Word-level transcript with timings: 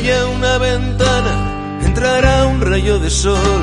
haya 0.00 0.26
una 0.28 0.56
ventana, 0.56 1.78
entrará 1.84 2.46
un 2.46 2.60
rayo 2.62 2.98
de 2.98 3.10
sol, 3.10 3.62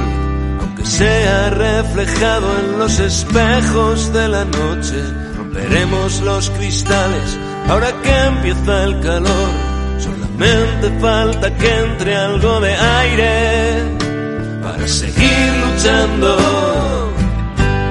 aunque 0.62 0.86
sea 0.86 1.50
reflejado 1.50 2.48
en 2.60 2.78
los 2.78 3.00
espejos 3.00 4.14
de 4.14 4.28
la 4.28 4.46
noche. 4.46 5.02
Romperemos 5.36 6.22
los 6.22 6.50
cristales 6.52 7.38
ahora 7.70 7.92
que 8.04 8.16
empieza 8.26 8.84
el 8.84 9.00
calor. 9.00 9.50
Solamente 9.98 11.00
falta 11.00 11.56
que 11.56 11.70
entre 11.80 12.16
algo 12.16 12.60
de 12.60 12.74
aire 12.76 13.84
para 14.62 14.88
seguir 14.88 15.50
luchando, 15.66 16.38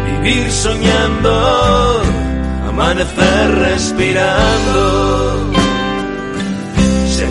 vivir 0.06 0.52
soñando, 0.52 2.02
amanecer 2.68 3.58
respirando 3.58 5.15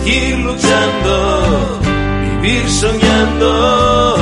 seguir 0.06 0.38
luchando, 0.38 1.80
vivir 2.42 2.70
soñando. 2.70 4.16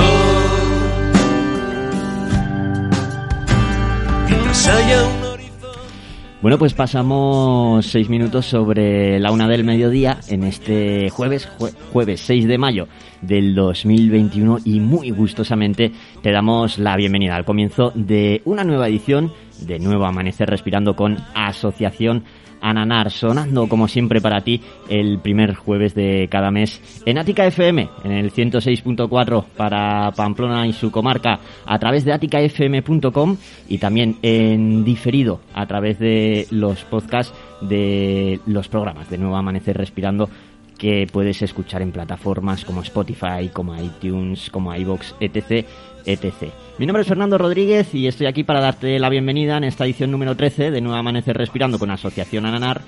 Bueno, 6.42 6.58
pues 6.58 6.74
pasamos 6.74 7.86
seis 7.86 8.10
minutos 8.10 8.46
sobre 8.46 9.18
la 9.20 9.32
una 9.32 9.48
del 9.48 9.64
mediodía 9.64 10.20
en 10.28 10.44
este 10.44 11.10
jueves, 11.10 11.50
jue- 11.58 11.74
jueves 11.94 12.20
6 12.22 12.48
de 12.48 12.58
mayo 12.58 12.88
del 13.22 13.56
2021 13.56 14.58
y 14.66 14.82
muy 14.82 15.10
gustosamente 15.12 15.92
te 16.22 16.32
damos 16.32 16.80
la 16.80 16.98
bienvenida 16.98 17.38
al 17.38 17.46
comienzo 17.46 17.92
de 17.96 18.42
una 18.44 18.66
nueva 18.66 18.90
edición 18.90 19.32
de 19.62 19.80
Nuevo 19.80 20.06
Amanecer 20.06 20.50
Respirando 20.50 20.98
con 20.98 21.18
Asociación 21.34 22.26
Ananar, 22.64 23.12
sonando 23.12 23.68
como 23.68 23.88
siempre 23.88 24.22
para 24.22 24.42
ti 24.42 24.62
el 24.90 25.20
primer 25.20 25.54
jueves 25.54 25.94
de 25.94 26.28
cada 26.32 26.50
mes 26.50 26.82
en 27.06 27.18
Ática 27.18 27.46
FM, 27.46 27.90
en 28.06 28.12
el 28.14 28.32
106.4 28.32 29.44
para 29.58 30.12
Pamplona 30.14 30.66
y 30.66 30.74
su 30.74 30.90
comarca 30.90 31.40
a 31.66 31.78
través 31.78 32.06
de 32.06 32.14
aticafm.com 32.14 33.38
y 33.68 33.78
también 33.78 34.18
en 34.22 34.86
diferido 34.86 35.42
a 35.54 35.66
través 35.66 36.00
de 36.00 36.48
los 36.52 36.84
podcasts 36.86 37.34
de 37.62 38.40
los 38.46 38.70
programas 38.70 39.10
de 39.10 39.18
Nuevo 39.18 39.36
Amanecer 39.36 39.78
Respirando 39.78 40.30
que 40.78 41.08
puedes 41.12 41.42
escuchar 41.42 41.82
en 41.82 41.92
plataformas 41.92 42.66
como 42.66 42.82
Spotify, 42.82 43.50
como 43.52 43.76
iTunes, 43.76 44.50
como 44.50 44.76
iVoox, 44.76 45.14
etc, 45.20 45.66
etc. 46.06 46.52
Mi 46.78 46.86
nombre 46.88 47.02
es 47.02 47.08
Fernando 47.08 47.38
Rodríguez 47.38 47.94
y 47.94 48.08
estoy 48.08 48.28
aquí 48.28 48.44
para 48.44 48.60
darte 48.60 48.98
la 49.00 49.10
bienvenida 49.10 49.58
en 49.58 49.64
esta 49.64 49.86
edición 49.86 50.12
número 50.12 50.36
13 50.36 50.72
de 50.72 50.82
Nuevo 50.82 50.98
Amanecer 50.98 51.38
Respirando 51.38 51.78
con 51.78 51.92
Asociación 51.92 52.46
Ananar 52.46 52.82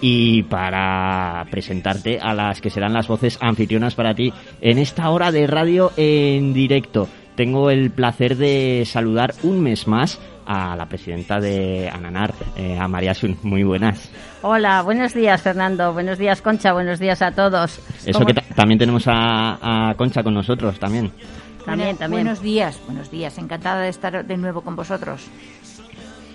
y 0.00 0.42
para 0.44 1.46
presentarte 1.50 2.18
a 2.20 2.34
las 2.34 2.60
que 2.60 2.70
serán 2.70 2.92
las 2.92 3.08
voces 3.08 3.38
anfitrionas 3.40 3.94
para 3.94 4.14
ti 4.14 4.32
en 4.60 4.78
esta 4.78 5.08
hora 5.10 5.32
de 5.32 5.46
radio 5.46 5.90
en 5.96 6.52
directo. 6.52 7.08
Tengo 7.34 7.70
el 7.70 7.90
placer 7.90 8.36
de 8.36 8.82
saludar 8.86 9.32
un 9.42 9.60
mes 9.62 9.86
más 9.88 10.20
a 10.46 10.76
la 10.76 10.86
presidenta 10.86 11.40
de 11.40 11.88
Ananar, 11.88 12.34
eh, 12.56 12.76
a 12.78 12.88
María 12.88 13.14
Sun. 13.14 13.38
Muy 13.42 13.62
buenas. 13.62 14.10
Hola, 14.42 14.82
buenos 14.82 15.14
días 15.14 15.40
Fernando, 15.40 15.92
buenos 15.94 16.18
días 16.18 16.42
Concha, 16.42 16.72
buenos 16.74 16.98
días 16.98 17.22
a 17.22 17.32
todos. 17.32 17.78
Eso 18.04 18.12
¿Cómo- 18.12 18.26
que 18.26 18.34
ta- 18.34 18.44
también 18.54 18.78
tenemos 18.78 19.04
a, 19.06 19.88
a 19.90 19.94
Concha 19.94 20.22
con 20.22 20.34
nosotros 20.34 20.78
también. 20.78 21.10
También, 21.64 21.96
también. 21.96 22.24
Buenos 22.24 22.42
días, 22.42 22.80
buenos 22.86 23.10
días. 23.10 23.38
Encantada 23.38 23.82
de 23.82 23.88
estar 23.88 24.24
de 24.24 24.36
nuevo 24.36 24.62
con 24.62 24.76
vosotros. 24.76 25.28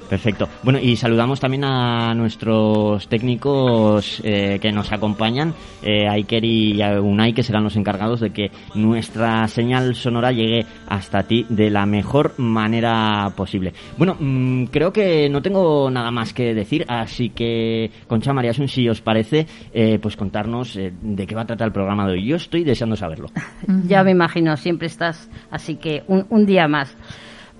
Perfecto. 0.09 0.47
Bueno, 0.63 0.79
y 0.79 0.95
saludamos 0.95 1.39
también 1.39 1.63
a 1.63 2.13
nuestros 2.13 3.07
técnicos 3.07 4.21
eh, 4.23 4.59
que 4.61 4.71
nos 4.71 4.91
acompañan, 4.91 5.53
eh, 5.81 6.07
Iker 6.07 6.45
y 6.45 6.81
Unai, 6.81 7.33
que 7.33 7.43
serán 7.43 7.63
los 7.63 7.75
encargados 7.75 8.19
de 8.19 8.31
que 8.31 8.51
nuestra 8.75 9.47
señal 9.47 9.95
sonora 9.95 10.31
llegue 10.31 10.65
hasta 10.87 11.23
ti 11.23 11.45
de 11.49 11.69
la 11.69 11.85
mejor 11.85 12.33
manera 12.37 13.31
posible. 13.35 13.73
Bueno, 13.97 14.15
mm, 14.19 14.65
creo 14.65 14.91
que 14.93 15.29
no 15.29 15.41
tengo 15.41 15.89
nada 15.89 16.11
más 16.11 16.33
que 16.33 16.53
decir, 16.53 16.85
así 16.87 17.29
que, 17.29 17.91
Concha 18.07 18.33
María 18.33 18.51
Asun, 18.51 18.67
si 18.67 18.87
os 18.87 19.01
parece, 19.01 19.47
eh, 19.73 19.99
pues 20.01 20.15
contarnos 20.15 20.75
eh, 20.75 20.93
de 21.01 21.27
qué 21.27 21.35
va 21.35 21.41
a 21.41 21.45
tratar 21.45 21.67
el 21.67 21.73
programa 21.73 22.05
de 22.07 22.13
hoy. 22.13 22.25
Yo 22.25 22.35
estoy 22.35 22.63
deseando 22.63 22.95
saberlo. 22.95 23.29
Ya 23.87 24.03
me 24.03 24.11
imagino, 24.11 24.55
siempre 24.57 24.87
estás, 24.87 25.29
así 25.51 25.75
que 25.75 26.03
un, 26.07 26.25
un 26.29 26.45
día 26.45 26.67
más. 26.67 26.95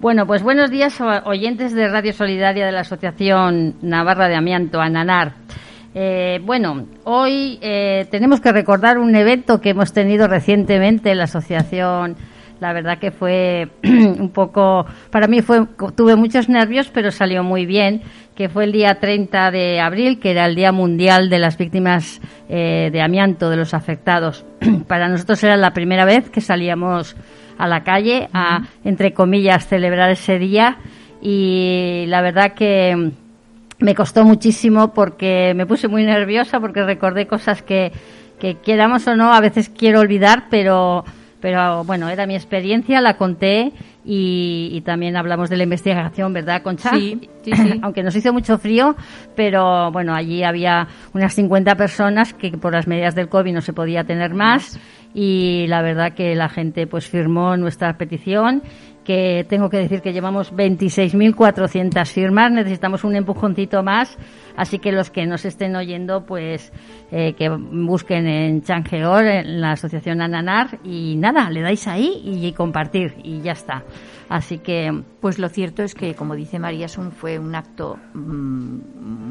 Bueno, 0.06 0.28
pues 0.28 0.44
buenos 0.44 0.70
días 0.70 1.02
oyentes 1.24 1.74
de 1.74 1.88
Radio 1.90 2.14
Solidaria 2.14 2.68
de 2.68 2.72
la 2.72 2.82
Asociación 2.82 3.74
Navarra 3.82 4.28
de 4.28 4.36
Amianto, 4.36 4.80
ANANAR. 4.80 5.34
Eh, 5.96 6.40
bueno, 6.44 6.86
hoy 7.06 7.58
eh, 7.60 8.06
tenemos 8.12 8.40
que 8.40 8.52
recordar 8.52 9.00
un 9.00 9.16
evento 9.16 9.60
que 9.60 9.72
hemos 9.72 9.94
tenido 9.94 10.28
recientemente 10.28 11.10
en 11.10 11.18
la 11.18 11.24
asociación. 11.24 12.18
La 12.60 12.72
verdad 12.72 13.00
que 13.00 13.10
fue 13.10 13.70
un 13.84 14.30
poco, 14.30 14.86
para 15.10 15.26
mí 15.26 15.42
fue, 15.42 15.66
tuve 15.96 16.16
muchos 16.16 16.50
nervios, 16.50 16.92
pero 16.94 17.10
salió 17.10 17.44
muy 17.44 17.66
bien, 17.66 18.04
que 18.36 18.48
fue 18.48 18.66
el 18.66 18.74
día 18.74 19.00
30 19.00 19.50
de 19.50 19.80
abril, 19.80 20.20
que 20.20 20.30
era 20.30 20.46
el 20.46 20.54
Día 20.54 20.72
Mundial 20.72 21.32
de 21.32 21.40
las 21.40 21.58
Víctimas 21.58 22.22
eh, 22.48 22.92
de 22.92 23.02
Amianto, 23.02 23.50
de 23.50 23.58
los 23.58 23.74
afectados. 23.74 24.46
para 24.88 25.10
nosotros 25.10 25.44
era 25.44 25.58
la 25.58 25.72
primera 25.72 26.06
vez 26.06 26.30
que 26.30 26.42
salíamos 26.42 27.16
a 27.58 27.68
la 27.68 27.84
calle 27.84 28.30
a, 28.34 28.62
entre 28.84 29.14
comillas, 29.14 29.68
celebrar 29.68 30.12
ese 30.12 30.40
día 30.40 30.78
y 31.22 32.06
la 32.08 32.22
verdad 32.22 32.54
que 32.54 33.12
me 33.80 33.96
costó 33.96 34.24
muchísimo 34.24 34.94
porque 34.94 35.54
me 35.56 35.66
puse 35.66 35.88
muy 35.88 36.06
nerviosa 36.06 36.60
porque 36.60 36.84
recordé 36.84 37.28
cosas 37.28 37.62
que, 37.62 37.92
que 38.40 38.56
quieramos 38.56 39.08
o 39.08 39.16
no, 39.16 39.34
a 39.34 39.42
veces 39.42 39.70
quiero 39.70 40.00
olvidar, 40.00 40.46
pero, 40.50 41.04
pero 41.42 41.84
bueno, 41.84 42.10
era 42.10 42.26
mi 42.26 42.36
experiencia, 42.36 43.02
la 43.02 43.18
conté 43.18 43.74
y, 44.06 44.70
y 44.72 44.82
también 44.82 45.18
hablamos 45.18 45.50
de 45.50 45.58
la 45.58 45.64
investigación, 45.64 46.32
¿verdad, 46.32 46.62
Concha? 46.62 46.92
Sí, 46.92 47.30
sí, 47.44 47.52
sí. 47.54 47.80
Aunque 47.82 48.04
nos 48.04 48.16
hizo 48.16 48.32
mucho 48.32 48.58
frío, 48.58 48.96
pero 49.36 49.92
bueno, 49.92 50.14
allí 50.14 50.44
había 50.44 50.88
unas 51.14 51.34
50 51.34 51.76
personas 51.76 52.34
que 52.34 52.52
por 52.52 52.74
las 52.74 52.88
medidas 52.88 53.16
del 53.16 53.30
COVID 53.30 53.54
no 53.54 53.62
se 53.62 53.74
podía 53.74 54.04
tener 54.04 54.34
más 54.34 54.80
y 55.16 55.66
la 55.68 55.82
verdad 55.82 56.14
que 56.14 56.36
la 56.36 56.50
gente 56.50 56.88
pues 56.88 57.08
firmó 57.08 57.56
nuestra 57.56 57.98
petición 57.98 58.62
que 59.06 59.46
tengo 59.48 59.70
que 59.70 59.78
decir 59.78 60.02
que 60.02 60.12
llevamos 60.12 60.54
26.400 60.54 62.06
firmas, 62.08 62.52
necesitamos 62.52 63.06
un 63.06 63.16
empujoncito 63.16 63.82
más, 63.82 64.18
así 64.58 64.80
que 64.80 64.92
los 64.92 65.10
que 65.10 65.26
nos 65.26 65.46
estén 65.46 65.76
oyendo, 65.76 66.26
pues 66.26 66.72
eh, 67.12 67.34
que 67.34 67.50
busquen 67.50 68.28
en 68.28 68.62
Changeor, 68.64 69.26
en 69.26 69.62
la 69.62 69.72
asociación 69.74 70.22
Ananar, 70.22 70.80
y 70.84 71.16
nada, 71.18 71.50
le 71.50 71.62
dais 71.62 71.88
ahí 71.88 72.22
y, 72.24 72.52
compartir, 72.54 73.16
y 73.24 73.42
ya 73.42 73.52
está. 73.54 73.84
Así 74.28 74.58
que, 74.58 75.04
Pues 75.26 75.40
lo 75.40 75.50
cierto 75.50 75.82
es 75.82 75.96
que, 75.96 76.14
como 76.14 76.36
dice 76.36 76.60
María 76.60 76.88
Sun, 76.88 77.12
fue 77.12 77.40
un 77.40 77.56
acto 77.56 77.98
mm, 78.14 78.80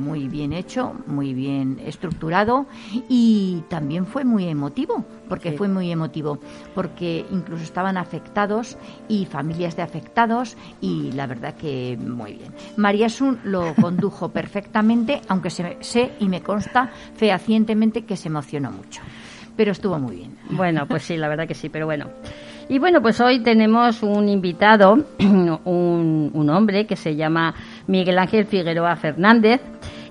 muy 0.05 0.27
bien 0.27 0.53
hecho, 0.53 0.93
muy 1.07 1.35
bien 1.35 1.79
estructurado 1.85 2.67
y 3.09 3.63
también 3.69 4.05
fue 4.07 4.25
muy 4.25 4.49
emotivo, 4.49 5.05
porque 5.29 5.51
Sí. 5.53 5.57
fue 5.57 5.69
muy 5.69 5.91
emotivo, 5.93 6.41
porque 6.75 7.25
incluso 7.31 7.63
estaban 7.63 7.97
afectados 7.97 8.77
y 9.09 9.27
familias 9.27 9.77
de 9.77 9.83
afectados 9.83 10.57
y 10.81 11.13
la 11.13 11.27
verdad 11.29 11.55
que 11.55 11.97
muy 12.01 12.33
bien. 12.35 12.53
María 12.77 13.09
Sun 13.09 13.39
lo 13.45 13.73
condujo 13.81 14.29
perfectamente, 14.33 15.14
aunque 15.29 15.51
se- 15.51 15.77
sé 15.81 16.13
y 16.21 16.29
me 16.29 16.41
consta 16.43 16.91
fehacientemente 17.17 18.05
que 18.05 18.17
se 18.17 18.29
emocionó 18.29 18.71
mucho, 18.71 19.01
pero 19.57 19.73
estuvo 19.73 19.99
muy 19.99 20.17
bien. 20.17 20.37
Bueno, 20.51 20.87
pues 20.87 21.03
sí, 21.05 21.17
la 21.17 21.29
verdad 21.29 21.47
que 21.49 21.55
sí, 21.55 21.69
pero 21.69 21.87
bueno. 21.87 22.07
Y 22.69 22.79
bueno, 22.79 23.03
pues 23.03 23.21
hoy 23.21 23.41
tenemos 23.41 24.03
un 24.03 24.29
invitado, 24.29 25.05
un, 25.21 26.31
un 26.33 26.51
hombre 26.51 26.87
que 26.87 26.97
se 26.97 27.15
llama 27.17 27.55
Miguel 27.87 28.19
Ángel 28.19 28.47
Figueroa 28.47 28.97
Fernández. 28.97 29.61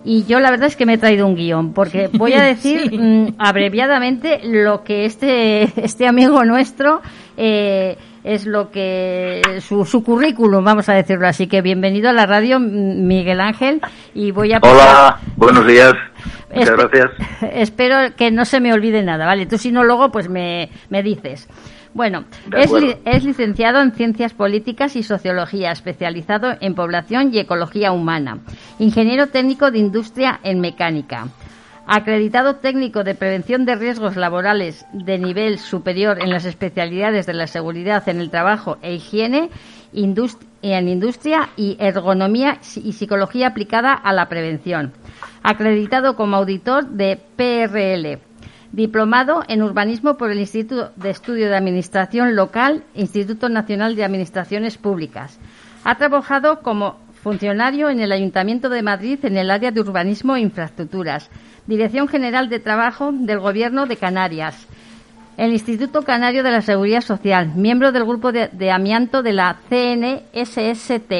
Y 0.05 0.25
yo 0.25 0.41
la 0.41 0.51
verdad 0.51 0.67
es 0.67 0.75
que 0.75 0.85
me 0.85 0.95
he 0.95 0.97
traído 0.97 1.25
un 1.25 1.33
guion, 1.35 1.71
porque 1.73 2.09
voy 2.11 2.33
a 2.33 2.43
decir 2.43 2.89
Sí. 2.89 2.97
mm, 2.97 3.35
abreviadamente 3.37 4.41
lo 4.43 4.83
que 4.83 5.05
este, 5.05 5.63
este 5.83 6.07
amigo 6.07 6.43
nuestro 6.43 7.01
eh, 7.37 7.97
es 8.23 8.45
lo 8.45 8.71
que 8.71 9.41
su, 9.61 9.85
su 9.85 10.03
currículum, 10.03 10.63
vamos 10.63 10.87
a 10.89 10.93
decirlo 10.93 11.27
así. 11.27 11.47
Que 11.47 11.61
bienvenido 11.61 12.09
a 12.09 12.13
la 12.13 12.25
radio, 12.25 12.59
Miguel 12.59 13.41
Ángel, 13.41 13.81
y 14.13 14.31
voy 14.31 14.53
a 14.53 14.59
Hola, 14.61 15.19
buenos 15.35 15.65
días. 15.67 15.93
Muchas 16.53 16.69
Espe- 16.69 16.89
gracias. 16.89 17.11
Espero 17.53 18.15
que 18.15 18.31
no 18.31 18.45
se 18.45 18.59
me 18.59 18.73
olvide 18.73 19.03
nada, 19.03 19.25
¿vale? 19.25 19.45
Tú 19.45 19.57
si 19.57 19.71
no, 19.71 19.83
luego 19.83 20.11
pues 20.11 20.29
me, 20.29 20.69
me 20.89 21.01
dices. 21.03 21.47
Bueno, 21.95 22.25
li- 22.81 22.95
es 23.05 23.23
licenciado 23.23 23.79
en 23.79 23.91
Ciencias 23.91 24.33
Políticas 24.33 24.95
y 24.95 25.03
Sociología, 25.03 25.71
especializado 25.71 26.55
en 26.59 26.73
Población 26.73 27.29
y 27.31 27.37
Ecología 27.39 27.91
Humana. 27.91 28.39
Ingeniero 28.79 29.27
técnico 29.27 29.69
de 29.69 29.77
Industria 29.77 30.39
en 30.43 30.59
Mecánica. 30.59 31.27
Acreditado 31.85 32.55
técnico 32.55 33.03
de 33.03 33.13
prevención 33.13 33.65
de 33.65 33.75
riesgos 33.75 34.15
laborales 34.15 34.85
de 34.93 35.17
nivel 35.17 35.59
superior 35.59 36.17
en 36.21 36.29
las 36.29 36.45
especialidades 36.45 37.25
de 37.25 37.33
la 37.33 37.45
seguridad 37.45 38.07
en 38.07 38.21
el 38.21 38.29
trabajo 38.29 38.77
e 38.81 38.93
higiene 38.95 39.49
indust- 39.93 40.45
en 40.61 40.87
industria 40.87 41.49
y 41.57 41.75
ergonomía 41.79 42.59
y 42.77 42.93
psicología 42.93 43.47
aplicada 43.47 43.91
a 43.93 44.13
la 44.13 44.29
prevención. 44.29 44.93
Acreditado 45.43 46.15
como 46.15 46.37
auditor 46.37 46.85
de 46.87 47.19
PRL. 47.35 48.19
diplomado 48.71 49.43
en 49.47 49.61
urbanismo 49.61 50.17
por 50.17 50.31
el 50.31 50.39
Instituto 50.39 50.93
de 50.95 51.11
Estudio 51.11 51.47
de 51.47 51.55
Administración 51.57 52.35
Local, 52.35 52.83
Instituto 52.95 53.47
Nacional 53.47 53.95
de 53.95 54.03
Administraciones 54.03 54.79
Públicas. 54.79 55.37
Ha 55.83 55.95
trabajado 55.99 56.61
como 56.61 56.97
funcionario 57.21 57.89
en 57.89 57.99
el 57.99 58.11
Ayuntamiento 58.11 58.69
de 58.69 58.81
Madrid 58.81 59.19
en 59.23 59.37
el 59.37 59.51
área 59.51 59.69
de 59.69 59.79
urbanismo 59.79 60.35
e 60.35 60.39
infraestructuras, 60.41 61.29
Dirección 61.65 62.09
General 62.09 62.49
de 62.49 62.59
Trabajo 62.59 63.11
del 63.13 63.39
Gobierno 63.39 63.85
de 63.85 63.95
Canarias, 63.95 64.67
el 65.37 65.53
Instituto 65.53 66.01
Canario 66.01 66.43
de 66.43 66.51
la 66.51 66.61
Seguridad 66.61 66.99
Social, 66.99 67.53
miembro 67.55 67.93
del 67.93 68.03
grupo 68.03 68.33
de, 68.33 68.69
amianto 68.69 69.23
de 69.23 69.31
la 69.31 69.55
CNSST, 69.69 71.13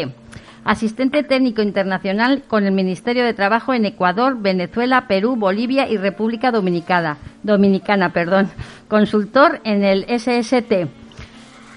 asistente 0.66 1.24
técnico 1.24 1.62
internacional 1.62 2.44
con 2.45 2.66
el 2.66 2.74
Ministerio 2.74 3.24
de 3.24 3.34
Trabajo 3.34 3.74
en 3.74 3.86
Ecuador, 3.86 4.38
Venezuela, 4.38 5.07
Perú, 5.07 5.38
Bolivia 5.38 5.88
y 5.88 5.95
República 5.95 6.51
Dominicana, 6.51 7.19
Dominicana, 7.42 8.12
perdón, 8.12 8.50
consultor 8.90 9.62
en 9.63 9.86
el 9.86 10.06
SST. 10.10 10.90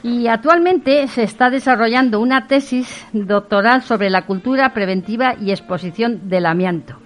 Y 0.03 0.27
actualmente 0.27 1.07
se 1.07 1.23
está 1.23 1.51
desarrollando 1.51 2.19
una 2.19 2.49
tesis 2.49 3.07
doctoral 3.13 3.83
sobre 3.83 4.11
la 4.11 4.23
cultura 4.23 4.75
preventiva 4.75 5.37
y 5.41 5.53
exposición 5.53 6.29
del 6.29 6.47
amianto. 6.47 7.06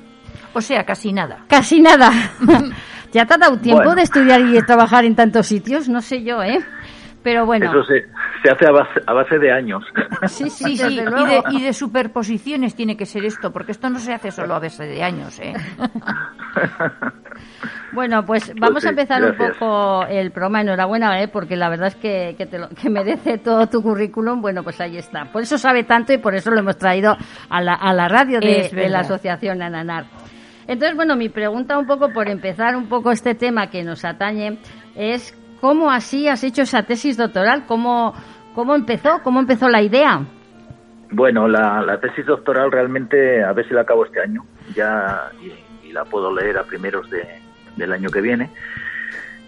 O 0.52 0.60
sea, 0.60 0.84
casi 0.84 1.12
nada. 1.12 1.44
Casi 1.48 1.80
nada. 1.80 2.10
¿Ya 3.12 3.26
te 3.26 3.34
ha 3.34 3.38
dado 3.38 3.58
tiempo 3.58 3.94
de 3.94 4.02
estudiar 4.02 4.40
y 4.40 4.52
de 4.52 4.62
trabajar 4.62 5.04
en 5.04 5.16
tantos 5.16 5.46
sitios? 5.46 5.88
No 5.88 6.00
sé 6.00 6.22
yo, 6.22 6.42
¿eh? 6.42 6.60
Pero 7.22 7.44
bueno. 7.44 7.66
Eso 7.66 7.84
se, 7.84 8.06
se 8.42 8.50
hace 8.50 8.66
a 8.66 8.72
base, 8.72 9.00
a 9.06 9.12
base, 9.12 9.38
de 9.38 9.52
años. 9.52 9.84
Sí, 10.26 10.48
sí, 10.48 10.76
sí. 10.76 10.86
Y 10.86 10.96
de, 10.96 11.42
y 11.50 11.62
de, 11.62 11.72
superposiciones 11.72 12.74
tiene 12.74 12.96
que 12.96 13.06
ser 13.06 13.24
esto, 13.24 13.52
porque 13.52 13.72
esto 13.72 13.90
no 13.90 13.98
se 13.98 14.12
hace 14.12 14.30
solo 14.30 14.54
a 14.54 14.58
base 14.58 14.84
de 14.84 15.02
años, 15.02 15.38
¿eh? 15.40 15.52
Bueno, 17.92 18.24
pues, 18.24 18.46
pues 18.46 18.60
vamos 18.60 18.84
a 18.84 18.90
empezar 18.90 19.22
un 19.24 19.36
poco 19.36 20.06
el 20.06 20.30
programa. 20.30 20.60
Enhorabuena, 20.60 21.22
¿eh? 21.22 21.28
porque 21.28 21.56
la 21.56 21.68
verdad 21.68 21.88
es 21.88 21.96
que, 21.96 22.34
que, 22.36 22.46
te 22.46 22.58
lo, 22.58 22.68
que 22.68 22.88
merece 22.88 23.38
todo 23.38 23.66
tu 23.66 23.82
currículum. 23.82 24.40
Bueno, 24.40 24.62
pues 24.62 24.80
ahí 24.80 24.96
está. 24.96 25.24
Por 25.32 25.42
eso 25.42 25.58
sabe 25.58 25.84
tanto 25.84 26.12
y 26.12 26.18
por 26.18 26.34
eso 26.34 26.50
lo 26.50 26.60
hemos 26.60 26.76
traído 26.76 27.16
a 27.48 27.60
la, 27.60 27.74
a 27.74 27.92
la 27.92 28.08
radio 28.08 28.40
de, 28.40 28.70
de 28.72 28.88
la 28.88 29.00
Asociación 29.00 29.62
Ananar. 29.62 30.04
Entonces, 30.70 30.94
bueno, 30.94 31.16
mi 31.16 31.28
pregunta 31.28 31.76
un 31.76 31.86
poco 31.88 32.12
por 32.12 32.28
empezar 32.28 32.76
un 32.76 32.88
poco 32.88 33.10
este 33.10 33.34
tema 33.34 33.70
que 33.70 33.82
nos 33.82 34.04
atañe 34.04 34.56
es 34.94 35.36
cómo 35.60 35.90
así 35.90 36.28
has 36.28 36.44
hecho 36.44 36.62
esa 36.62 36.84
tesis 36.84 37.16
doctoral, 37.16 37.64
cómo, 37.66 38.14
cómo 38.54 38.76
empezó, 38.76 39.20
cómo 39.24 39.40
empezó 39.40 39.68
la 39.68 39.82
idea. 39.82 40.22
Bueno, 41.10 41.48
la, 41.48 41.98
tesis 42.00 42.24
doctoral 42.24 42.70
realmente 42.70 43.42
a 43.42 43.52
ver 43.52 43.66
si 43.66 43.74
la 43.74 43.80
acabo 43.80 44.04
este 44.04 44.20
año, 44.20 44.44
ya 44.72 45.32
y, 45.42 45.90
la 45.90 46.04
puedo 46.04 46.32
leer 46.32 46.56
a 46.56 46.62
primeros 46.62 47.10
de, 47.10 47.26
del 47.76 47.92
año 47.92 48.08
que 48.08 48.20
viene, 48.20 48.48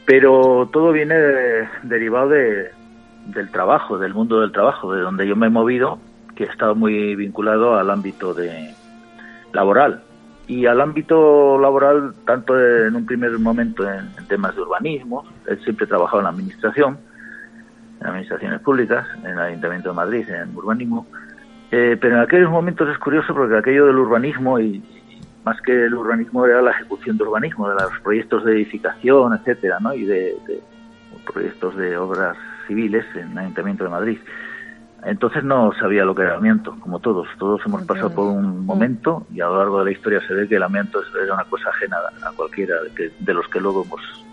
pero 0.04 0.68
todo 0.72 0.90
viene 0.90 1.14
derivado 1.84 2.30
de, 2.30 2.72
del 3.26 3.48
trabajo, 3.52 3.96
del 3.96 4.12
mundo 4.12 4.40
del 4.40 4.50
trabajo, 4.50 4.92
de 4.92 5.02
donde 5.02 5.28
yo 5.28 5.36
me 5.36 5.46
he 5.46 5.50
movido, 5.50 6.00
que 6.34 6.42
he 6.42 6.48
estado 6.48 6.74
muy 6.74 7.14
vinculado 7.14 7.76
al 7.76 7.90
ámbito 7.90 8.34
de 8.34 8.74
laboral 9.52 10.02
y 10.46 10.66
al 10.66 10.80
ámbito 10.80 11.58
laboral, 11.58 12.14
tanto 12.26 12.58
en 12.58 12.94
un 12.96 13.06
primer 13.06 13.38
momento 13.38 13.88
en, 13.88 14.10
temas 14.28 14.54
de 14.54 14.62
urbanismo, 14.62 15.24
él 15.46 15.62
siempre 15.62 15.86
trabajado 15.86 16.18
en 16.18 16.24
la 16.24 16.30
administración, 16.30 16.98
en 18.00 18.06
administraciones 18.06 18.60
públicas, 18.60 19.06
en 19.24 19.30
el 19.30 19.38
Ayuntamiento 19.38 19.90
de 19.90 19.94
Madrid, 19.94 20.28
en 20.28 20.56
urbanismo, 20.56 21.06
eh, 21.70 21.96
pero 22.00 22.16
en 22.16 22.22
aquellos 22.22 22.50
momentos 22.50 22.88
es 22.88 22.98
curioso 22.98 23.34
porque 23.34 23.56
aquello 23.56 23.86
del 23.86 23.96
urbanismo 23.96 24.58
y, 24.58 24.82
más 25.44 25.60
que 25.60 25.86
el 25.86 25.94
urbanismo 25.94 26.46
era 26.46 26.62
la 26.62 26.70
ejecución 26.70 27.16
de 27.16 27.24
urbanismo, 27.24 27.68
de 27.68 27.74
los 27.74 28.00
proyectos 28.00 28.44
de 28.44 28.52
edificación, 28.52 29.34
etcétera, 29.34 29.78
¿no? 29.80 29.92
y 29.92 30.04
de, 30.04 30.36
de 30.46 30.62
proyectos 31.32 31.76
de 31.76 31.96
obras 31.96 32.36
civiles 32.66 33.04
en 33.14 33.32
el 33.32 33.38
Ayuntamiento 33.38 33.84
de 33.84 33.90
Madrid. 33.90 34.18
Entonces 35.04 35.42
no 35.42 35.72
sabía 35.80 36.04
lo 36.04 36.14
que 36.14 36.22
era 36.22 36.32
el 36.32 36.38
amianto, 36.38 36.76
como 36.78 37.00
todos. 37.00 37.26
Todos 37.38 37.60
hemos 37.66 37.84
pasado 37.84 38.14
por 38.14 38.26
un 38.26 38.64
momento 38.64 39.26
y 39.32 39.40
a 39.40 39.46
lo 39.46 39.58
largo 39.58 39.78
de 39.80 39.86
la 39.86 39.90
historia 39.90 40.20
se 40.26 40.34
ve 40.34 40.46
que 40.46 40.56
el 40.56 40.62
amianto 40.62 41.00
era 41.22 41.34
una 41.34 41.44
cosa 41.44 41.70
ajena 41.70 41.96
a 42.24 42.30
cualquiera 42.32 42.76
de 43.18 43.34
los 43.34 43.48
que 43.48 43.60
luego 43.60 43.84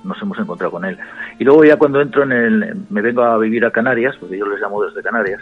nos 0.04 0.21
hemos 0.21 0.38
encontrado 0.38 0.71
con 0.71 0.86
él. 0.86 0.98
Y 1.39 1.44
luego 1.44 1.63
ya 1.66 1.77
cuando 1.77 2.00
entro 2.00 2.21
en 2.21 2.31
el, 2.31 2.75
me 2.89 3.01
vengo 3.01 3.24
a 3.24 3.38
vivir 3.39 3.66
a 3.66 3.71
Canarias, 3.71 4.16
porque 4.19 4.38
yo 4.38 4.45
les 4.45 4.62
llamo 4.62 4.83
desde 4.83 5.01
Canarias, 5.01 5.42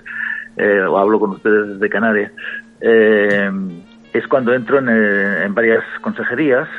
eh, 0.55 0.81
o 0.81 0.97
hablo 0.97 1.19
con 1.19 1.31
ustedes 1.31 1.73
desde 1.73 1.89
Canarias, 1.89 2.31
eh, 2.79 3.51
es 4.13 4.27
cuando 4.27 4.53
entro 4.53 4.79
en, 4.79 4.87
en 4.87 5.53
varias 5.53 5.83
consejerías, 6.01 6.69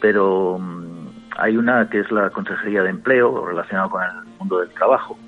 pero 0.00 0.58
mm, 0.60 1.08
hay 1.38 1.56
una 1.56 1.90
que 1.90 2.00
es 2.00 2.12
la 2.12 2.30
Consejería 2.30 2.84
de 2.84 2.90
Empleo, 2.90 3.44
relacionada 3.46 3.88
con 3.88 4.02
el 4.02 4.10
mundo 4.38 4.60
del 4.60 4.70
trabajo 4.70 5.18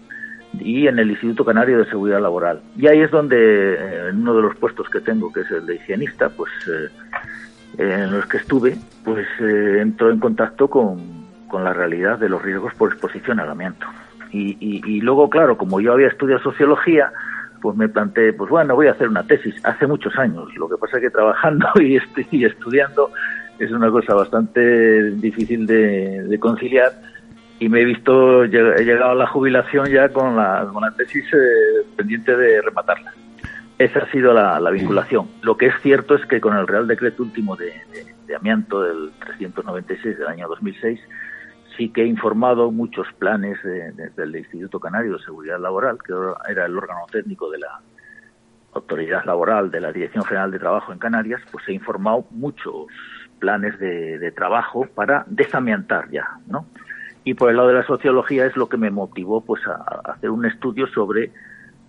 y 0.55 0.87
en 0.87 0.99
el 0.99 1.11
Instituto 1.11 1.45
Canario 1.45 1.79
de 1.79 1.87
Seguridad 1.87 2.21
Laboral. 2.21 2.61
Y 2.77 2.87
ahí 2.87 3.01
es 3.01 3.11
donde, 3.11 3.37
eh, 3.75 4.09
en 4.11 4.23
uno 4.23 4.35
de 4.35 4.43
los 4.43 4.57
puestos 4.57 4.89
que 4.89 5.01
tengo, 5.01 5.33
que 5.33 5.41
es 5.41 5.51
el 5.51 5.67
de 5.67 5.77
higienista, 5.77 6.29
pues 6.31 6.51
eh, 6.69 6.89
en 7.79 8.13
los 8.13 8.27
que 8.27 8.39
estuve, 8.39 8.77
pues 9.05 9.27
eh, 9.41 9.79
entró 9.81 10.11
en 10.11 10.19
contacto 10.19 10.69
con, 10.69 11.27
con, 11.49 11.65
la 11.65 11.73
realidad 11.73 12.19
de 12.19 12.29
los 12.29 12.43
riesgos 12.43 12.75
por 12.75 12.93
exposición 12.93 13.41
al 13.41 13.51
amianto. 13.51 13.87
Y, 14.31 14.57
y, 14.61 15.01
luego, 15.01 15.31
claro, 15.31 15.57
como 15.57 15.81
yo 15.81 15.95
había 15.95 16.09
estudiado 16.09 16.43
sociología, 16.43 17.11
pues 17.63 17.75
me 17.79 17.89
planteé, 17.89 18.35
pues 18.35 18.51
bueno, 18.51 18.75
voy 18.75 18.87
a 18.87 18.93
hacer 18.93 19.09
una 19.09 19.23
tesis 19.23 19.55
hace 19.65 19.87
muchos 19.87 20.15
años. 20.19 20.55
Lo 20.57 20.69
que 20.69 20.77
pasa 20.77 20.99
es 20.99 21.05
que 21.05 21.11
trabajando 21.11 21.67
y, 21.81 21.99
y 22.31 22.45
estudiando 22.45 23.11
es 23.59 23.71
una 23.73 23.91
cosa 23.91 24.15
bastante 24.15 25.13
difícil 25.13 25.67
de 25.67 26.39
conciliar 26.39 26.93
y 27.61 27.69
me 27.69 27.81
he 27.81 27.85
visto, 27.85 28.45
he 28.45 28.49
llegado 28.85 29.11
a 29.11 29.15
la 29.15 29.27
jubilación 29.27 29.87
ya 29.87 30.09
con 30.11 30.37
la, 30.37 30.69
con 30.73 30.83
tesis 30.97 31.25
eh, 31.33 31.87
pendiente 31.97 32.37
de 32.37 32.63
rematarla. 32.63 33.13
Esa 33.79 34.01
ha 34.01 34.11
sido 34.11 34.33
la, 34.33 34.71
vinculación. 34.71 35.29
Lo 35.43 35.57
que 35.57 35.67
es 35.67 35.75
cierto 35.83 36.15
es 36.15 36.25
que 36.27 36.41
con 36.41 36.57
el 36.57 36.67
Real 36.67 36.87
Decreto 36.87 37.23
último 37.23 37.57
de, 37.57 37.73
amianto 38.37 38.83
del 38.83 39.13
396 39.21 40.19
del 40.19 40.27
año 40.27 40.49
2006, 40.49 41.01
sí 41.77 41.91
que 41.91 42.03
he 42.03 42.07
informado 42.07 42.71
muchos 42.71 43.07
planes 43.19 43.59
del 43.63 44.37
Instituto 44.37 44.81
Canario 44.81 45.17
de 45.17 45.25
Seguridad 45.25 45.61
Laboral, 45.61 45.99
que 46.05 46.13
era 46.51 46.67
el 46.67 46.77
órgano 46.77 47.07
técnico 47.11 47.51
de 47.51 47.59
la 47.59 47.81
Autoridad 48.75 49.25
Laboral 49.25 49.71
de 49.71 49.81
la 49.81 49.93
Dirección 49.93 50.25
General 50.25 50.51
de 50.51 50.59
Trabajo 50.59 50.93
en 50.93 50.99
Canarias, 50.99 51.41
pues 51.51 51.67
he 51.69 51.73
informado 51.73 52.27
muchos 52.31 52.87
planes 53.39 53.79
de, 53.79 54.19
de 54.19 54.33
trabajo 54.33 54.87
para 54.95 55.25
desamiantar 55.29 56.11
ya, 56.11 56.39
¿no? 56.49 56.67
Y 57.29 57.35
por 57.35 57.51
el 57.51 57.57
lado 57.57 57.69
de 57.69 57.75
la 57.75 57.87
sociología 57.87 58.47
es 58.47 58.57
lo 58.57 58.71
que 58.71 58.79
me 58.79 58.91
motivó 58.91 59.43
pues 59.43 59.61
a, 59.67 59.75
hacer 60.13 60.31
un 60.31 60.47
estudio 60.47 60.87
sobre 60.87 61.31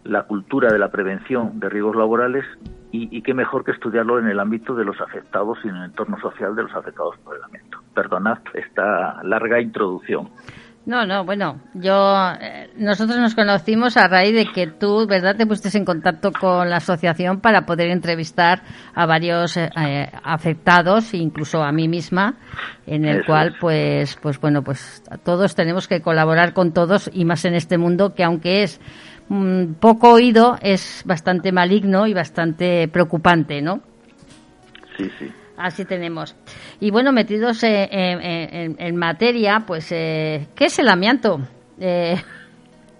la 0.03 0.23
cultura 0.23 0.69
de 0.69 0.77
la 0.77 0.91
prevención 0.91 1.61
de 1.61 1.69
riesgos 1.69 1.95
laborales 1.95 2.43
y, 2.91 3.21
qué 3.21 3.33
mejor 3.33 3.63
que 3.63 3.71
estudiarlo 3.71 4.19
en 4.19 4.27
el 4.27 4.37
ámbito 4.37 4.75
de 4.75 4.83
los 4.83 4.99
afectados 4.99 5.57
y 5.63 5.69
en 5.69 5.77
el 5.77 5.83
entorno 5.85 6.19
social 6.19 6.57
de 6.57 6.63
los 6.63 6.75
afectados 6.75 7.15
por 7.19 7.35
el 7.35 7.41
lamento. 7.41 7.77
Perdonad 7.93 8.39
esta 8.53 9.23
larga 9.23 9.61
introducción. 9.61 10.27
No, 10.89 11.05
no, 11.05 11.23
bueno, 11.23 11.61
yo 11.75 12.33
eh, 12.41 12.71
nosotros 12.77 13.19
nos 13.19 13.35
conocimos 13.35 13.95
a 13.95 14.07
raíz 14.07 14.33
de 14.33 14.47
que 14.51 14.65
tú, 14.65 15.05
¿verdad?, 15.05 15.35
te 15.35 15.45
pusiste 15.45 15.77
en 15.77 15.85
contacto 15.85 16.31
con 16.31 16.67
la 16.67 16.77
asociación 16.77 17.41
para 17.41 17.67
poder 17.67 17.91
entrevistar 17.91 18.63
a 18.95 19.05
varios 19.05 19.55
eh, 19.55 19.69
eh, 19.79 20.11
afectados, 20.23 21.13
incluso 21.13 21.61
a 21.61 21.71
mí 21.71 21.87
misma, 21.87 22.39
en 22.87 23.05
el 23.05 23.23
cual, 23.23 23.55
pues, 23.61 24.17
pues 24.19 24.39
bueno, 24.41 24.63
pues 24.63 25.03
todos 25.23 25.53
tenemos 25.53 25.87
que 25.87 26.01
colaborar 26.01 26.53
con 26.53 26.73
todos 26.73 27.07
y 27.13 27.23
más 27.23 27.45
en 27.45 27.53
este 27.53 27.77
mundo 27.77 28.15
que 28.15 28.23
aunque 28.23 28.63
es 28.63 28.81
mm, 29.27 29.73
poco 29.73 30.13
oído, 30.13 30.57
es 30.59 31.03
bastante 31.05 31.51
maligno 31.51 32.07
y 32.07 32.15
bastante 32.15 32.87
preocupante, 32.87 33.61
¿no? 33.61 33.81
Sí, 34.97 35.07
sí. 35.19 35.31
Así 35.59 35.83
tenemos. 35.83 36.37
Y 36.79 36.89
bueno, 36.89 37.11
metidos 37.11 37.63
en, 37.63 38.95
materia, 38.95 39.63
pues, 39.67 39.91
eh, 39.91 40.47
¿qué 40.55 40.65
es 40.65 40.79
el 40.79 40.87
amianto? 40.87 41.41
Eh... 41.81 42.15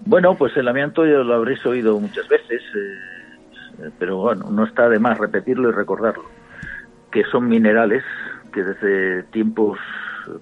Bueno, 0.06 0.36
pues 0.36 0.56
el 0.58 0.68
amianto 0.68 1.06
ya 1.06 1.20
lo 1.20 1.36
habréis 1.36 1.66
oído 1.66 1.98
muchas 1.98 2.28
veces, 2.28 2.62
eh, 2.76 3.90
pero 3.98 4.18
bueno, 4.18 4.50
no 4.52 4.66
está 4.66 4.90
de 4.90 5.00
más 5.00 5.18
repetirlo 5.18 5.70
y 5.70 5.72
recordarlo, 5.72 6.26
que 7.12 7.24
son 7.32 7.48
minerales 7.48 8.04
que 8.52 8.64
desde 8.64 9.24
tiempos 9.32 9.80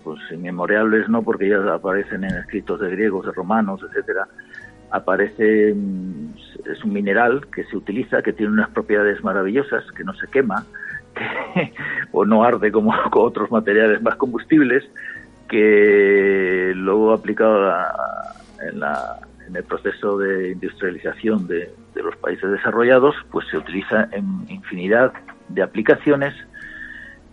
pues 0.03 0.19
inmemoriales, 0.31 1.07
no 1.09 1.21
porque 1.21 1.49
ya 1.49 1.57
aparecen 1.71 2.23
en 2.23 2.35
escritos 2.35 2.79
de 2.79 2.89
griegos, 2.89 3.27
de 3.27 3.31
romanos, 3.31 3.81
etcétera, 3.87 4.27
aparece 4.89 5.69
es 5.69 6.83
un 6.83 6.93
mineral 6.93 7.45
que 7.53 7.63
se 7.65 7.77
utiliza, 7.77 8.23
que 8.23 8.33
tiene 8.33 8.53
unas 8.53 8.69
propiedades 8.69 9.23
maravillosas, 9.23 9.83
que 9.91 10.03
no 10.03 10.13
se 10.15 10.27
quema, 10.27 10.65
o 12.11 12.25
no 12.25 12.43
arde 12.43 12.71
como 12.71 12.93
con 13.11 13.27
otros 13.27 13.51
materiales 13.51 14.01
más 14.01 14.15
combustibles, 14.15 14.83
que 15.47 16.73
luego 16.75 17.13
aplicado 17.13 17.73
en, 18.61 18.81
en, 19.47 19.55
el 19.55 19.63
proceso 19.63 20.17
de 20.17 20.51
industrialización 20.51 21.47
de, 21.47 21.73
los 21.95 22.15
países 22.17 22.51
desarrollados, 22.51 23.15
pues 23.31 23.47
se 23.47 23.57
utiliza 23.57 24.07
en 24.11 24.45
infinidad 24.49 25.13
de 25.49 25.63
aplicaciones 25.63 26.33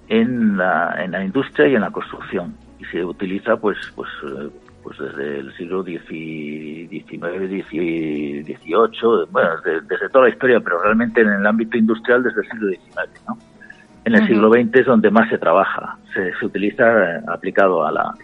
en 0.09 0.57
la, 0.57 0.97
en 1.03 1.11
la 1.11 1.25
industria 1.25 1.67
y 1.69 1.75
en 1.75 1.83
la 1.83 1.91
construcción. 1.91 2.55
y 2.79 2.85
se 2.87 3.05
utiliza 3.05 3.57
pues 3.57 3.77
pues 3.95 4.09
pues 4.85 4.99
desde 4.99 5.39
el 5.39 5.57
siglo 5.57 5.83
XIX, 5.83 6.91
XVIII, 6.91 8.59
bueno, 9.31 9.51
desde, 9.65 10.09
toda 10.11 10.25
la 10.25 10.31
historia, 10.31 10.61
pero 10.61 10.83
realmente 10.83 11.23
en 11.23 11.31
el 11.31 11.47
ámbito 11.47 11.79
industrial 11.79 12.23
desde 12.23 12.43
el 12.43 12.49
siglo 12.51 12.69
XIX, 12.69 13.23
¿no? 13.27 13.39
En 14.05 14.15
el 14.15 14.27
siglo 14.27 14.51
XX 14.51 14.81
es 14.81 14.87
donde 14.87 15.11
más 15.11 15.29
se 15.31 15.39
trabaja, 15.39 15.97
se, 16.13 16.35
se 16.35 16.45
utiliza 16.45 16.85
eh, 16.85 17.21
aplicado 17.27 17.87
a 17.87 17.91
la, 17.91 18.15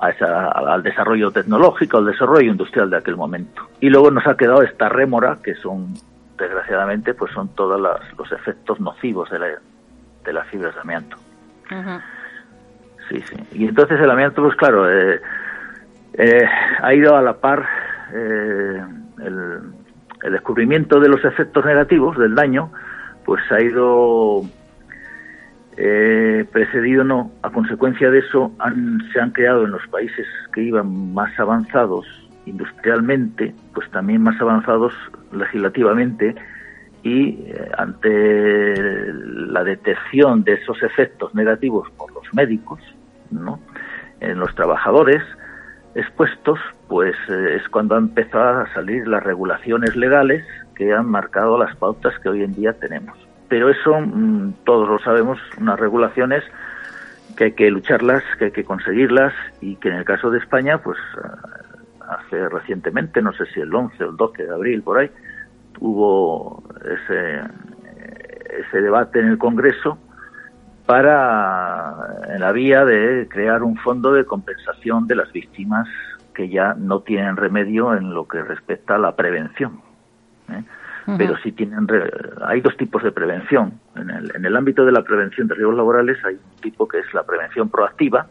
a 0.00 0.10
esa, 0.10 0.48
al 0.48 0.82
desarrollo 0.82 1.30
tecnológico, 1.30 1.98
al 1.98 2.06
desarrollo 2.06 2.50
industrial 2.50 2.90
de 2.90 2.98
aquel 2.98 3.16
momento. 3.16 3.68
Y 3.80 3.90
luego 3.90 4.10
nos 4.10 4.26
ha 4.26 4.36
quedado 4.36 4.62
esta 4.62 4.88
rémora, 4.88 5.38
que 5.42 5.54
son, 5.56 5.94
desgraciadamente, 6.38 7.14
pues 7.14 7.32
son 7.32 7.48
todos 7.54 7.80
los 7.80 8.32
efectos 8.32 8.78
nocivos 8.80 9.28
de, 9.30 9.38
la, 9.38 9.46
de 10.24 10.32
las 10.32 10.46
fibras 10.48 10.74
de 10.74 10.80
amianto. 10.80 11.16
Sí, 13.08 13.22
sí. 13.22 13.36
Y 13.52 13.64
entonces 13.66 14.00
el 14.00 14.10
amianto, 14.10 14.42
pues 14.42 14.56
claro, 14.56 14.90
eh, 14.90 15.20
eh, 16.14 16.44
ha 16.80 16.94
ido 16.94 17.16
a 17.16 17.22
la 17.22 17.34
par 17.34 17.66
eh, 18.14 18.82
el, 19.24 19.60
el, 20.22 20.32
descubrimiento 20.32 21.00
de 21.00 21.08
los 21.08 21.24
efectos 21.24 21.64
negativos 21.64 22.16
del 22.18 22.34
daño, 22.34 22.70
pues 23.24 23.40
ha 23.50 23.60
ido 23.60 24.42
eh, 25.80 26.44
precedido 26.50 27.04
no, 27.04 27.30
a 27.42 27.50
consecuencia 27.50 28.10
de 28.10 28.18
eso 28.18 28.50
han, 28.58 28.98
se 29.12 29.20
han 29.20 29.30
creado 29.30 29.64
en 29.64 29.70
los 29.70 29.86
países 29.86 30.26
que 30.52 30.60
iban 30.60 31.14
más 31.14 31.38
avanzados 31.38 32.04
industrialmente, 32.46 33.54
pues 33.74 33.88
también 33.92 34.22
más 34.22 34.40
avanzados 34.40 34.92
legislativamente 35.30 36.34
y 37.04 37.44
eh, 37.46 37.70
ante 37.78 39.12
la 39.12 39.62
detección 39.62 40.42
de 40.42 40.54
esos 40.54 40.82
efectos 40.82 41.32
negativos 41.36 41.88
por 41.92 42.12
los 42.12 42.24
médicos, 42.34 42.80
¿no? 43.30 43.60
en 44.18 44.40
los 44.40 44.52
trabajadores 44.56 45.22
expuestos, 45.94 46.58
pues 46.88 47.14
eh, 47.28 47.54
es 47.54 47.68
cuando 47.68 47.94
han 47.94 48.06
empezado 48.06 48.62
a 48.62 48.74
salir 48.74 49.06
las 49.06 49.22
regulaciones 49.22 49.94
legales 49.94 50.44
que 50.74 50.92
han 50.92 51.06
marcado 51.06 51.56
las 51.56 51.76
pautas 51.76 52.18
que 52.18 52.30
hoy 52.30 52.42
en 52.42 52.52
día 52.52 52.72
tenemos 52.72 53.27
pero 53.48 53.70
eso 53.70 54.00
mm, 54.00 54.64
todos 54.64 54.88
lo 54.88 54.98
sabemos, 54.98 55.38
unas 55.58 55.78
regulaciones 55.78 56.44
que 57.36 57.44
hay 57.44 57.52
que 57.52 57.70
lucharlas, 57.70 58.22
que 58.38 58.46
hay 58.46 58.50
que 58.50 58.64
conseguirlas 58.64 59.32
y 59.60 59.76
que 59.76 59.88
en 59.88 59.96
el 59.96 60.04
caso 60.04 60.30
de 60.30 60.38
España, 60.38 60.78
pues 60.78 60.98
eh, 60.98 61.28
hace 62.08 62.48
recientemente, 62.48 63.22
no 63.22 63.32
sé 63.32 63.46
si 63.46 63.60
el 63.60 63.74
11 63.74 64.04
o 64.04 64.10
el 64.10 64.16
12 64.16 64.44
de 64.44 64.52
abril 64.52 64.82
por 64.82 64.98
ahí, 64.98 65.10
hubo 65.80 66.62
ese, 66.84 67.40
ese 68.58 68.80
debate 68.80 69.20
en 69.20 69.28
el 69.28 69.38
Congreso 69.38 69.98
para 70.86 71.94
en 72.28 72.40
la 72.40 72.50
vía 72.50 72.84
de 72.84 73.28
crear 73.28 73.62
un 73.62 73.76
fondo 73.76 74.12
de 74.12 74.24
compensación 74.24 75.06
de 75.06 75.16
las 75.16 75.30
víctimas 75.32 75.86
que 76.34 76.48
ya 76.48 76.74
no 76.74 77.00
tienen 77.00 77.36
remedio 77.36 77.94
en 77.94 78.14
lo 78.14 78.26
que 78.26 78.42
respecta 78.42 78.94
a 78.94 78.98
la 78.98 79.14
prevención. 79.14 79.80
¿eh? 80.50 80.64
Pero 81.16 81.36
sí 81.38 81.52
tienen 81.52 81.86
hay 82.46 82.60
dos 82.60 82.76
tipos 82.76 83.02
de 83.02 83.12
prevención 83.12 83.72
en 83.96 84.10
el, 84.10 84.30
en 84.34 84.44
el 84.44 84.56
ámbito 84.56 84.84
de 84.84 84.92
la 84.92 85.02
prevención 85.02 85.48
de 85.48 85.54
riesgos 85.54 85.76
laborales 85.76 86.18
hay 86.24 86.34
un 86.34 86.60
tipo 86.60 86.86
que 86.86 86.98
es 86.98 87.14
la 87.14 87.22
prevención 87.22 87.70
proactiva 87.70 88.26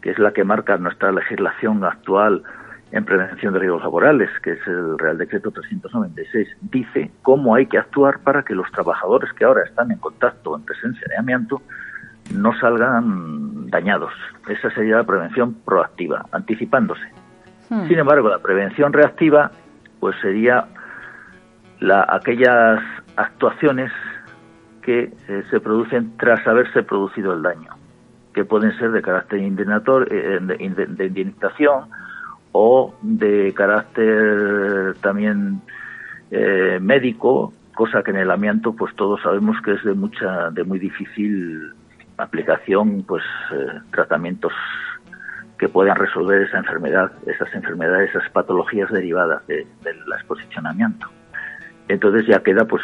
que 0.00 0.10
es 0.10 0.18
la 0.18 0.32
que 0.32 0.44
marca 0.44 0.78
nuestra 0.78 1.12
legislación 1.12 1.84
actual 1.84 2.42
en 2.92 3.04
prevención 3.04 3.52
de 3.52 3.58
riesgos 3.58 3.82
laborales, 3.82 4.30
que 4.42 4.52
es 4.52 4.66
el 4.66 4.98
Real 4.98 5.18
Decreto 5.18 5.50
396, 5.50 6.48
dice 6.62 7.10
cómo 7.22 7.54
hay 7.54 7.66
que 7.66 7.78
actuar 7.78 8.20
para 8.20 8.42
que 8.42 8.54
los 8.54 8.70
trabajadores 8.70 9.32
que 9.32 9.44
ahora 9.44 9.64
están 9.64 9.90
en 9.90 9.98
contacto 9.98 10.56
en 10.56 10.62
presencia 10.62 11.04
de 11.08 11.16
amianto 11.16 11.60
no 12.32 12.56
salgan 12.58 13.68
dañados. 13.68 14.12
Esa 14.48 14.70
sería 14.70 14.96
la 14.96 15.04
prevención 15.04 15.54
proactiva, 15.64 16.26
anticipándose. 16.32 17.06
Hmm. 17.68 17.88
Sin 17.88 17.98
embargo, 17.98 18.28
la 18.28 18.38
prevención 18.38 18.92
reactiva 18.92 19.50
pues 20.00 20.16
sería 20.20 20.66
la, 21.80 22.06
aquellas 22.08 22.80
actuaciones 23.16 23.92
que 24.82 25.12
eh, 25.28 25.42
se 25.50 25.60
producen 25.60 26.16
tras 26.16 26.46
haberse 26.46 26.82
producido 26.84 27.34
el 27.34 27.42
daño, 27.42 27.70
que 28.32 28.44
pueden 28.44 28.76
ser 28.78 28.92
de 28.92 29.02
carácter 29.02 29.40
eh, 29.40 30.38
de, 30.40 30.56
indemnización 30.60 31.86
o 32.52 32.94
de 33.02 33.52
carácter 33.54 34.94
también 35.00 35.60
eh, 36.30 36.78
médico, 36.80 37.52
cosa 37.74 38.02
que 38.02 38.12
en 38.12 38.18
el 38.18 38.30
amianto 38.30 38.74
pues 38.74 38.94
todos 38.94 39.20
sabemos 39.22 39.60
que 39.62 39.72
es 39.72 39.84
de 39.84 39.94
mucha, 39.94 40.50
de 40.50 40.64
muy 40.64 40.78
difícil 40.78 41.74
aplicación, 42.16 43.04
pues 43.06 43.22
tratamientos 43.90 44.52
que 45.58 45.68
puedan 45.68 45.96
resolver 45.96 46.42
esa 46.42 46.58
enfermedad, 46.58 47.12
esas 47.26 47.52
enfermedades, 47.54 48.10
esas 48.10 48.30
patologías 48.30 48.90
derivadas 48.90 49.46
de, 49.46 49.66
de 49.82 49.94
la 50.06 50.16
exposición 50.16 50.66
a 50.66 50.70
amianto. 50.70 51.08
Entonces 51.88 52.26
ya 52.26 52.40
queda 52.40 52.64
pues 52.64 52.82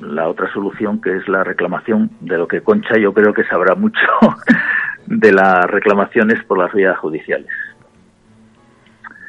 la 0.00 0.28
otra 0.28 0.50
solución 0.52 1.00
que 1.00 1.16
es 1.16 1.28
la 1.28 1.44
reclamación 1.44 2.10
de 2.20 2.38
lo 2.38 2.48
que 2.48 2.62
Concha 2.62 2.98
yo 3.00 3.12
creo 3.12 3.32
que 3.34 3.44
sabrá 3.44 3.74
mucho 3.74 4.00
de 5.06 5.32
las 5.32 5.64
reclamaciones 5.66 6.42
por 6.44 6.58
las 6.58 6.72
vías 6.72 6.96
judiciales. 6.98 7.48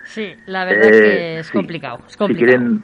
Sí, 0.06 0.34
la 0.46 0.65
verdad 0.65 0.89
es 0.89 1.01
que 1.01 1.08
eh, 1.08 1.39
es, 1.39 1.51
complicado, 1.51 2.00
Si 2.08 2.36
quieren 2.36 2.82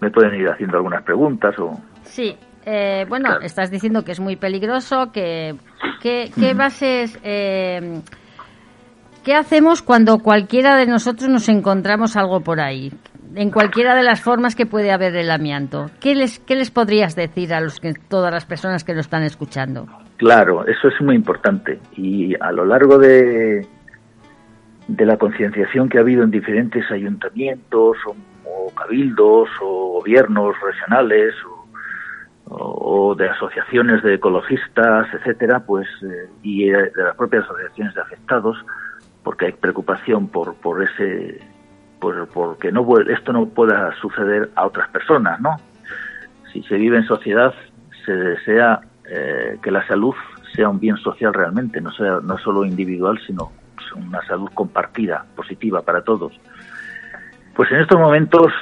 me 0.00 0.10
pueden 0.10 0.34
ir 0.40 0.48
haciendo 0.48 0.76
algunas 0.76 1.02
preguntas 1.02 1.58
o... 1.58 1.72
Sí, 2.02 2.36
eh, 2.64 3.04
bueno, 3.08 3.40
estás 3.40 3.70
diciendo 3.70 4.04
que 4.04 4.12
es 4.12 4.20
muy 4.20 4.36
peligroso, 4.36 5.10
que 5.12 5.56
qué 6.00 6.54
bases... 6.54 7.18
Eh, 7.24 8.00
¿Qué 9.26 9.34
hacemos 9.34 9.82
cuando 9.82 10.18
cualquiera 10.20 10.76
de 10.76 10.86
nosotros 10.86 11.28
nos 11.28 11.48
encontramos 11.48 12.16
algo 12.16 12.42
por 12.42 12.60
ahí? 12.60 12.92
En 13.36 13.50
cualquiera 13.50 13.94
de 13.94 14.02
las 14.02 14.22
formas 14.22 14.56
que 14.56 14.66
puede 14.66 14.90
haber 14.90 15.14
el 15.14 15.30
amianto. 15.30 15.90
¿Qué 16.00 16.14
les, 16.14 16.38
qué 16.40 16.56
les 16.56 16.70
podrías 16.70 17.14
decir 17.14 17.52
a 17.52 17.60
los 17.60 17.80
que, 17.80 17.92
todas 18.08 18.32
las 18.32 18.46
personas 18.46 18.82
que 18.82 18.94
lo 18.94 19.00
están 19.00 19.22
escuchando? 19.22 19.86
Claro, 20.16 20.66
eso 20.66 20.88
es 20.88 21.00
muy 21.02 21.14
importante. 21.14 21.78
Y 21.96 22.34
a 22.40 22.50
lo 22.50 22.64
largo 22.64 22.98
de, 22.98 23.66
de 24.88 25.06
la 25.06 25.18
concienciación 25.18 25.88
que 25.88 25.98
ha 25.98 26.00
habido 26.00 26.24
en 26.24 26.30
diferentes 26.30 26.90
ayuntamientos 26.90 27.98
o, 28.06 28.16
cabildos 28.74 29.48
o 29.62 29.92
gobiernos 29.92 30.54
regionales 30.60 31.34
o, 32.48 33.14
de 33.16 33.28
asociaciones 33.28 34.02
de 34.02 34.14
ecologistas, 34.14 35.06
etcétera, 35.12 35.60
pues 35.60 35.86
eh, 36.02 36.28
y 36.42 36.68
de 36.68 36.90
las 36.94 37.16
propias 37.16 37.44
asociaciones 37.44 37.94
de 37.94 38.00
afectados, 38.00 38.56
porque 39.22 39.46
hay 39.46 39.52
preocupación 39.52 40.28
por, 40.28 40.54
por 40.56 40.82
ese 40.82 41.40
por, 41.98 42.28
porque 42.28 42.72
no 42.72 42.86
esto 43.00 43.32
no 43.32 43.46
pueda 43.46 43.94
suceder 44.00 44.50
a 44.54 44.66
otras 44.66 44.88
personas, 44.90 45.40
¿no? 45.40 45.56
Si 46.52 46.62
se 46.62 46.76
vive 46.76 46.98
en 46.98 47.06
sociedad, 47.06 47.54
se 48.04 48.12
desea 48.12 48.80
eh, 49.08 49.58
que 49.62 49.70
la 49.70 49.86
salud 49.86 50.14
sea 50.54 50.68
un 50.68 50.80
bien 50.80 50.96
social 50.96 51.34
realmente, 51.34 51.80
no 51.80 51.92
sea 51.92 52.20
no 52.22 52.38
solo 52.38 52.64
individual, 52.64 53.20
sino 53.26 53.52
una 53.96 54.22
salud 54.26 54.48
compartida, 54.54 55.24
positiva 55.34 55.82
para 55.82 56.02
todos. 56.02 56.32
Pues 57.54 57.70
en 57.72 57.80
estos 57.80 57.98
momentos 57.98 58.52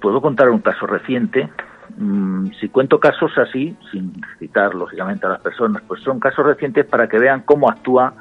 puedo 0.00 0.20
contar 0.20 0.48
un 0.50 0.60
caso 0.60 0.86
reciente. 0.86 1.48
Mm, 1.96 2.50
si 2.60 2.68
cuento 2.68 3.00
casos 3.00 3.36
así, 3.38 3.76
sin 3.90 4.12
citar 4.38 4.74
lógicamente 4.74 5.26
a 5.26 5.30
las 5.30 5.40
personas, 5.40 5.82
pues 5.86 6.00
son 6.02 6.20
casos 6.20 6.46
recientes 6.46 6.86
para 6.86 7.08
que 7.08 7.18
vean 7.18 7.42
cómo 7.42 7.68
actúa 7.68 8.14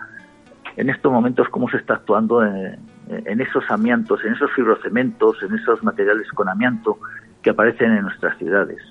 en 0.76 0.90
estos 0.90 1.12
momentos, 1.12 1.48
cómo 1.50 1.70
se 1.70 1.78
está 1.78 1.96
actuando 1.96 2.44
en, 2.44 2.80
en 3.10 3.42
esos 3.42 3.64
amiantos, 3.70 4.24
en 4.26 4.34
esos 4.34 4.52
fibrocementos, 4.54 5.42
en 5.44 5.56
esos 5.56 5.84
materiales 5.84 6.30
con 6.32 6.50
amianto 6.50 7.00
que 7.42 7.52
aparecen 7.52 7.92
en 7.94 8.04
nuestras 8.04 8.38
ciudades. 8.38 8.82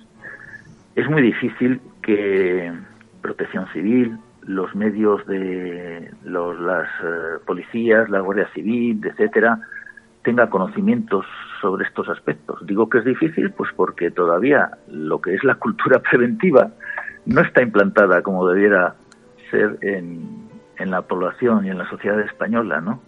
Es 0.95 1.09
muy 1.11 1.23
difícil 1.23 1.81
que 2.03 2.73
Protección 3.21 3.67
Civil, 3.73 4.19
los 4.43 4.75
medios 4.75 5.27
de 5.27 6.11
los, 6.25 6.59
las 6.61 6.89
eh, 7.03 7.39
policías, 7.45 8.09
la 8.09 8.21
Guardia 8.21 8.49
Civil, 8.55 9.01
etcétera, 9.05 9.61
tenga 10.23 10.49
conocimientos 10.49 11.27
sobre 11.61 11.85
estos 11.85 12.09
aspectos. 12.09 12.65
Digo 12.67 12.89
que 12.89 12.99
es 12.99 13.05
difícil, 13.05 13.51
pues 13.51 13.71
porque 13.77 14.11
todavía 14.11 14.71
lo 14.89 15.21
que 15.21 15.35
es 15.35 15.45
la 15.45 15.57
cultura 15.57 15.99
preventiva 16.11 16.71
no 17.27 17.41
está 17.41 17.63
implantada 17.63 18.23
como 18.23 18.49
debiera 18.49 18.95
ser 19.51 19.79
en, 19.83 20.49
en 20.79 20.91
la 20.91 21.03
población 21.03 21.67
y 21.67 21.71
en 21.71 21.79
la 21.79 21.89
sociedad 21.91 22.21
española, 22.21 22.81
¿no? 22.81 23.03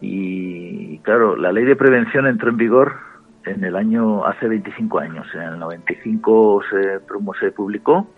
Y 0.00 0.98
claro, 0.98 1.36
la 1.36 1.52
ley 1.52 1.64
de 1.64 1.76
prevención 1.76 2.26
entró 2.26 2.50
en 2.50 2.56
vigor 2.56 2.96
en 3.44 3.64
el 3.64 3.76
año 3.76 4.26
hace 4.26 4.48
25 4.48 4.98
años. 4.98 5.26
En 5.34 5.42
el 5.42 5.58
95 5.58 6.62
se, 6.70 7.00
se 7.40 7.52
publicó, 7.52 8.08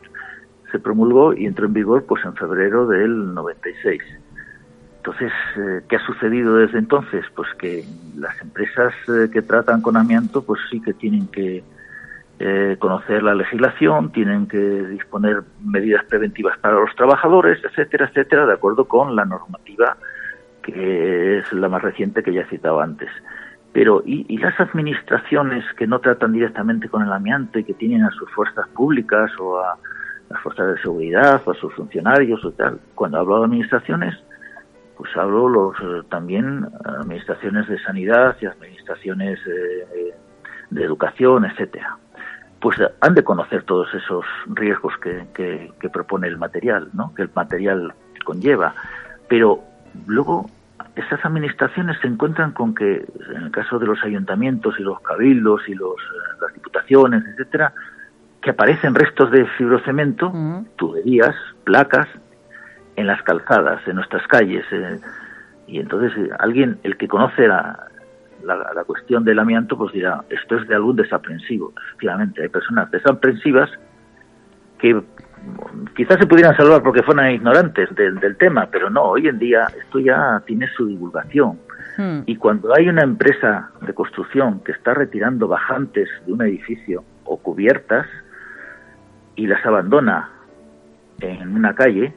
se 0.73 0.79
promulgó 0.79 1.35
y 1.35 1.47
entró 1.47 1.67
en 1.67 1.75
vigor 1.75 2.05
pues 2.07 2.25
en 2.25 2.35
febrero 2.35 2.87
del 2.87 3.35
96. 3.35 4.03
Entonces, 4.99 5.33
eh, 5.57 5.83
¿qué 5.89 5.97
ha 5.97 6.05
sucedido 6.05 6.57
desde 6.57 6.79
entonces? 6.79 7.25
Pues 7.35 7.49
que 7.59 7.85
las 8.17 8.41
empresas 8.43 8.93
eh, 9.09 9.31
que 9.33 9.43
tratan 9.43 9.81
con 9.81 9.97
amianto, 9.97 10.43
pues 10.43 10.61
sí 10.71 10.83
que 10.83 10.93
tienen 10.93 11.29
que 11.29 11.63
eh, 12.41 12.77
conocer 12.79 13.23
la 13.23 13.35
legislación, 13.35 14.13
tienen 14.13 14.47
que 14.47 14.59
disponer 14.59 15.43
medidas 15.65 16.05
preventivas 16.05 16.59
para 16.59 16.75
los 16.75 16.95
trabajadores, 16.95 17.59
etcétera, 17.65 18.07
etcétera, 18.07 18.47
de 18.47 18.55
acuerdo 18.55 18.87
con 18.87 19.17
la 19.17 19.25
normativa 19.25 19.97
que 20.73 21.39
es 21.39 21.53
la 21.53 21.69
más 21.69 21.83
reciente 21.83 22.23
que 22.23 22.33
ya 22.33 22.43
he 22.43 22.47
citado 22.47 22.81
antes. 22.81 23.11
Pero, 23.73 24.03
¿y, 24.05 24.37
las 24.39 24.59
administraciones 24.61 25.65
que 25.77 25.87
no 25.87 26.01
tratan 26.01 26.33
directamente 26.33 26.89
con 26.89 27.03
el 27.03 27.13
amianto 27.13 27.59
y 27.59 27.65
que 27.65 27.75
tienen 27.75 28.03
a 28.03 28.11
sus 28.11 28.31
fuerzas 28.33 28.67
públicas 28.69 29.31
o 29.39 29.59
a 29.59 29.77
las 30.31 30.41
fuerzas 30.41 30.75
de 30.75 30.83
seguridad 30.83 31.43
o 31.45 31.51
a 31.51 31.55
sus 31.55 31.73
funcionarios 31.75 32.45
o 32.45 32.53
tal? 32.53 32.81
Cuando 32.95 33.19
hablo 33.19 33.39
de 33.39 33.45
administraciones, 33.45 34.15
pues 34.97 35.15
hablo 35.17 35.49
los, 35.49 35.77
eh, 35.81 36.07
también 36.09 36.67
administraciones 36.85 37.69
de 37.69 37.79
sanidad 37.81 38.37
y 38.41 38.47
administraciones 38.47 39.39
eh, 39.47 40.15
de 40.71 40.85
educación, 40.85 41.45
etcétera. 41.45 41.97
Pues 42.61 42.79
han 43.01 43.15
de 43.15 43.23
conocer 43.23 43.63
todos 43.63 43.95
esos 43.95 44.25
riesgos 44.49 44.95
que, 44.99 45.27
que 45.79 45.89
propone 45.91 46.27
el 46.27 46.39
material, 46.39 46.89
¿no? 46.93 47.15
que 47.15 47.23
el 47.23 47.31
material 47.33 47.95
conlleva. 48.25 48.75
Pero 49.29 49.63
luego 50.07 50.47
esas 50.99 51.25
administraciones 51.25 51.97
se 52.01 52.09
encuentran 52.09 52.53
con 52.53 52.75
que, 52.75 53.05
en 53.35 53.43
el 53.43 53.51
caso 53.51 53.79
de 53.79 53.87
los 53.87 54.03
ayuntamientos 54.03 54.75
y 54.79 54.83
los 54.83 55.01
cabildos 55.01 55.63
y 55.69 55.75
los, 55.75 55.95
eh, 55.95 56.39
las 56.41 56.53
diputaciones, 56.53 57.25
etcétera, 57.25 57.73
que 58.43 58.51
aparecen 58.51 58.95
restos 58.95 59.31
de 59.31 59.47
fibrocemento, 59.57 60.33
tuberías, 60.77 61.35
placas, 61.65 62.09
en 62.97 63.07
las 63.07 63.23
calzadas, 63.23 63.87
en 63.87 63.95
nuestras 63.97 64.27
calles. 64.27 64.65
Eh, 64.73 65.01
y 65.69 65.79
entonces 65.79 66.13
eh, 66.19 66.31
alguien, 66.39 66.79
el 66.83 66.97
que 66.97 67.07
conoce 67.07 67.47
la, 67.47 67.89
la, 68.45 68.85
cuestión 68.85 69.25
del 69.25 69.39
amianto, 69.39 69.79
pues 69.79 69.93
dirá, 69.93 70.25
esto 70.31 70.57
es 70.57 70.67
de 70.67 70.75
algún 70.75 70.97
desaprensivo. 70.97 71.73
Efectivamente, 71.89 72.43
hay 72.43 72.49
personas 72.49 72.91
desaprensivas 72.91 73.71
que 74.79 75.01
quizás 75.97 76.19
se 76.19 76.27
pudieran 76.27 76.57
salvar 76.57 76.83
porque 76.83 77.03
fueran 77.03 77.33
ignorantes 77.33 77.89
del, 77.95 78.37
tema, 78.37 78.69
pero 78.71 78.91
no, 78.91 79.03
hoy 79.03 79.29
en 79.29 79.39
día 79.39 79.67
esto 79.79 79.99
ya 79.99 80.43
tiene 80.47 80.69
su 80.77 80.87
divulgación. 80.87 81.59
Hmm. 81.97 82.21
Y 82.27 82.37
cuando 82.37 82.75
hay 82.75 82.89
una 82.89 83.03
empresa 83.03 83.71
de 83.81 83.93
construcción 83.93 84.61
que 84.61 84.73
está 84.73 84.95
retirando 84.95 85.49
bajantes 85.49 86.09
de 86.27 86.33
un 86.33 86.43
edificio 86.43 87.05
o 87.25 87.37
cubiertas 87.39 88.07
y 89.35 89.47
las 89.47 89.65
abandona 89.67 90.31
en 91.21 91.55
una 91.55 91.75
calle, 91.75 92.15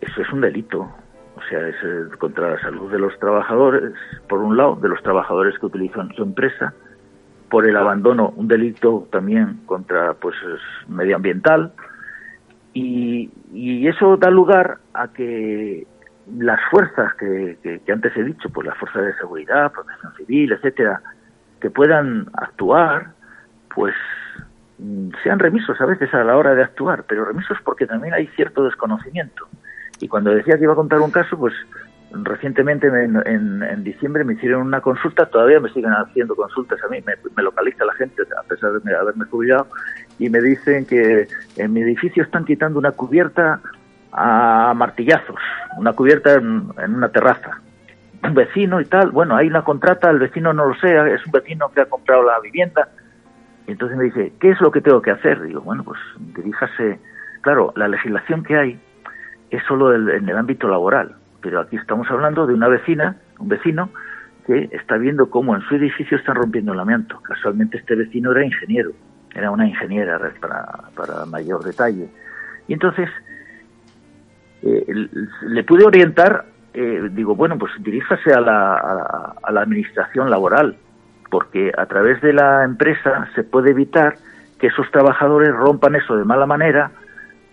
eso 0.00 0.22
es 0.22 0.32
un 0.32 0.40
delito. 0.40 0.88
O 1.36 1.42
sea, 1.48 1.68
es 1.68 1.76
eh, 1.84 2.16
contra 2.18 2.50
la 2.50 2.60
salud 2.60 2.90
de 2.90 2.98
los 2.98 3.16
trabajadores, 3.20 3.92
por 4.28 4.40
un 4.40 4.56
lado, 4.56 4.76
de 4.76 4.88
los 4.88 5.00
trabajadores 5.02 5.56
que 5.58 5.66
utilizan 5.66 6.12
su 6.14 6.22
empresa, 6.24 6.74
por 7.48 7.66
el 7.66 7.76
abandono, 7.76 8.32
un 8.36 8.48
delito 8.48 9.06
también 9.10 9.60
contra 9.66 10.14
pues 10.14 10.36
medioambiental, 10.88 11.72
y, 13.52 13.86
eso 13.88 14.16
da 14.16 14.30
lugar 14.30 14.78
a 14.92 15.08
que 15.08 15.86
las 16.36 16.60
fuerzas 16.70 17.14
que, 17.14 17.80
antes 17.90 18.16
he 18.16 18.24
dicho, 18.24 18.50
pues 18.50 18.66
las 18.66 18.76
fuerzas 18.76 19.06
de 19.06 19.14
seguridad, 19.14 19.72
protección 19.72 20.14
civil, 20.14 20.52
etcétera, 20.52 21.00
que 21.60 21.70
puedan 21.70 22.26
actuar, 22.34 23.12
pues 23.74 23.94
mm, 24.78 25.10
sean 25.22 25.38
remisos 25.38 25.80
a 25.80 25.86
veces 25.86 26.12
a 26.12 26.22
la 26.24 26.36
hora 26.36 26.54
de 26.54 26.62
actuar, 26.62 27.04
pero 27.08 27.24
remisos 27.24 27.58
porque 27.64 27.86
también 27.86 28.14
hay 28.14 28.26
cierto 28.28 28.64
desconocimiento. 28.64 29.48
Y 30.00 30.08
cuando 30.08 30.30
decía 30.30 30.56
que 30.56 30.64
iba 30.64 30.74
a 30.74 30.76
contar 30.76 31.00
un 31.00 31.10
caso, 31.10 31.38
pues 31.38 31.54
recientemente 32.10 32.86
en, 32.86 33.84
diciembre 33.84 34.24
me 34.24 34.34
hicieron 34.34 34.66
una 34.66 34.80
consulta, 34.80 35.26
todavía 35.26 35.60
me 35.60 35.72
siguen 35.72 35.92
haciendo 35.92 36.36
consultas 36.36 36.78
a 36.84 36.88
mí, 36.88 37.02
me, 37.04 37.42
localiza 37.42 37.84
la 37.84 37.94
gente 37.94 38.22
a 38.38 38.42
pesar 38.44 38.72
de 38.72 38.96
haberme 38.96 39.24
jubilado 39.26 39.66
y 40.18 40.28
me 40.30 40.40
dicen 40.40 40.86
que 40.86 41.28
en 41.56 41.72
mi 41.72 41.82
edificio 41.82 42.22
están 42.22 42.44
quitando 42.44 42.78
una 42.78 42.92
cubierta 42.92 43.60
a 44.12 44.72
martillazos, 44.74 45.40
una 45.76 45.92
cubierta 45.92 46.34
en, 46.34 46.72
una 46.76 47.08
terraza. 47.08 47.60
Un 48.22 48.34
vecino 48.34 48.80
y 48.80 48.84
tal, 48.84 49.10
bueno, 49.12 49.36
hay 49.36 49.46
una 49.46 49.62
contrata, 49.62 50.10
el 50.10 50.18
vecino 50.18 50.52
no 50.52 50.66
lo 50.66 50.74
sé, 50.74 50.88
es 51.14 51.24
un 51.24 51.32
vecino 51.32 51.68
que 51.68 51.82
ha 51.82 51.86
comprado 51.86 52.24
la 52.24 52.40
vivienda. 52.40 52.88
Y 53.68 53.72
entonces 53.72 53.96
me 53.96 54.04
dice, 54.04 54.32
¿qué 54.40 54.50
es 54.50 54.60
lo 54.60 54.72
que 54.72 54.80
tengo 54.80 55.00
que 55.00 55.12
hacer? 55.12 55.40
Digo, 55.42 55.60
bueno, 55.60 55.84
pues 55.84 56.00
diríjase, 56.34 56.98
claro, 57.42 57.72
la 57.76 57.86
legislación 57.86 58.42
que 58.42 58.56
hay 58.56 58.80
es 59.50 59.62
solo 59.68 59.94
en 59.94 60.28
el 60.28 60.36
ámbito 60.36 60.68
laboral 60.68 61.14
pero 61.40 61.60
aquí 61.60 61.76
estamos 61.76 62.10
hablando 62.10 62.46
de 62.46 62.54
una 62.54 62.68
vecina, 62.68 63.16
un 63.38 63.48
vecino, 63.48 63.90
que 64.46 64.68
está 64.72 64.96
viendo 64.96 65.30
cómo 65.30 65.54
en 65.54 65.62
su 65.62 65.76
edificio 65.76 66.16
están 66.16 66.36
rompiendo 66.36 66.72
el 66.72 66.80
amianto. 66.80 67.20
Casualmente 67.20 67.78
este 67.78 67.94
vecino 67.94 68.32
era 68.32 68.44
ingeniero, 68.44 68.92
era 69.34 69.50
una 69.50 69.66
ingeniera 69.66 70.18
para, 70.94 71.24
mayor 71.26 71.64
detalle. 71.64 72.08
Y 72.66 72.72
entonces 72.72 73.08
eh, 74.62 74.84
le 75.42 75.64
pude 75.64 75.84
orientar, 75.84 76.46
eh, 76.74 77.08
digo, 77.12 77.34
bueno, 77.34 77.58
pues 77.58 77.72
diríjase 77.80 78.32
a 78.32 78.40
la, 78.40 79.34
a 79.42 79.52
la 79.52 79.60
administración 79.60 80.30
laboral, 80.30 80.76
porque 81.30 81.72
a 81.76 81.86
través 81.86 82.20
de 82.20 82.32
la 82.32 82.64
empresa 82.64 83.28
se 83.34 83.44
puede 83.44 83.70
evitar 83.70 84.14
que 84.58 84.68
esos 84.68 84.90
trabajadores 84.90 85.50
rompan 85.54 85.94
eso 85.94 86.16
de 86.16 86.24
mala 86.24 86.46
manera 86.46 86.90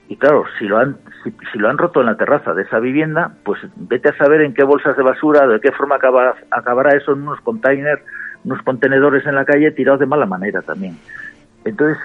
y 0.08 0.18
claro, 0.18 0.46
si 0.60 0.66
lo 0.66 0.78
han 0.78 0.98
si, 1.24 1.58
lo 1.58 1.70
han 1.70 1.78
roto 1.78 2.00
en 2.00 2.06
la 2.06 2.18
terraza 2.18 2.54
de 2.54 2.64
esa 2.64 2.80
vivienda, 2.80 3.32
pues 3.44 3.60
vete 3.76 4.10
a 4.10 4.18
saber 4.18 4.42
en 4.42 4.54
qué 4.54 4.64
bolsas 4.64 4.96
de 4.96 5.02
basura, 5.02 5.48
de 5.48 5.60
qué 5.60 5.72
forma 5.72 5.96
acabará 5.96 6.96
eso 6.96 7.14
en 7.14 7.24
unos 7.24 7.42
containers, 7.42 8.02
unos 8.44 8.62
contenedores 8.62 9.26
en 9.26 9.34
la 9.34 9.46
calle 9.46 9.72
tirados 9.72 10.00
de 10.00 10.06
mala 10.06 10.28
manera 10.28 10.62
también. 10.62 10.96
Entonces, 11.66 11.98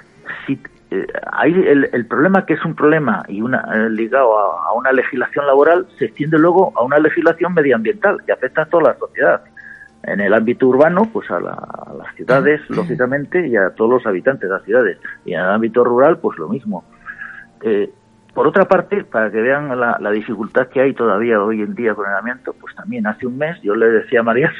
si 0.45 0.59
eh, 0.91 1.07
hay 1.31 1.53
el, 1.53 2.05
problema 2.05 2.45
que 2.45 2.53
es 2.53 2.65
un 2.65 2.75
problema 2.75 3.23
y 3.29 3.41
una 3.41 3.63
eh, 3.73 3.89
ligado 3.89 4.37
a, 4.37 4.73
una 4.73 4.91
legislación 4.91 5.47
laboral 5.47 5.87
se 5.97 6.05
extiende 6.05 6.37
luego 6.37 6.73
a 6.75 6.83
una 6.83 6.99
legislación 6.99 7.53
medioambiental 7.53 8.21
que 8.25 8.33
afecta 8.33 8.63
a 8.63 8.65
toda 8.65 8.91
la 8.91 8.99
sociedad. 8.99 9.41
En 10.03 10.19
el 10.19 10.33
ámbito 10.33 10.67
urbano, 10.67 11.07
pues 11.13 11.29
a, 11.29 11.39
las 11.39 12.15
ciudades, 12.15 12.59
lógicamente, 12.69 13.47
y 13.47 13.55
a 13.55 13.69
todos 13.69 13.91
los 13.91 14.05
habitantes 14.07 14.49
de 14.49 14.55
las 14.55 14.63
ciudades. 14.63 14.97
Y 15.23 15.33
en 15.33 15.41
el 15.41 15.45
ámbito 15.45 15.83
rural, 15.83 16.17
pues 16.17 16.39
lo 16.39 16.49
mismo. 16.49 16.83
Eh, 17.61 17.91
por 18.33 18.47
otra 18.47 18.65
parte, 18.65 19.03
para 19.03 19.29
que 19.29 19.41
vean 19.41 19.79
la, 19.79 20.11
dificultad 20.11 20.67
que 20.69 20.81
hay 20.81 20.93
todavía 20.93 21.41
hoy 21.41 21.61
en 21.61 21.75
día 21.75 21.93
con 21.93 22.09
el 22.09 22.15
amianto, 22.15 22.53
pues 22.53 22.73
también 22.75 23.05
hace 23.05 23.27
un 23.27 23.37
mes 23.37 23.61
yo 23.61 23.75
le 23.75 23.87
decía 23.87 24.21
a 24.21 24.23
María 24.23 24.51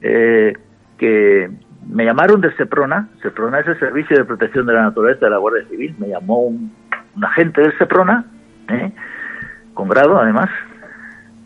eh, 0.00 0.54
que 0.96 1.50
me 1.86 2.04
llamaron 2.04 2.40
de 2.40 2.54
Seprona, 2.56 3.08
Seprona 3.22 3.60
es 3.60 3.68
el 3.68 3.78
Servicio 3.78 4.16
de 4.16 4.24
Protección 4.24 4.66
de 4.66 4.74
la 4.74 4.82
Naturaleza 4.82 5.26
de 5.26 5.30
la 5.30 5.38
Guardia 5.38 5.68
Civil, 5.68 5.94
me 5.98 6.08
llamó 6.08 6.40
un, 6.40 6.72
agente 7.22 7.60
del 7.60 7.76
Seprona, 7.78 8.24
¿eh? 8.68 8.92
con 9.74 9.88
grado 9.88 10.20
además, 10.20 10.50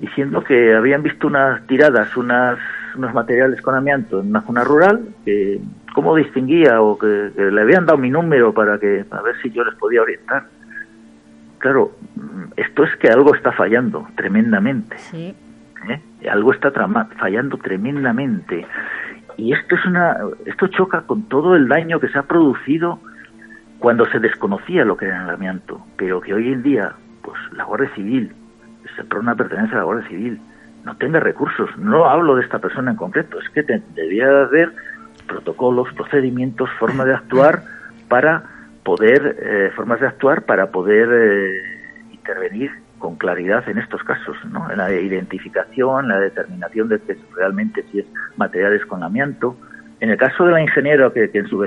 diciendo 0.00 0.42
que 0.44 0.74
habían 0.74 1.02
visto 1.02 1.26
unas 1.26 1.66
tiradas, 1.66 2.16
unas, 2.16 2.58
unos 2.96 3.14
materiales 3.14 3.60
con 3.62 3.74
amianto 3.74 4.20
en 4.20 4.28
una 4.28 4.42
zona 4.42 4.64
rural, 4.64 5.08
que 5.24 5.60
cómo 5.94 6.16
distinguía 6.16 6.80
o 6.80 6.98
que, 6.98 7.30
que 7.34 7.50
le 7.50 7.60
habían 7.60 7.86
dado 7.86 7.98
mi 7.98 8.10
número 8.10 8.52
para 8.52 8.78
que 8.78 9.04
a 9.10 9.22
ver 9.22 9.36
si 9.42 9.50
yo 9.50 9.64
les 9.64 9.74
podía 9.76 10.02
orientar 10.02 10.44
claro, 11.62 11.92
esto 12.56 12.82
es 12.84 12.94
que 12.96 13.08
algo 13.08 13.34
está 13.34 13.52
fallando 13.52 14.06
tremendamente. 14.16 14.98
Sí. 14.98 15.34
¿Eh? 15.88 16.28
Algo 16.28 16.52
está 16.52 16.72
fallando 17.18 17.56
tremendamente. 17.56 18.66
Y 19.36 19.52
esto 19.52 19.74
es 19.74 19.84
una, 19.86 20.16
esto 20.46 20.66
choca 20.68 21.02
con 21.02 21.22
todo 21.28 21.56
el 21.56 21.68
daño 21.68 22.00
que 22.00 22.08
se 22.08 22.18
ha 22.18 22.22
producido 22.22 23.00
cuando 23.78 24.06
se 24.06 24.20
desconocía 24.20 24.84
lo 24.84 24.96
que 24.96 25.06
era 25.06 25.24
el 25.24 25.30
amianto, 25.30 25.84
pero 25.96 26.20
que 26.20 26.34
hoy 26.34 26.52
en 26.52 26.62
día, 26.62 26.92
pues 27.22 27.36
la 27.52 27.64
Guardia 27.64 27.90
Civil, 27.94 28.32
una 29.18 29.34
pertenece 29.34 29.74
a 29.74 29.78
la 29.78 29.84
Guardia 29.84 30.08
Civil, 30.08 30.40
no 30.84 30.96
tenga 30.96 31.20
recursos. 31.20 31.70
No 31.78 32.06
hablo 32.06 32.36
de 32.36 32.42
esta 32.42 32.58
persona 32.58 32.92
en 32.92 32.96
concreto, 32.96 33.38
es 33.40 33.48
que 33.50 33.62
debía 33.94 34.42
haber 34.42 34.72
protocolos, 35.26 35.92
procedimientos, 35.94 36.70
forma 36.78 37.04
de 37.04 37.14
actuar 37.14 37.62
para 38.08 38.44
poder, 38.84 39.36
eh, 39.40 39.70
formas 39.74 40.00
de 40.00 40.06
actuar 40.06 40.42
para 40.42 40.70
poder 40.70 41.08
eh, 41.12 42.12
intervenir 42.12 42.70
con 43.02 43.16
claridad 43.16 43.68
en 43.68 43.78
estos 43.78 44.00
casos, 44.04 44.36
¿no? 44.52 44.70
en 44.70 44.78
la 44.78 44.92
identificación, 44.92 46.06
la 46.06 46.20
determinación 46.20 46.88
de 46.88 47.00
que 47.00 47.18
realmente 47.34 47.84
si 47.90 47.98
es 47.98 48.06
materiales 48.36 48.86
con 48.86 49.02
amianto. 49.02 49.56
En 49.98 50.10
el 50.10 50.16
caso 50.16 50.44
de 50.44 50.52
la 50.52 50.62
ingeniera 50.62 51.10
que, 51.12 51.28
en 51.34 51.48
su, 51.48 51.58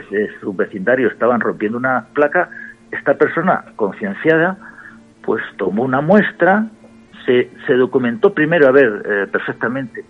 vecindario 0.56 1.10
estaban 1.10 1.42
rompiendo 1.42 1.78
una 1.78 2.06
placa, 2.14 2.50
esta 2.90 3.16
persona 3.16 3.66
concienciada 3.76 4.58
pues 5.24 5.44
tomó 5.58 5.84
una 5.84 6.00
muestra, 6.00 6.68
se, 7.26 7.50
documentó 7.74 8.34
primero 8.34 8.70
a 8.70 8.72
ver 8.72 9.04
eh, 9.06 9.28
perfectamente 9.30 10.06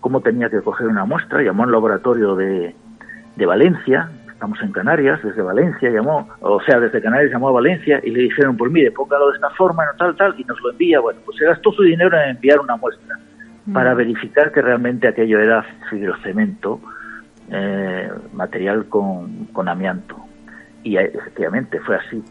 cómo 0.00 0.20
tenía 0.20 0.50
que 0.50 0.60
coger 0.60 0.88
una 0.88 1.06
muestra, 1.06 1.40
llamó 1.42 1.64
al 1.64 1.72
laboratorio 1.72 2.34
de, 2.34 2.74
de 3.36 3.46
Valencia, 3.46 4.10
estamos 4.38 4.62
en 4.62 4.70
Canarias, 4.70 5.20
desde 5.24 5.42
Valencia 5.42 5.90
llamó, 5.90 6.28
o 6.38 6.60
sea, 6.62 6.78
desde 6.78 7.02
Canarias 7.02 7.32
llamó 7.32 7.48
a 7.48 7.52
Valencia 7.52 8.00
y 8.04 8.10
le 8.10 8.20
dijeron, 8.20 8.56
pues 8.56 8.70
mire, 8.70 8.92
póngalo 8.92 9.30
de 9.30 9.34
esta 9.34 9.50
forma, 9.50 9.84
no 9.84 9.96
tal, 9.98 10.14
tal, 10.14 10.32
y 10.38 10.44
nos 10.44 10.60
lo 10.60 10.70
envía. 10.70 11.00
Bueno, 11.00 11.18
pues 11.24 11.38
se 11.38 11.44
gastó 11.44 11.72
su 11.72 11.82
dinero 11.82 12.16
en 12.16 12.36
enviar 12.36 12.60
una 12.60 12.76
muestra 12.76 13.18
mm. 13.66 13.72
para 13.72 13.94
verificar 13.94 14.52
que 14.52 14.62
realmente 14.62 15.08
aquello 15.08 15.40
era 15.40 15.64
fibrocemento, 15.90 16.80
eh, 17.50 18.08
material 18.32 18.86
con, 18.88 19.46
con 19.46 19.68
amianto. 19.68 20.16
Y 20.84 20.96
efectivamente 20.98 21.80
fue 21.80 21.96
así. 21.96 22.22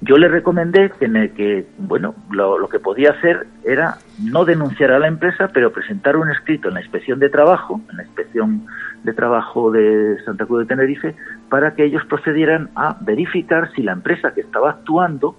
Yo 0.00 0.18
le 0.18 0.28
recomendé 0.28 0.90
que, 0.98 1.08
que 1.34 1.66
bueno, 1.78 2.14
lo, 2.30 2.68
que 2.68 2.78
podía 2.78 3.10
hacer 3.12 3.46
era 3.64 3.98
no 4.22 4.44
denunciar 4.44 4.92
a 4.92 4.98
la 4.98 5.08
empresa, 5.08 5.48
pero 5.52 5.72
presentar 5.72 6.16
un 6.16 6.30
escrito 6.30 6.68
en 6.68 6.74
la 6.74 6.80
inspección 6.80 7.18
de 7.18 7.30
trabajo, 7.30 7.80
en 7.90 7.96
la 7.96 8.02
inspección 8.04 8.66
de 9.02 9.12
trabajo 9.12 9.70
de 9.70 10.18
Santa 10.24 10.46
Cruz 10.46 10.60
de 10.60 10.66
Tenerife, 10.66 11.14
para 11.48 11.74
que 11.74 11.84
ellos 11.84 12.04
procedieran 12.06 12.70
a 12.74 12.96
verificar 13.00 13.70
si 13.74 13.82
la 13.82 13.92
empresa 13.92 14.34
que 14.34 14.42
estaba 14.42 14.70
actuando 14.70 15.36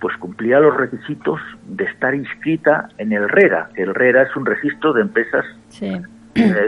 pues 0.00 0.16
cumplía 0.16 0.60
los 0.60 0.74
requisitos 0.74 1.40
de 1.66 1.84
estar 1.84 2.14
inscrita 2.14 2.88
en 2.96 3.12
el 3.12 3.28
RERA, 3.28 3.68
que 3.74 3.82
el 3.82 3.94
RERA 3.94 4.22
es 4.22 4.34
un 4.34 4.46
registro 4.46 4.94
de 4.94 5.02
empresas 5.02 5.44
eh, 5.80 6.00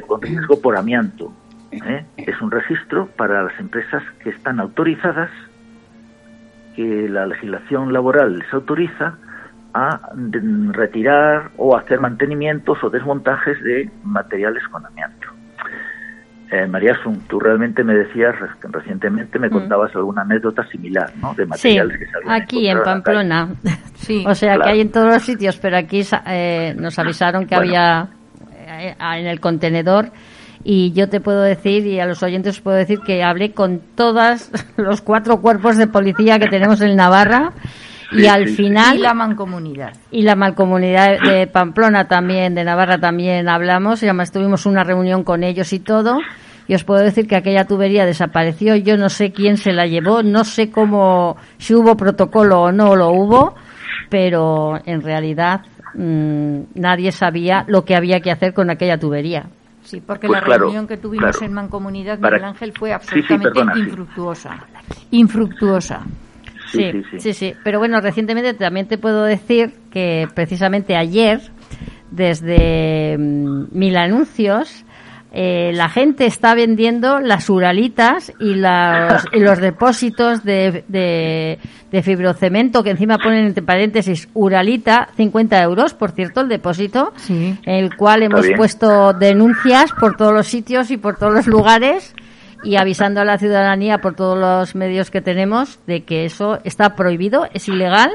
con 0.07 0.21
riesgo 0.21 0.61
por 0.61 0.77
amianto. 0.77 1.33
¿eh? 1.71 2.05
Es 2.19 2.41
un 2.43 2.51
registro 2.51 3.07
para 3.17 3.43
las 3.45 3.59
empresas 3.59 4.03
que 4.23 4.31
están 4.31 4.61
autorizadas 4.61 5.31
que 6.75 7.09
la 7.09 7.27
legislación 7.27 7.93
laboral 7.93 8.39
les 8.39 8.53
autoriza 8.53 9.17
a 9.75 10.01
retirar 10.73 11.51
o 11.57 11.77
hacer 11.77 12.01
mantenimientos 12.01 12.83
o 12.83 12.91
desmontajes 12.91 13.63
de 13.63 13.91
materiales 14.05 14.63
con 14.69 14.85
amianto. 14.85 15.29
Eh, 16.51 16.67
María 16.67 16.95
Sun, 17.03 17.21
tú 17.29 17.41
realmente 17.41 17.83
me 17.83 17.95
decías 17.95 18.35
recientemente, 18.61 19.39
me 19.39 19.49
mm. 19.49 19.53
contabas 19.53 19.97
alguna 19.97 20.21
anécdota 20.21 20.67
similar, 20.69 21.11
¿no? 21.17 21.33
De 21.33 21.47
materiales 21.47 21.99
que 21.99 22.05
se 22.05 22.17
habían 22.19 22.43
aquí 22.43 22.69
en 22.69 22.83
Pamplona. 22.83 23.49
sí, 23.95 24.23
o 24.29 24.35
sea, 24.35 24.59
que 24.59 24.69
hay 24.69 24.81
en 24.83 24.93
todos 24.93 25.15
los 25.15 25.23
sitios, 25.23 25.57
pero 25.57 25.79
aquí 25.79 26.03
eh, 26.27 26.75
nos 26.79 26.99
avisaron 26.99 27.47
que 27.47 27.55
había 27.55 28.09
eh, 28.55 28.95
en 28.99 29.27
el 29.27 29.41
contenedor 29.41 30.11
y 30.65 30.93
yo 30.93 31.09
te 31.09 31.21
puedo 31.21 31.43
decir 31.43 31.87
y 31.87 31.99
a 31.99 32.07
los 32.07 32.23
oyentes 32.23 32.57
os 32.57 32.61
puedo 32.61 32.77
decir 32.77 33.01
que 33.01 33.23
hablé 33.23 33.53
con 33.53 33.81
todos 33.95 34.51
los 34.77 35.03
cuatro 35.03 35.41
cuerpos 35.41 35.77
de 35.77 35.87
policía 35.87 36.39
que 36.39 36.49
tenemos 36.49 36.81
en 36.81 36.97
Navarra. 36.97 37.53
Y 38.13 38.27
al 38.27 38.49
final 38.49 38.99
y 38.99 39.01
la 39.01 39.15
mancomunidad. 39.15 39.95
y 40.11 40.21
la 40.21 40.37
mancomunidad 40.37 41.19
de 41.19 41.47
Pamplona 41.47 42.09
también 42.09 42.55
de 42.55 42.63
Navarra 42.63 42.99
también 42.99 43.49
hablamos. 43.49 44.03
Y 44.03 44.07
además 44.07 44.31
tuvimos 44.31 44.67
una 44.67 44.85
reunión 44.85 45.25
con 45.25 45.43
ellos 45.43 45.73
y 45.73 45.81
todo. 45.81 46.19
Y 46.69 46.75
os 46.75 46.85
puedo 46.85 47.03
decir 47.03 47.27
que 47.27 47.37
aquella 47.37 47.67
tubería 47.67 48.05
desapareció. 48.05 48.77
Yo 48.77 48.99
no 48.99 49.09
sé 49.09 49.33
quién 49.33 49.57
se 49.57 49.73
la 49.73 49.87
llevó 49.87 50.23
no 50.23 50.45
sé 50.45 50.71
cómo 50.71 51.39
si 51.57 51.75
hubo 51.75 51.97
protocolo 51.97 52.65
o 52.65 52.73
no 52.73 52.95
lo 52.97 53.11
hubo 53.11 53.55
pero 54.09 54.79
en 54.85 55.01
realidad 55.01 55.63
mmm, 55.95 56.65
nadie 56.75 57.13
sabía 57.13 57.65
lo 57.67 57.87
que 57.87 57.97
había 57.97 58.21
que 58.21 58.31
hacer 58.31 58.53
con 58.53 58.69
aquella 58.69 58.99
tubería 58.99 59.47
Sí, 59.83 60.01
porque 60.01 60.27
pues 60.27 60.41
la 60.47 60.59
reunión 60.59 60.87
que 60.87 60.97
tuvimos 60.97 61.41
en 61.43 61.53
Mancomunidad, 61.53 62.19
Miguel 62.19 62.45
Ángel, 62.45 62.73
fue 62.73 62.93
absolutamente 62.93 63.81
infructuosa. 63.81 64.67
Infructuosa. 65.11 66.01
Sí 66.69 66.91
sí, 67.19 67.35
sí 67.35 67.55
Pero 67.63 67.79
bueno, 67.79 68.01
recientemente 68.01 68.55
también 68.55 68.89
te 68.89 68.97
puedo 68.97 69.25
decir 69.25 69.75
que 69.91 70.27
precisamente 70.35 70.97
ayer, 70.97 71.41
desde 72.11 73.19
mm, 73.19 73.67
Mil 73.73 73.97
Anuncios, 73.97 74.85
eh, 75.35 75.73
la 75.73 75.89
gente 75.89 76.27
está 76.27 76.55
vendiendo 76.55 77.19
las 77.19 77.49
uralitas 77.49 78.31
y, 78.39 78.55
los 78.55 79.59
depósitos 79.61 80.45
de, 80.45 80.85
de, 80.89 82.03
fibrocemento 82.03 82.83
que 82.83 82.91
encima 82.91 83.17
ponen 83.17 83.47
entre 83.47 83.65
paréntesis 83.65 84.29
uralita, 84.35 85.09
50 85.17 85.63
euros, 85.63 85.95
por 85.95 86.11
cierto, 86.11 86.43
el 86.43 86.49
depósito, 86.49 87.15
en 87.31 87.59
el 87.65 87.97
cual 87.97 88.23
hemos 88.25 88.47
puesto 88.57 89.15
denuncias 89.15 89.93
por 89.93 90.17
todos 90.17 90.35
los 90.35 90.47
sitios 90.47 90.91
y 90.91 90.99
por 90.99 91.17
todos 91.17 91.33
los 91.33 91.47
lugares 91.47 92.15
y 92.63 92.77
avisando 92.77 93.23
a 93.23 93.25
la 93.25 93.39
ciudadanía 93.39 93.99
por 93.99 94.15
todos 94.15 94.39
los 94.39 94.75
medios 94.75 95.11
que 95.11 95.23
tenemos 95.23 95.85
de 95.87 96.05
que 96.05 96.27
eso 96.27 96.59
está 96.65 96.95
prohibido, 96.95 97.47
es 97.55 97.69
ilegal 97.69 98.11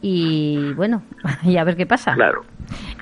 y 0.00 0.72
bueno, 0.74 1.02
y 1.42 1.58
a 1.58 1.64
ver 1.64 1.76
qué 1.76 1.84
pasa. 1.84 2.14
Claro. 2.14 2.42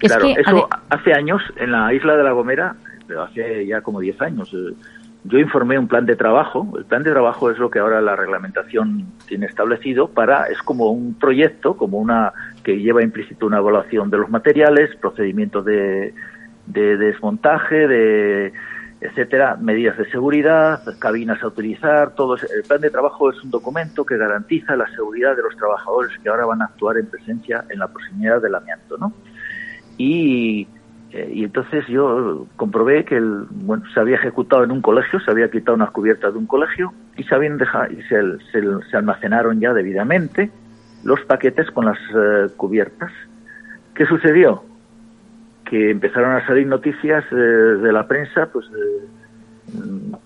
Es 0.00 0.16
que, 0.16 0.32
eso 0.32 0.68
hace 0.90 1.12
años 1.14 1.40
en 1.56 1.70
la 1.70 1.94
isla 1.94 2.16
de 2.16 2.24
La 2.24 2.32
Gomera 2.32 2.74
hace 3.18 3.66
ya 3.66 3.80
como 3.80 4.00
10 4.00 4.20
años. 4.22 4.52
Eh, 4.52 4.74
yo 5.24 5.38
informé 5.38 5.78
un 5.78 5.86
plan 5.86 6.04
de 6.04 6.16
trabajo. 6.16 6.72
El 6.76 6.84
plan 6.84 7.02
de 7.02 7.12
trabajo 7.12 7.50
es 7.50 7.58
lo 7.58 7.70
que 7.70 7.78
ahora 7.78 8.00
la 8.00 8.16
reglamentación 8.16 9.06
tiene 9.26 9.46
establecido 9.46 10.08
para, 10.08 10.46
es 10.46 10.58
como 10.62 10.90
un 10.90 11.14
proyecto, 11.14 11.76
como 11.76 11.98
una 11.98 12.32
que 12.64 12.78
lleva 12.78 13.02
implícito 13.02 13.46
una 13.46 13.58
evaluación 13.58 14.10
de 14.10 14.18
los 14.18 14.30
materiales, 14.30 14.94
procedimientos 14.96 15.64
de, 15.64 16.12
de 16.66 16.96
desmontaje, 16.96 17.86
de 17.86 18.52
etcétera, 19.02 19.56
medidas 19.56 19.98
de 19.98 20.08
seguridad, 20.10 20.80
cabinas 21.00 21.42
a 21.42 21.48
utilizar, 21.48 22.14
todo. 22.14 22.36
El 22.36 22.62
plan 22.62 22.80
de 22.80 22.88
trabajo 22.88 23.30
es 23.30 23.42
un 23.42 23.50
documento 23.50 24.04
que 24.06 24.16
garantiza 24.16 24.76
la 24.76 24.88
seguridad 24.94 25.34
de 25.36 25.42
los 25.42 25.56
trabajadores 25.56 26.16
que 26.22 26.28
ahora 26.28 26.46
van 26.46 26.62
a 26.62 26.66
actuar 26.66 26.98
en 26.98 27.06
presencia 27.06 27.64
en 27.68 27.80
la 27.80 27.88
proximidad 27.88 28.40
del 28.40 28.54
amianto, 28.54 28.96
¿no? 28.98 29.12
Y 29.98 30.68
eh, 31.12 31.30
y 31.34 31.44
entonces 31.44 31.86
yo 31.88 32.46
comprobé 32.56 33.04
que 33.04 33.16
el, 33.16 33.44
bueno, 33.50 33.84
se 33.92 34.00
había 34.00 34.16
ejecutado 34.16 34.64
en 34.64 34.70
un 34.70 34.80
colegio, 34.80 35.20
se 35.20 35.30
había 35.30 35.50
quitado 35.50 35.74
unas 35.74 35.90
cubiertas 35.90 36.32
de 36.32 36.38
un 36.38 36.46
colegio 36.46 36.92
y 37.16 37.24
se 37.24 37.34
habían 37.34 37.58
dejado, 37.58 37.92
y 37.92 38.02
se, 38.04 38.96
almacenaron 38.96 39.60
ya 39.60 39.74
debidamente 39.74 40.50
los 41.04 41.20
paquetes 41.22 41.70
con 41.70 41.84
las 41.84 41.98
eh, 41.98 42.46
cubiertas. 42.56 43.12
¿Qué 43.94 44.06
sucedió? 44.06 44.64
Que 45.66 45.90
empezaron 45.90 46.32
a 46.32 46.46
salir 46.46 46.66
noticias 46.66 47.24
eh, 47.30 47.34
de 47.34 47.92
la 47.92 48.06
prensa, 48.08 48.48
pues, 48.50 48.66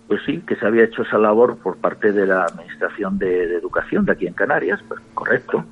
pues 0.06 0.20
sí, 0.24 0.40
que 0.46 0.54
se 0.54 0.66
había 0.66 0.84
hecho 0.84 1.02
esa 1.02 1.18
labor 1.18 1.58
por 1.58 1.78
parte 1.78 2.12
de 2.12 2.26
la 2.26 2.44
Administración 2.44 3.18
de, 3.18 3.48
de 3.48 3.56
Educación 3.56 4.04
de 4.04 4.12
aquí 4.12 4.28
en 4.28 4.34
Canarias, 4.34 4.80
pues 4.86 5.00
correcto 5.14 5.64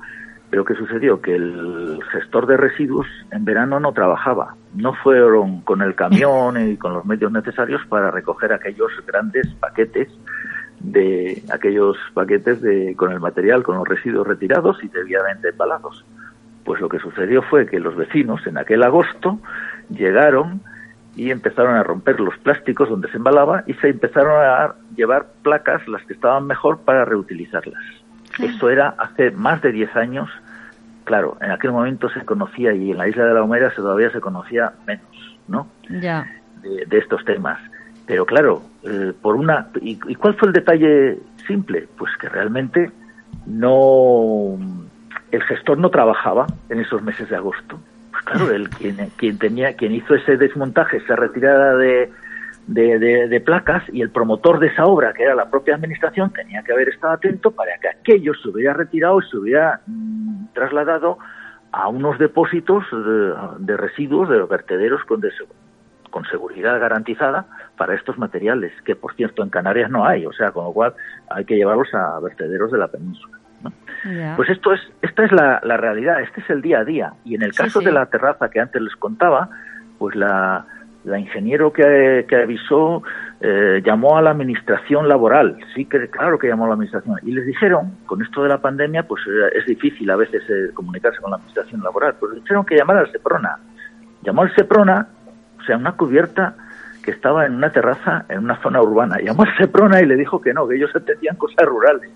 pero 0.49 0.63
¿qué 0.63 0.75
sucedió? 0.75 1.21
Que 1.21 1.35
el 1.35 1.99
gestor 2.11 2.45
de 2.47 2.57
residuos 2.57 3.07
en 3.31 3.45
verano 3.45 3.79
no 3.79 3.91
trabajaba. 3.93 4.55
No 4.73 4.93
fueron 4.93 5.61
con 5.61 5.81
el 5.81 5.95
camión 5.95 6.69
y 6.69 6.77
con 6.77 6.93
los 6.93 7.05
medios 7.05 7.31
necesarios 7.31 7.81
para 7.87 8.11
recoger 8.11 8.53
aquellos 8.53 8.91
grandes 9.05 9.47
paquetes 9.55 10.09
de 10.79 11.43
aquellos 11.51 11.97
paquetes 12.13 12.61
de 12.61 12.95
con 12.95 13.11
el 13.11 13.19
material, 13.19 13.63
con 13.63 13.77
los 13.77 13.87
residuos 13.87 14.27
retirados 14.27 14.83
y 14.83 14.87
debidamente 14.87 15.49
embalados. 15.49 16.05
Pues 16.63 16.81
lo 16.81 16.89
que 16.89 16.99
sucedió 16.99 17.41
fue 17.43 17.65
que 17.65 17.79
los 17.79 17.95
vecinos 17.95 18.45
en 18.47 18.57
aquel 18.57 18.83
agosto 18.83 19.39
llegaron 19.89 20.61
y 21.15 21.31
empezaron 21.31 21.75
a 21.75 21.83
romper 21.83 22.19
los 22.19 22.37
plásticos 22.39 22.89
donde 22.89 23.09
se 23.09 23.17
embalaba 23.17 23.63
y 23.67 23.73
se 23.75 23.89
empezaron 23.89 24.33
a 24.43 24.75
llevar 24.95 25.27
placas, 25.43 25.87
las 25.87 26.03
que 26.05 26.13
estaban 26.13 26.45
mejor, 26.45 26.79
para 26.79 27.05
reutilizarlas. 27.05 27.83
Esto 28.39 28.69
era 28.69 28.95
hace 28.97 29.31
más 29.31 29.61
de 29.61 29.71
10 29.71 29.95
años 29.95 30.29
claro, 31.05 31.37
en 31.39 31.51
aquel 31.51 31.71
momento 31.71 32.09
se 32.09 32.25
conocía 32.25 32.73
y 32.73 32.91
en 32.91 32.97
la 32.97 33.07
isla 33.07 33.25
de 33.25 33.33
la 33.33 33.39
Gomera 33.39 33.71
todavía 33.73 34.11
se 34.11 34.19
conocía 34.19 34.73
menos, 34.85 35.37
¿no? 35.47 35.67
Ya. 35.89 36.27
De, 36.61 36.97
estos 36.97 37.23
temas. 37.23 37.59
Pero 38.05 38.25
claro, 38.25 38.61
eh, 38.83 39.13
por 39.21 39.35
una 39.35 39.69
¿y, 39.81 39.95
cuál 40.15 40.35
fue 40.35 40.49
el 40.49 40.53
detalle 40.53 41.19
simple? 41.47 41.87
Pues 41.97 42.11
que 42.17 42.27
realmente 42.27 42.91
no 43.45 44.57
el 45.31 45.43
gestor 45.43 45.77
no 45.77 45.89
trabajaba 45.89 46.47
en 46.69 46.79
esos 46.79 47.01
meses 47.01 47.29
de 47.29 47.35
agosto. 47.35 47.79
Pues 48.11 48.23
claro, 48.23 48.51
el 48.53 48.69
quien, 48.69 48.97
quien 49.15 49.37
tenía 49.37 49.75
quien 49.75 49.93
hizo 49.93 50.15
ese 50.15 50.37
desmontaje, 50.37 50.97
esa 50.97 51.15
retirada 51.15 51.77
de 51.77 52.11
de, 52.67 53.41
placas 53.45 53.83
y 53.91 54.01
el 54.01 54.09
promotor 54.09 54.59
de 54.59 54.67
esa 54.67 54.85
obra, 54.85 55.13
que 55.13 55.23
era 55.23 55.35
la 55.35 55.49
propia 55.49 55.75
administración, 55.75 56.31
tenía 56.31 56.63
que 56.63 56.73
haber 56.73 56.89
estado 56.89 57.13
atento 57.13 57.51
para 57.51 57.77
que 57.77 57.89
aquello 57.89 58.33
se 58.33 58.49
hubiera 58.49 58.73
retirado 58.73 59.19
y 59.19 59.29
se 59.29 59.37
hubiera 59.37 59.81
mm, 59.85 60.47
trasladado 60.53 61.17
a 61.71 61.87
unos 61.89 62.17
depósitos 62.17 62.85
de, 63.59 63.77
residuos, 63.77 64.29
de 64.29 64.41
vertederos 64.43 65.03
con, 65.03 65.21
con 66.09 66.25
seguridad 66.25 66.79
garantizada 66.79 67.45
para 67.77 67.95
estos 67.95 68.17
materiales, 68.17 68.71
que 68.83 68.95
por 68.95 69.13
cierto 69.15 69.43
en 69.43 69.49
Canarias 69.49 69.91
no 69.91 70.05
hay, 70.05 70.25
o 70.25 70.31
sea, 70.31 70.51
con 70.51 70.63
lo 70.63 70.71
cual 70.71 70.93
hay 71.29 71.43
que 71.43 71.55
llevarlos 71.55 71.93
a 71.93 72.19
vertederos 72.21 72.71
de 72.71 72.77
la 72.77 72.87
península. 72.87 73.39
Pues 74.35 74.49
esto 74.49 74.73
es, 74.73 74.81
esta 75.01 75.25
es 75.25 75.31
la, 75.31 75.59
realidad, 75.59 76.21
este 76.21 76.41
es 76.41 76.49
el 76.49 76.61
día 76.61 76.79
a 76.79 76.85
día. 76.85 77.13
Y 77.25 77.35
en 77.35 77.41
el 77.41 77.53
caso 77.53 77.81
de 77.81 77.91
la 77.91 78.05
terraza 78.05 78.49
que 78.49 78.59
antes 78.59 78.79
les 78.81 78.95
contaba, 78.95 79.49
pues 79.97 80.15
la, 80.15 80.65
la 81.05 81.19
ingeniero 81.19 81.71
que, 81.71 82.25
avisó 82.35 83.03
eh, 83.39 83.81
llamó 83.85 84.17
a 84.17 84.21
la 84.21 84.31
administración 84.31 85.07
laboral, 85.07 85.57
sí 85.73 85.85
que 85.85 86.09
claro 86.09 86.39
que 86.39 86.47
llamó 86.47 86.65
a 86.65 86.69
la 86.69 86.73
administración, 86.73 87.17
y 87.23 87.31
les 87.31 87.45
dijeron, 87.45 87.93
con 88.05 88.21
esto 88.21 88.43
de 88.43 88.49
la 88.49 88.57
pandemia, 88.57 89.03
pues 89.03 89.21
eh, 89.27 89.57
es 89.59 89.65
difícil 89.65 90.09
a 90.09 90.15
veces 90.15 90.41
eh, 90.49 90.73
comunicarse 90.73 91.19
con 91.21 91.29
la 91.29 91.37
administración 91.37 91.81
laboral, 91.81 92.15
pues 92.19 92.33
dijeron 92.35 92.65
que 92.65 92.75
llamara 92.75 93.01
al 93.01 93.11
Seprona. 93.11 93.57
Llamó 94.23 94.41
al 94.41 94.55
Seprona, 94.55 95.07
o 95.59 95.63
sea, 95.63 95.77
una 95.77 95.91
cubierta 95.91 96.55
que 97.03 97.11
estaba 97.11 97.45
en 97.45 97.53
una 97.53 97.71
terraza 97.71 98.25
en 98.29 98.39
una 98.39 98.59
zona 98.63 98.81
urbana. 98.81 99.17
Llamó 99.19 99.43
al 99.43 99.55
Seprona 99.57 100.01
y 100.01 100.07
le 100.07 100.15
dijo 100.15 100.41
que 100.41 100.53
no, 100.53 100.67
que 100.67 100.75
ellos 100.75 100.89
atendían 100.95 101.35
cosas 101.35 101.67
rurales. 101.67 102.11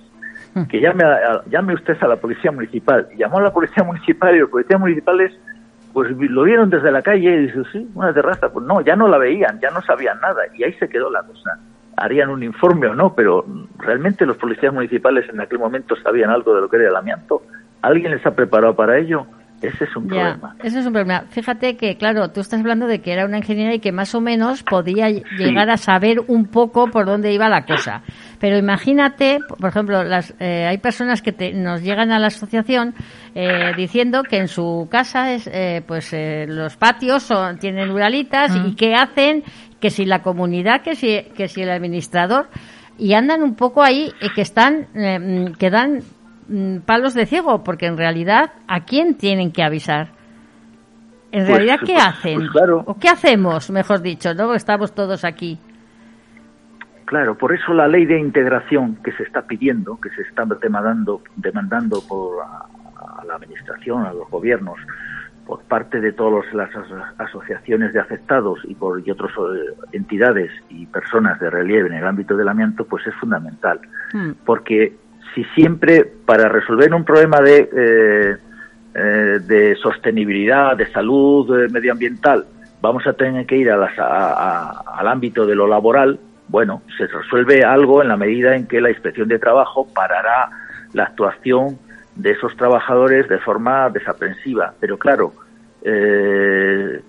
Hmm. 0.56 0.64
Que 0.64 0.82
llame, 0.82 1.04
llame 1.52 1.76
usted 1.76 1.96
a 2.02 2.08
la 2.08 2.16
policía 2.16 2.52
municipal. 2.52 3.08
Llamó 3.16 3.38
a 3.38 3.44
la 3.44 3.54
policía 3.54 3.84
municipal 3.84 4.36
y 4.36 4.40
los 4.40 4.50
policías 4.50 4.80
municipales 4.80 5.32
pues 6.00 6.32
lo 6.32 6.44
vieron 6.44 6.70
desde 6.70 6.94
la 6.94 7.02
calle 7.02 7.30
y 7.30 7.48
dice, 7.48 7.62
sí, 7.74 7.86
una 7.94 8.14
terraza. 8.14 8.48
Pues 8.48 8.66
no, 8.66 8.80
ya 8.80 8.96
no 8.96 9.10
la 9.10 9.18
veían, 9.18 9.60
ya 9.60 9.70
no 9.70 9.82
sabían 9.82 10.18
nada. 10.22 10.44
Y 10.56 10.64
ahí 10.64 10.72
se 10.76 10.88
quedó 10.88 11.12
la 11.12 11.24
cosa. 11.24 11.60
harían 11.98 12.30
un 12.30 12.42
informe 12.42 12.88
o 12.88 12.96
no, 12.96 13.14
pero 13.14 13.44
realmente 13.80 14.26
los 14.26 14.38
policías 14.38 14.74
municipales 14.74 15.28
en 15.30 15.42
aquel 15.42 15.60
momento 15.60 15.98
sabían 15.98 16.30
algo 16.30 16.56
de 16.56 16.62
lo 16.62 16.70
que 16.70 16.78
era 16.78 16.88
el 16.88 16.96
amianto. 16.96 17.42
¿Alguien 17.82 18.14
les 18.14 18.26
ha 18.26 18.32
preparado 18.32 18.78
para 18.78 18.98
ello? 18.98 19.26
Ese 19.62 19.84
es 19.84 19.94
un 19.94 20.08
problema. 20.08 20.56
Ese 20.64 20.80
es 20.80 20.86
un 20.86 20.94
problema. 20.94 21.24
Fíjate 21.32 21.76
que, 21.76 21.98
claro, 21.98 22.30
tú 22.30 22.40
estás 22.40 22.62
hablando 22.62 22.88
de 22.88 23.02
que 23.02 23.12
era 23.12 23.26
una 23.26 23.40
ingeniera 23.40 23.74
y 23.74 23.80
que 23.80 23.92
más 23.92 24.16
o 24.16 24.22
menos 24.22 24.64
podía 24.64 25.10
llegar 25.10 25.70
a 25.70 25.76
saber 25.76 26.22
un 26.28 26.46
poco 26.46 26.88
por 26.88 27.06
dónde 27.06 27.34
iba 27.34 27.50
la 27.50 27.66
cosa. 27.66 28.04
Pero 28.40 28.58
imagínate, 28.58 29.40
por 29.48 29.70
ejemplo, 29.70 30.04
las, 30.04 30.34
eh, 30.40 30.66
hay 30.66 30.78
personas 30.78 31.22
que 31.22 31.54
nos 31.54 31.82
llegan 31.82 32.12
a 32.12 32.20
la 32.20 32.28
asociación 32.28 32.96
eh, 33.36 33.74
diciendo 33.76 34.24
que 34.24 34.38
en 34.38 34.48
su 34.48 34.88
casa 34.90 35.34
es, 35.34 35.48
eh, 35.52 35.84
pues 35.86 36.16
los 36.48 36.78
patios 36.78 37.24
son, 37.24 37.58
tienen 37.60 37.92
uralitas 37.92 38.56
y 38.66 38.76
que 38.76 38.96
hacen 38.96 39.44
que 39.80 39.90
si 39.90 40.06
la 40.06 40.22
comunidad, 40.22 40.82
que 40.82 40.96
si, 40.96 41.22
que 41.36 41.48
si 41.48 41.62
el 41.64 41.70
administrador 41.70 42.48
y 42.98 43.14
andan 43.14 43.44
un 43.44 43.56
poco 43.56 43.84
ahí 43.84 44.12
que 44.36 44.42
están 44.42 44.88
que 45.58 45.70
dan 45.70 46.02
Mm, 46.50 46.80
palos 46.80 47.14
de 47.14 47.28
ciego, 47.28 47.64
porque 47.64 47.86
en 47.86 47.96
realidad, 47.96 48.54
¿a 48.68 48.84
quién 48.84 49.16
tienen 49.16 49.52
que 49.52 49.62
avisar? 49.62 50.10
En 51.32 51.46
pues, 51.46 51.48
realidad, 51.48 51.78
¿qué 51.86 51.94
pues, 51.94 52.06
hacen? 52.06 52.50
Pues 52.52 52.72
¿O 52.88 52.96
qué 52.96 53.08
hacemos, 53.08 53.70
mejor 53.70 54.02
dicho? 54.02 54.34
¿no? 54.34 54.56
Estamos 54.56 54.94
todos 54.96 55.24
aquí. 55.24 55.60
Claro, 57.10 57.36
por 57.36 57.52
eso 57.52 57.74
la 57.74 57.88
ley 57.88 58.06
de 58.06 58.20
integración 58.20 58.98
que 58.98 59.12
se 59.14 59.24
está 59.24 59.42
pidiendo, 59.42 60.00
que 60.00 60.12
se 60.12 60.22
está 60.22 60.46
demandando, 60.46 61.24
demandando 61.38 62.04
por 62.08 62.44
a, 62.44 63.26
la 63.26 63.34
administración, 63.34 64.06
a 64.06 64.14
los 64.14 64.30
gobiernos, 64.30 64.78
por 65.48 65.64
parte 65.64 66.00
de 66.02 66.12
todas 66.12 66.46
las 66.54 66.70
asociaciones 67.18 67.94
de 67.94 68.00
afectados 68.00 68.60
y 68.66 68.76
por 68.76 69.02
y 69.04 69.10
otras 69.10 69.32
eh, 69.32 69.74
entidades 69.92 70.52
y 70.70 70.86
personas 70.86 71.40
de 71.40 71.50
relieve 71.50 71.90
en 71.90 71.96
el 71.96 72.06
ámbito 72.06 72.38
del 72.38 72.48
amianto, 72.48 72.86
pues 72.86 73.08
es 73.08 73.16
fundamental, 73.16 73.80
hmm. 74.14 74.34
porque 74.46 74.96
si 75.34 75.44
siempre 75.56 76.06
para 76.28 76.48
resolver 76.48 76.94
un 76.94 77.04
problema 77.04 77.42
de, 77.42 77.70
eh, 77.76 78.38
eh, 78.94 79.40
de 79.48 79.76
sostenibilidad, 79.78 80.78
de 80.78 80.86
salud 80.92 81.60
eh, 81.60 81.70
medioambiental, 81.72 82.46
vamos 82.84 83.08
a 83.08 83.14
tener 83.14 83.48
que 83.48 83.58
ir 83.58 83.72
al 83.72 85.08
ámbito 85.08 85.48
de 85.48 85.56
lo 85.56 85.66
laboral, 85.66 86.20
bueno, 86.50 86.82
se 86.98 87.08
resuelve 87.08 87.64
algo 87.64 88.02
en 88.02 88.10
la 88.10 88.18
medida 88.18 88.56
en 88.56 88.68
que 88.68 88.82
la 88.82 88.90
inspección 88.90 89.28
de 89.28 89.40
trabajo 89.40 89.88
parará 89.94 90.50
la 90.94 91.04
actuación 91.04 91.78
de 92.16 92.32
esos 92.32 92.56
trabajadores 92.58 93.30
de 93.30 93.38
forma 93.38 93.90
desaprensiva. 93.90 94.74
Pero 94.80 94.98
claro, 94.98 95.34
el, 95.84 97.02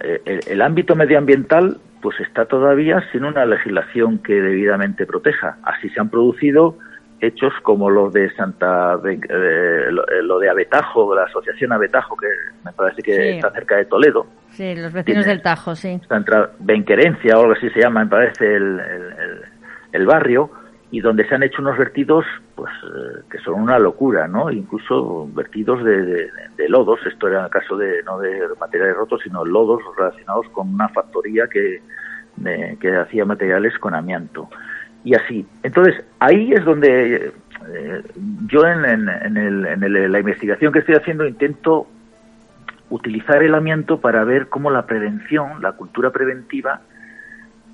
el, 0.00 0.62
ámbito 0.62 0.94
medioambiental 0.94 1.78
pues 2.02 2.20
está 2.20 2.44
todavía 2.44 3.02
sin 3.12 3.24
una 3.24 3.46
legislación 3.46 4.18
que 4.18 4.34
debidamente 4.34 5.06
proteja. 5.06 5.56
Así 5.62 5.88
se 5.90 6.00
han 6.00 6.10
producido 6.10 6.76
hechos 7.20 7.52
como 7.62 7.90
los 7.90 8.12
de 8.12 8.30
Santa 8.34 8.98
eh, 9.04 9.90
lo, 10.22 10.38
de 10.38 10.48
Abetajo, 10.48 11.14
la 11.14 11.24
asociación 11.24 11.72
Abetajo, 11.72 12.16
que 12.16 12.28
me 12.64 12.72
parece 12.72 13.02
que 13.02 13.36
está 13.36 13.50
cerca 13.50 13.76
de 13.76 13.86
Toledo. 13.86 14.26
Sí, 14.50 14.74
los 14.74 14.92
vecinos 14.92 15.26
del 15.26 15.42
Tajo, 15.42 15.74
sí. 15.74 16.00
Está 16.00 16.50
Benquerencia 16.58 17.36
o 17.36 17.40
algo 17.42 17.52
así 17.52 17.68
se 17.70 17.80
llama, 17.80 18.04
me 18.04 18.10
parece 18.10 18.54
el, 18.54 18.80
el, 19.92 20.06
barrio, 20.06 20.50
y 20.90 21.00
donde 21.00 21.26
se 21.28 21.34
han 21.34 21.42
hecho 21.42 21.60
unos 21.60 21.76
vertidos 21.76 22.24
pues 22.54 22.72
eh, 22.84 23.20
que 23.30 23.38
son 23.38 23.60
una 23.60 23.78
locura, 23.78 24.26
¿no? 24.26 24.50
Incluso 24.50 25.28
vertidos 25.32 25.84
de, 25.84 26.30
de, 26.56 26.68
lodos, 26.68 27.00
esto 27.06 27.28
era 27.28 27.44
el 27.44 27.50
caso 27.50 27.76
de 27.76 28.02
no 28.04 28.18
de 28.18 28.40
materiales 28.58 28.96
rotos, 28.96 29.20
sino 29.22 29.44
lodos 29.44 29.80
relacionados 29.96 30.48
con 30.50 30.72
una 30.72 30.88
factoría 30.88 31.46
que, 31.48 31.82
que 32.80 32.96
hacía 32.96 33.24
materiales 33.24 33.76
con 33.78 33.94
amianto 33.94 34.48
y 35.08 35.14
así. 35.14 35.46
Entonces, 35.62 36.04
ahí 36.18 36.52
es 36.52 36.62
donde 36.66 37.32
eh, 37.74 38.02
yo 38.46 38.66
en, 38.66 38.84
en, 38.84 40.12
la 40.12 40.20
investigación 40.20 40.70
que 40.70 40.80
estoy 40.80 40.96
haciendo 40.96 41.26
intento 41.26 41.86
utilizar 42.90 43.42
el 43.42 43.54
amianto 43.54 44.02
para 44.02 44.24
ver 44.24 44.48
cómo 44.48 44.70
la 44.70 44.84
prevención, 44.84 45.62
la 45.62 45.72
cultura 45.72 46.10
preventiva, 46.10 46.82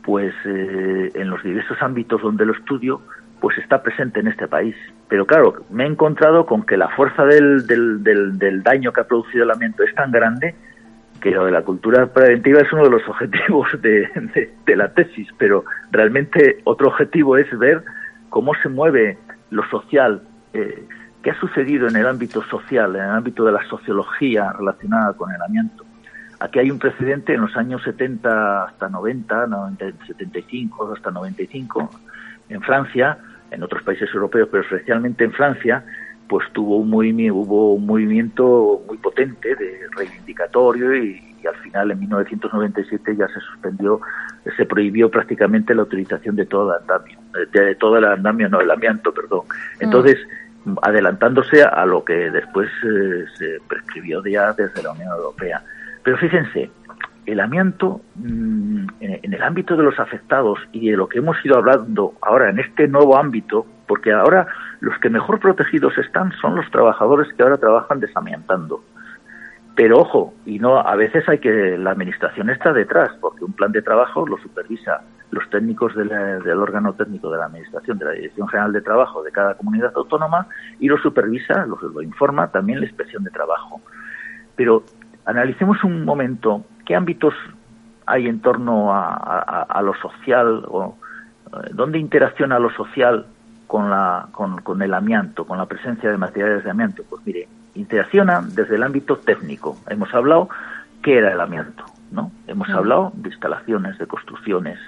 pues 0.04 0.32
eh, 0.44 1.10
en 1.14 1.28
los 1.28 1.42
diversos 1.42 1.76
ámbitos 1.82 2.22
donde 2.22 2.46
lo 2.46 2.52
estudio, 2.52 3.00
pues 3.40 3.58
está 3.58 3.82
presente 3.82 4.20
en 4.20 4.28
este 4.28 4.46
país. 4.46 4.76
Pero 5.08 5.26
claro, 5.26 5.64
me 5.70 5.82
he 5.82 5.88
encontrado 5.88 6.46
con 6.46 6.62
que 6.64 6.76
la 6.76 6.88
fuerza 6.90 7.24
del, 7.24 7.66
del, 7.66 8.04
del, 8.04 8.38
del 8.38 8.62
daño 8.62 8.92
que 8.92 9.00
ha 9.00 9.08
producido 9.08 9.42
el 9.42 9.50
amianto 9.50 9.82
es 9.82 9.92
tan 9.96 10.12
grande 10.12 10.54
que 11.24 11.30
lo 11.30 11.46
de 11.46 11.52
la 11.52 11.62
cultura 11.62 12.04
preventiva 12.04 12.60
es 12.60 12.70
uno 12.70 12.84
de 12.84 12.90
los 12.90 13.02
objetivos 13.08 13.68
de, 13.80 14.76
la 14.76 14.92
tesis, 14.92 15.26
pero 15.38 15.64
realmente 15.90 16.60
otro 16.64 16.88
objetivo 16.88 17.38
es 17.38 17.48
ver 17.58 17.82
cómo 18.28 18.52
se 18.62 18.68
mueve 18.68 19.16
lo 19.48 19.66
social, 19.70 20.22
eh, 20.52 20.84
qué 21.22 21.30
ha 21.30 21.40
sucedido 21.40 21.88
en 21.88 21.96
el 21.96 22.06
ámbito 22.06 22.42
social, 22.42 22.94
en 22.94 23.04
el 23.04 23.10
ámbito 23.10 23.42
de 23.46 23.52
la 23.52 23.64
sociología 23.68 24.52
relacionada 24.52 25.14
con 25.14 25.32
el 25.32 25.40
amianto. 25.40 25.82
Aquí 26.40 26.58
hay 26.58 26.70
un 26.70 26.78
precedente 26.78 27.32
en 27.32 27.40
los 27.40 27.56
años 27.56 27.82
70 27.84 28.64
hasta 28.64 28.90
90, 28.90 29.46
75 30.06 30.92
hasta 30.92 31.10
95, 31.10 31.90
en 32.50 32.60
Francia, 32.60 33.16
en 33.50 33.62
otros 33.62 33.82
países 33.82 34.10
europeos, 34.12 34.50
pero 34.50 34.62
especialmente 34.62 35.24
en 35.24 35.32
Francia, 35.32 35.84
pues 36.28 36.46
tuvo 36.52 36.78
un 36.78 36.90
movimiento, 36.90 37.36
hubo 37.36 37.74
un 37.74 37.86
movimiento 37.86 38.82
muy 38.86 38.98
potente 38.98 39.54
de 39.54 39.80
reivindicatorio 39.96 40.96
y, 40.96 41.20
al 41.46 41.56
final 41.56 41.90
en 41.90 42.00
1997 42.00 43.16
ya 43.16 43.28
se 43.28 43.38
suspendió, 43.38 44.00
se 44.56 44.64
prohibió 44.64 45.10
prácticamente 45.10 45.74
la 45.74 45.82
utilización 45.82 46.36
de 46.36 46.46
todo 46.46 46.74
el 46.74 46.80
andamio, 46.80 47.18
de, 47.52 47.74
todo 47.74 47.98
el 47.98 48.04
andamio, 48.06 48.48
no 48.48 48.62
el 48.62 48.70
amianto, 48.70 49.12
perdón. 49.12 49.42
Mm. 49.78 49.84
Entonces, 49.84 50.16
adelantándose 50.80 51.62
a 51.62 51.84
lo 51.84 52.02
que 52.02 52.30
después 52.30 52.70
eh, 52.82 53.24
se 53.36 53.58
prescribió 53.68 54.24
ya 54.24 54.54
desde 54.54 54.82
la 54.82 54.92
Unión 54.92 55.08
Europea. 55.08 55.62
Pero 56.02 56.16
fíjense, 56.16 56.70
el 57.26 57.40
amianto 57.40 58.00
mm, 58.14 58.86
en 59.00 59.34
el 59.34 59.42
ámbito 59.42 59.76
de 59.76 59.82
los 59.82 59.98
afectados 59.98 60.58
y 60.72 60.90
de 60.90 60.96
lo 60.96 61.08
que 61.08 61.18
hemos 61.18 61.36
ido 61.44 61.56
hablando 61.56 62.14
ahora 62.22 62.50
en 62.50 62.58
este 62.58 62.88
nuevo 62.88 63.16
ámbito, 63.16 63.66
porque 63.86 64.12
ahora 64.12 64.46
los 64.80 64.98
que 64.98 65.10
mejor 65.10 65.40
protegidos 65.40 65.96
están 65.98 66.32
son 66.40 66.56
los 66.56 66.70
trabajadores 66.70 67.32
que 67.34 67.42
ahora 67.42 67.56
trabajan 67.56 68.00
desamiantando. 68.00 68.82
Pero 69.76 69.98
ojo, 69.98 70.34
y 70.46 70.60
no, 70.60 70.78
a 70.78 70.94
veces 70.94 71.28
hay 71.28 71.38
que, 71.38 71.76
la 71.76 71.90
administración 71.90 72.48
está 72.48 72.72
detrás, 72.72 73.10
porque 73.20 73.44
un 73.44 73.52
plan 73.52 73.72
de 73.72 73.82
trabajo 73.82 74.26
lo 74.26 74.38
supervisa 74.38 75.02
los 75.32 75.50
técnicos 75.50 75.96
del 75.96 76.60
órgano 76.60 76.92
técnico 76.92 77.28
de 77.28 77.38
la 77.38 77.46
administración, 77.46 77.98
de 77.98 78.04
la 78.04 78.12
Dirección 78.12 78.46
General 78.46 78.72
de 78.72 78.82
Trabajo 78.82 79.24
de 79.24 79.32
cada 79.32 79.54
comunidad 79.54 79.92
autónoma, 79.96 80.46
y 80.78 80.86
lo 80.86 80.96
supervisa, 80.98 81.66
lo, 81.66 81.76
lo 81.76 82.02
informa 82.02 82.52
también 82.52 82.78
la 82.78 82.86
inspección 82.86 83.24
de 83.24 83.30
trabajo. 83.30 83.80
Pero 84.54 84.84
analicemos 85.24 85.82
un 85.82 86.04
momento 86.04 86.64
qué 86.84 86.94
ámbitos 86.94 87.34
hay 88.06 88.28
en 88.28 88.40
torno 88.40 88.92
a, 88.92 89.80
lo 89.82 89.94
social, 89.94 90.64
o 90.68 90.96
eh, 91.46 91.70
dónde 91.72 91.98
interacciona 91.98 92.58
lo 92.58 92.70
social 92.70 93.26
con, 93.66 93.90
la, 93.90 94.28
con, 94.32 94.82
el 94.82 94.94
amianto, 94.94 95.46
con 95.46 95.58
la 95.58 95.66
presencia 95.66 96.10
de 96.10 96.16
materiales 96.16 96.64
de 96.64 96.70
amianto? 96.70 97.02
Pues 97.08 97.22
mire, 97.24 97.48
interacciona 97.74 98.42
desde 98.42 98.76
el 98.76 98.82
ámbito 98.82 99.16
técnico. 99.16 99.76
Hemos 99.88 100.12
hablado 100.14 100.48
qué 101.02 101.18
era 101.18 101.32
el 101.32 101.40
amianto, 101.40 101.84
¿no? 102.10 102.30
Hemos 102.46 102.68
hablado 102.70 103.12
de 103.14 103.28
instalaciones, 103.28 103.98
de 103.98 104.06
construcciones. 104.06 104.78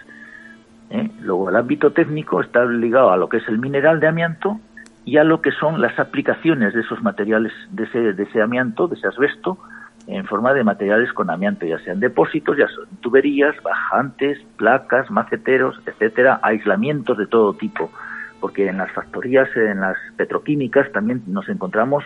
¿eh? 0.91 1.11
Luego 1.21 1.51
el 1.51 1.57
ámbito 1.57 1.93
técnico 1.93 2.41
está 2.41 2.65
ligado 2.65 3.11
a 3.11 3.17
lo 3.17 3.29
que 3.29 3.39
es 3.39 3.49
el 3.49 3.59
mineral 3.59 4.01
de 4.01 4.09
amianto 4.09 4.61
y 5.05 5.19
a 5.19 5.25
lo 5.25 5.41
que 5.41 5.53
son 5.53 5.81
las 5.81 5.99
aplicaciones 5.99 6.75
de 6.75 6.81
esos 6.81 7.03
materiales, 7.03 7.53
de 7.71 7.85
ese, 7.85 8.13
de 8.13 8.23
ese 8.25 8.43
amianto, 8.43 8.89
de 8.89 8.97
ese 8.97 9.07
asbesto, 9.07 9.59
en 10.07 10.25
forma 10.25 10.53
de 10.55 10.63
materiales 10.63 11.13
con 11.13 11.31
amianto, 11.31 11.67
ya 11.67 11.79
sean 11.81 12.01
depósitos, 12.01 12.57
ya 12.57 12.69
son 12.69 12.87
tuberías, 13.01 13.55
bajantes, 13.63 14.39
placas, 14.57 15.11
maceteros, 15.11 15.81
etcétera, 15.85 16.39
aislamientos 16.43 17.19
de 17.19 17.27
todo 17.27 17.55
tipo 17.55 17.91
porque 18.47 18.69
en 18.69 18.79
las 18.79 18.93
factorías, 18.93 19.49
en 19.57 19.81
las 19.81 19.97
petroquímicas 20.17 20.93
también 20.93 21.21
nos 21.27 21.49
encontramos 21.49 22.05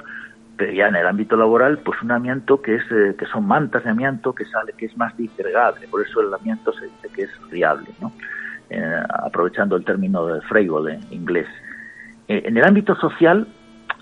pero 0.56 0.72
ya 0.72 0.88
en 0.88 0.96
el 0.96 1.06
ámbito 1.06 1.36
laboral, 1.36 1.80
pues 1.84 2.00
un 2.00 2.12
amianto 2.12 2.62
que 2.62 2.76
es 2.76 2.82
eh, 2.90 3.14
que 3.18 3.26
son 3.26 3.46
mantas 3.46 3.84
de 3.84 3.90
amianto 3.90 4.34
que 4.34 4.46
sale 4.46 4.72
que 4.72 4.86
es 4.86 4.96
más 4.96 5.14
disgregable, 5.18 5.86
por 5.88 6.00
eso 6.00 6.22
el 6.22 6.32
amianto 6.32 6.72
se 6.72 6.86
dice 6.86 7.08
que 7.14 7.22
es 7.24 7.50
riable, 7.50 7.88
¿no? 8.00 8.10
Eh, 8.70 9.02
aprovechando 9.22 9.76
el 9.76 9.84
término 9.84 10.26
de 10.26 10.40
Freigle 10.42 11.00
inglés. 11.10 11.46
Eh, 12.26 12.42
en 12.46 12.56
el 12.56 12.64
ámbito 12.64 12.94
social, 12.94 13.46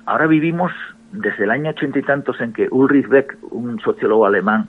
ahora 0.07 0.29
vivimos 0.29 0.70
desde 1.11 1.42
el 1.42 1.51
año 1.51 1.70
ochenta 1.70 1.98
y 1.98 2.03
tantos 2.03 2.40
en 2.40 2.53
que 2.53 2.68
Ulrich 2.70 3.09
Beck, 3.09 3.37
un 3.51 3.81
sociólogo 3.81 4.27
alemán, 4.27 4.68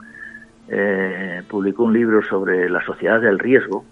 publicó 1.49 1.83
un 1.83 1.93
libro 1.93 2.23
sobre 2.23 2.67
la 2.69 2.83
sociedad 2.85 3.21
del 3.21 3.37
riesgo. 3.37 3.83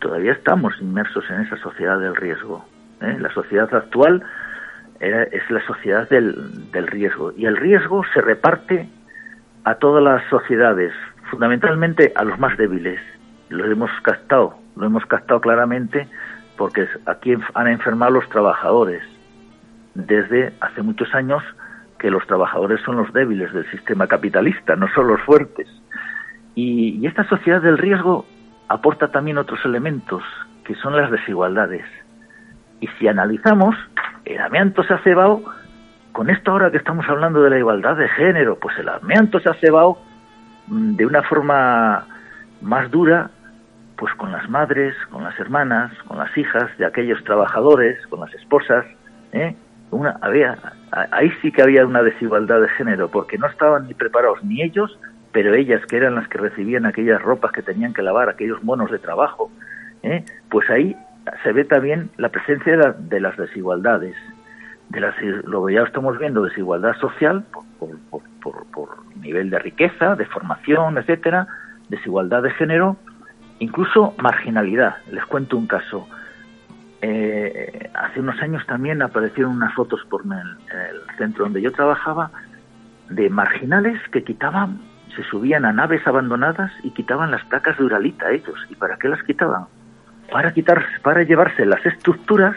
Todavía 0.00 0.32
estamos 0.32 0.74
inmersos 0.80 1.24
en 1.30 1.40
esa 1.42 1.56
sociedad 1.58 1.98
del 1.98 2.16
riesgo. 2.16 2.64
¿Eh? 3.00 3.16
La 3.18 3.32
sociedad 3.32 3.72
actual 3.74 4.22
es 5.00 5.50
la 5.50 5.64
sociedad 5.66 6.08
del, 6.10 6.86
riesgo 6.86 7.32
y 7.36 7.46
el 7.46 7.56
riesgo 7.56 8.02
se 8.12 8.20
reparte 8.20 8.86
a 9.64 9.76
todas 9.76 10.02
las 10.02 10.22
sociedades, 10.28 10.92
fundamentalmente 11.30 12.12
a 12.14 12.24
los 12.24 12.38
más 12.38 12.56
débiles. 12.58 13.00
Lo 13.48 13.64
hemos 13.64 13.90
captado, 14.02 14.58
lo 14.76 14.86
hemos 14.86 15.04
captado 15.06 15.40
claramente 15.40 16.06
porque 16.56 16.86
aquí 17.06 17.34
han 17.54 17.68
enfermado 17.68 18.12
los 18.12 18.28
trabajadores. 18.28 19.02
Desde 19.94 20.52
hace 20.60 20.82
muchos 20.82 21.14
años 21.14 21.42
que 21.98 22.10
los 22.10 22.26
trabajadores 22.26 22.80
son 22.82 22.96
los 22.96 23.12
débiles 23.12 23.52
del 23.52 23.68
sistema 23.70 24.06
capitalista, 24.06 24.76
no 24.76 24.86
son 24.94 25.08
los 25.08 25.20
fuertes. 25.22 25.66
Y, 26.54 26.98
y 27.00 27.06
esta 27.06 27.24
sociedad 27.24 27.62
del 27.62 27.78
riesgo 27.78 28.26
aporta 28.68 29.08
también 29.08 29.38
otros 29.38 29.64
elementos, 29.64 30.22
que 30.64 30.74
son 30.76 30.96
las 30.96 31.10
desigualdades. 31.10 31.84
Y 32.80 32.86
si 32.98 33.08
analizamos, 33.08 33.76
el 34.24 34.40
amianto 34.40 34.82
se 34.82 34.94
ha 34.94 34.98
cebado, 34.98 35.42
con 36.12 36.30
esto 36.30 36.52
ahora 36.52 36.70
que 36.70 36.78
estamos 36.78 37.06
hablando 37.08 37.42
de 37.42 37.50
la 37.50 37.58
igualdad 37.58 37.96
de 37.96 38.08
género, 38.08 38.58
pues 38.58 38.76
el 38.78 38.88
amianto 38.88 39.40
se 39.40 39.50
ha 39.50 39.54
cebado 39.54 39.98
mm, 40.66 40.96
de 40.96 41.06
una 41.06 41.22
forma 41.22 42.06
más 42.60 42.90
dura, 42.90 43.30
pues 43.96 44.14
con 44.14 44.32
las 44.32 44.48
madres, 44.48 44.94
con 45.10 45.24
las 45.24 45.38
hermanas, 45.38 45.92
con 46.06 46.18
las 46.18 46.36
hijas 46.36 46.76
de 46.78 46.86
aquellos 46.86 47.22
trabajadores, 47.24 47.98
con 48.06 48.20
las 48.20 48.32
esposas, 48.34 48.86
¿eh? 49.32 49.54
Una, 49.90 50.16
había, 50.22 50.56
ahí 51.10 51.30
sí 51.42 51.50
que 51.50 51.62
había 51.62 51.84
una 51.84 52.02
desigualdad 52.02 52.60
de 52.60 52.68
género, 52.68 53.10
porque 53.10 53.36
no 53.38 53.46
estaban 53.46 53.88
ni 53.88 53.94
preparados 53.94 54.42
ni 54.44 54.62
ellos, 54.62 54.98
pero 55.32 55.54
ellas 55.54 55.84
que 55.86 55.96
eran 55.96 56.14
las 56.14 56.28
que 56.28 56.38
recibían 56.38 56.86
aquellas 56.86 57.20
ropas 57.20 57.52
que 57.52 57.62
tenían 57.62 57.92
que 57.92 58.02
lavar, 58.02 58.28
aquellos 58.28 58.62
monos 58.62 58.90
de 58.90 58.98
trabajo, 58.98 59.50
¿eh? 60.02 60.24
pues 60.48 60.70
ahí 60.70 60.96
se 61.42 61.52
ve 61.52 61.64
también 61.64 62.10
la 62.16 62.28
presencia 62.30 62.76
de, 62.76 63.20
las 63.20 63.36
desigualdades. 63.36 64.16
De 64.88 65.00
las, 65.00 65.14
lo 65.44 65.66
que 65.66 65.74
ya 65.74 65.82
estamos 65.82 66.18
viendo, 66.18 66.42
desigualdad 66.42 66.94
social 66.96 67.44
por, 67.78 67.98
por, 68.42 68.66
por, 68.66 69.16
nivel 69.16 69.50
de 69.50 69.58
riqueza, 69.58 70.16
de 70.16 70.24
formación, 70.26 70.98
etcétera, 70.98 71.46
desigualdad 71.88 72.42
de 72.42 72.50
género, 72.50 72.96
incluso 73.58 74.14
marginalidad. 74.18 74.96
Les 75.10 75.24
cuento 75.26 75.56
un 75.56 75.66
caso. 75.66 76.08
Eh, 77.02 77.90
hace 77.94 78.20
unos 78.20 78.40
años 78.42 78.66
también 78.66 79.00
aparecieron 79.02 79.52
unas 79.52 79.74
fotos 79.74 80.00
por 80.10 80.22
el, 80.22 80.30
el, 80.30 81.16
centro 81.16 81.44
donde 81.44 81.62
yo 81.62 81.72
trabajaba 81.72 82.30
de 83.08 83.30
marginales 83.30 83.98
que 84.10 84.22
quitaban, 84.22 84.80
se 85.16 85.22
subían 85.24 85.64
a 85.64 85.72
naves 85.72 86.06
abandonadas 86.06 86.72
y 86.82 86.90
quitaban 86.90 87.30
las 87.30 87.44
placas 87.44 87.78
de 87.78 87.84
Uralita 87.84 88.30
ellos. 88.30 88.58
¿Y 88.68 88.74
para 88.74 88.96
qué 88.96 89.08
las 89.08 89.22
quitaban? 89.22 89.66
Para 90.30 90.52
quitar, 90.52 90.84
para 91.02 91.22
llevarse 91.22 91.66
las 91.66 91.84
estructuras 91.84 92.56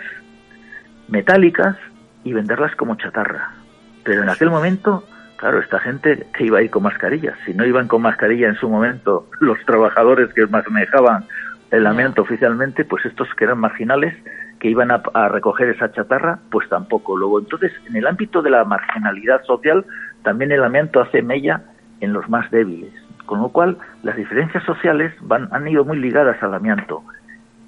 metálicas 1.08 1.76
y 2.24 2.34
venderlas 2.34 2.76
como 2.76 2.96
chatarra. 2.96 3.52
Pero 4.04 4.24
en 4.24 4.30
aquel 4.30 4.50
momento, 4.50 5.04
claro, 5.38 5.60
esta 5.60 5.80
gente 5.80 6.28
que 6.38 6.46
iba 6.46 6.60
a 6.60 6.62
ir 6.62 6.70
con 6.70 6.84
mascarillas, 6.84 7.38
si 7.46 7.54
no 7.54 7.66
iban 7.66 7.88
con 7.88 8.02
mascarilla 8.02 8.48
en 8.48 8.56
su 8.56 8.70
momento 8.70 9.28
los 9.40 9.60
trabajadores 9.66 10.34
que 10.34 10.46
manejaban 10.48 11.26
el 11.72 11.88
amianto 11.88 12.22
oficialmente, 12.22 12.86
pues 12.86 13.06
estos 13.06 13.28
que 13.36 13.46
eran 13.46 13.60
marginales, 13.60 14.16
que 14.60 14.70
iban 14.70 14.92
a, 14.92 15.02
a, 15.14 15.28
recoger 15.28 15.70
esa 15.70 15.92
chatarra, 15.92 16.40
pues 16.52 16.70
tampoco. 16.70 17.18
Luego, 17.18 17.40
entonces, 17.40 17.72
en 17.88 17.96
el 17.96 18.06
ámbito 18.06 18.42
de 18.42 18.52
la 18.52 18.64
marginalidad 18.64 19.44
social, 19.44 19.84
también 20.24 20.52
el 20.52 20.64
amianto 20.64 21.02
hace 21.02 21.22
mella 21.22 21.64
en 22.00 22.14
los 22.14 22.30
más 22.30 22.50
débiles. 22.52 22.94
Con 23.26 23.42
lo 23.42 23.50
cual, 23.50 23.78
las 24.04 24.16
diferencias 24.16 24.64
sociales 24.64 25.14
van, 25.22 25.50
han 25.52 25.68
ido 25.68 25.84
muy 25.84 25.98
ligadas 25.98 26.42
al 26.44 26.54
amianto 26.54 27.04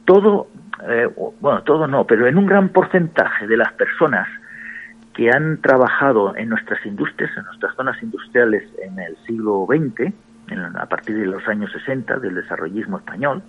todo, 0.06 0.48
eh, 0.88 1.08
bueno, 1.39 1.63
todo 1.63 1.88
no, 1.88 2.06
pero 2.06 2.28
en 2.28 2.38
un 2.38 2.46
gran 2.46 2.70
porcentaje 2.70 3.48
de 3.48 3.58
las 3.58 3.74
personas 3.74 4.28
que 5.13 5.30
han 5.30 5.62
trabajado 5.62 6.36
en 6.36 6.50
nuestras 6.50 6.86
industrias, 6.86 7.32
en 7.38 7.46
nuestras 7.46 7.76
zonas 7.76 8.02
industriales 8.04 8.63
en 8.82 9.00
el 9.00 9.15
siglo 9.26 9.65
XX, 9.68 10.13
a 10.76 10.86
partir 10.88 11.18
de 11.18 11.26
los 11.26 11.48
años 11.48 11.72
60 11.72 12.20
del 12.20 12.36
desarrollismo 12.36 12.98
español, 12.98 13.41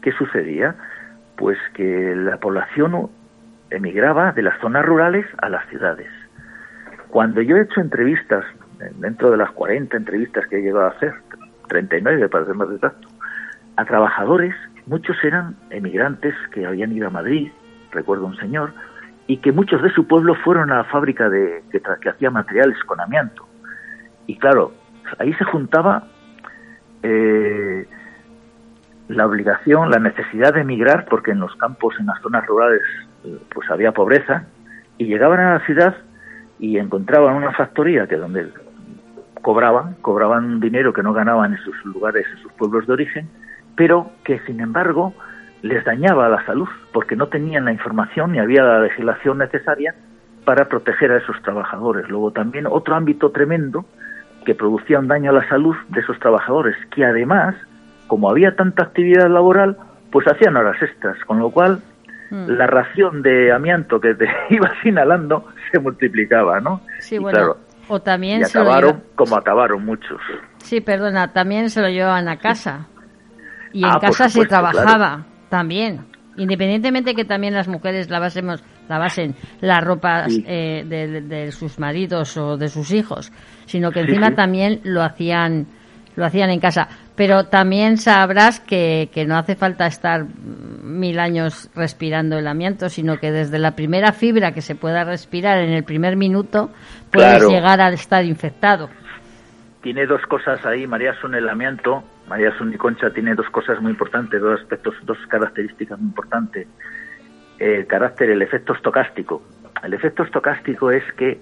¿qué 0.00 0.10
sucedía? 0.12 0.74
Pues 1.36 1.58
que 1.74 2.16
la 2.16 2.38
población 2.38 3.10
emigraba 3.70 4.32
de 4.32 4.42
las 4.42 4.58
zonas 4.60 4.84
rurales 4.84 5.26
a 5.38 5.48
las 5.48 5.66
ciudades. 5.68 6.08
Cuando 7.10 7.42
yo 7.42 7.56
he 7.56 7.62
hecho 7.62 7.80
entrevistas, 7.80 8.44
dentro 8.96 9.30
de 9.30 9.36
las 9.36 9.50
40 9.52 9.96
entrevistas 9.96 10.46
que 10.46 10.58
he 10.58 10.62
llegado 10.62 10.86
a 10.86 10.90
hacer, 10.90 11.14
39 11.68 12.28
para 12.28 12.46
ser 12.46 12.54
más 12.54 12.70
exacto, 12.70 13.08
a 13.76 13.84
trabajadores 13.84 14.54
Muchos 14.86 15.16
eran 15.22 15.56
emigrantes 15.70 16.34
que 16.52 16.66
habían 16.66 16.92
ido 16.92 17.06
a 17.06 17.10
Madrid, 17.10 17.50
recuerdo 17.92 18.26
un 18.26 18.36
señor, 18.36 18.72
y 19.26 19.38
que 19.38 19.52
muchos 19.52 19.82
de 19.82 19.90
su 19.90 20.06
pueblo 20.06 20.34
fueron 20.34 20.72
a 20.72 20.78
la 20.78 20.84
fábrica 20.84 21.28
de, 21.28 21.62
que, 21.70 22.08
hacía 22.08 22.30
materiales 22.30 22.78
con 22.84 23.00
amianto. 23.00 23.46
Y 24.26 24.36
claro, 24.36 24.72
ahí 25.18 25.32
se 25.34 25.44
juntaba 25.44 26.08
eh, 27.02 27.86
la 29.08 29.26
obligación, 29.26 29.90
la 29.90 29.98
necesidad 29.98 30.54
de 30.54 30.62
emigrar, 30.62 31.06
porque 31.08 31.30
en 31.30 31.40
los 31.40 31.54
campos, 31.56 31.94
en 32.00 32.06
las 32.06 32.20
zonas 32.20 32.44
rurales, 32.46 32.82
pues 33.54 33.70
había 33.70 33.92
pobreza, 33.92 34.46
y 34.98 35.06
llegaban 35.06 35.40
a 35.40 35.54
la 35.54 35.64
ciudad 35.64 35.96
y 36.58 36.78
encontraban 36.78 37.34
una 37.34 37.52
factoría 37.52 38.06
que 38.06 38.16
donde 38.16 38.48
cobraban, 39.42 39.94
cobraban 40.00 40.60
dinero 40.60 40.92
que 40.92 41.02
no 41.02 41.12
ganaban 41.12 41.52
en 41.52 41.58
sus 41.58 41.84
lugares, 41.84 42.26
en 42.34 42.42
sus 42.42 42.52
pueblos 42.52 42.86
de 42.86 42.92
origen, 42.92 43.28
pero 43.76 44.10
que 44.24 44.38
sin 44.40 44.60
embargo 44.60 45.14
les 45.62 45.84
dañaba 45.84 46.28
la 46.28 46.44
salud 46.44 46.68
porque 46.92 47.16
no 47.16 47.28
tenían 47.28 47.64
la 47.64 47.72
información 47.72 48.32
ni 48.32 48.38
había 48.38 48.62
la 48.62 48.80
legislación 48.80 49.38
necesaria 49.38 49.94
para 50.44 50.68
proteger 50.68 51.12
a 51.12 51.18
esos 51.18 51.40
trabajadores. 51.42 52.08
Luego 52.08 52.32
también 52.32 52.66
otro 52.66 52.96
ámbito 52.96 53.30
tremendo 53.30 53.84
que 54.44 54.54
producía 54.54 54.98
un 54.98 55.06
daño 55.06 55.30
a 55.30 55.34
la 55.34 55.48
salud 55.48 55.76
de 55.88 56.00
esos 56.00 56.18
trabajadores, 56.18 56.74
que 56.94 57.04
además, 57.04 57.54
como 58.08 58.28
había 58.28 58.56
tanta 58.56 58.82
actividad 58.82 59.28
laboral, 59.30 59.76
pues 60.10 60.26
hacían 60.26 60.56
horas 60.56 60.82
extras, 60.82 61.16
con 61.26 61.38
lo 61.38 61.50
cual 61.50 61.80
mm. 62.30 62.48
la 62.48 62.66
ración 62.66 63.22
de 63.22 63.52
amianto 63.52 64.00
que 64.00 64.14
te 64.14 64.26
ibas 64.50 64.72
inhalando 64.84 65.46
se 65.70 65.78
multiplicaba, 65.78 66.60
¿no? 66.60 66.80
Sí, 66.98 67.18
bueno, 67.18 67.56
o 67.88 68.00
también 68.00 68.40
y 68.40 68.44
acabaron 68.44 69.02
como 69.14 69.36
acabaron 69.36 69.84
muchos. 69.84 70.20
Sí, 70.58 70.80
perdona, 70.80 71.32
también 71.32 71.70
se 71.70 71.80
lo 71.80 71.88
llevaban 71.88 72.28
a 72.28 72.38
casa. 72.38 72.88
Y 73.72 73.84
en 73.84 73.90
ah, 73.90 73.98
casa 74.00 74.28
se 74.28 74.44
trabajaba 74.46 75.24
también. 75.48 76.06
Independientemente 76.36 77.14
que 77.14 77.24
también 77.24 77.54
las 77.54 77.68
mujeres 77.68 78.08
lavásemos, 78.08 78.64
lavasen 78.88 79.34
las 79.60 79.84
ropas 79.84 80.32
eh, 80.46 80.84
de, 80.86 81.52
sus 81.52 81.78
maridos 81.78 82.36
o 82.36 82.56
de 82.56 82.68
sus 82.68 82.90
hijos, 82.92 83.30
sino 83.66 83.90
que 83.90 84.00
encima 84.00 84.34
también 84.34 84.80
lo 84.84 85.02
hacían 85.02 85.66
lo 86.16 86.26
hacían 86.26 86.50
en 86.50 86.60
casa. 86.60 86.88
Pero 87.14 87.44
también 87.44 87.96
sabrás 87.98 88.60
que, 88.60 89.10
que 89.12 89.26
no 89.26 89.36
hace 89.36 89.54
falta 89.54 89.86
estar 89.86 90.24
mil 90.82 91.18
años 91.18 91.70
respirando 91.74 92.38
el 92.38 92.46
amianto, 92.46 92.88
sino 92.88 93.18
que 93.18 93.30
desde 93.30 93.58
la 93.58 93.72
primera 93.72 94.12
fibra 94.12 94.52
que 94.52 94.62
se 94.62 94.74
pueda 94.74 95.04
respirar 95.04 95.58
en 95.58 95.70
el 95.70 95.84
primer 95.84 96.16
minuto 96.16 96.70
puedes 97.10 97.46
llegar 97.46 97.80
a 97.80 97.88
estar 97.90 98.24
infectado. 98.24 98.88
Tiene 99.82 100.06
dos 100.06 100.22
cosas 100.28 100.64
ahí, 100.64 100.86
María, 100.86 101.14
son 101.20 101.34
el 101.34 101.48
amianto 101.48 102.02
María 102.28 102.52
Concha 102.78 103.10
tiene 103.10 103.34
dos 103.34 103.48
cosas 103.50 103.80
muy 103.80 103.92
importantes, 103.92 104.40
dos 104.40 104.60
aspectos, 104.60 104.94
dos 105.04 105.18
características 105.28 105.98
muy 105.98 106.08
importantes. 106.08 106.66
El 107.58 107.86
carácter, 107.86 108.30
el 108.30 108.42
efecto 108.42 108.72
estocástico. 108.72 109.42
El 109.82 109.94
efecto 109.94 110.22
estocástico 110.22 110.90
es 110.90 111.04
que 111.14 111.40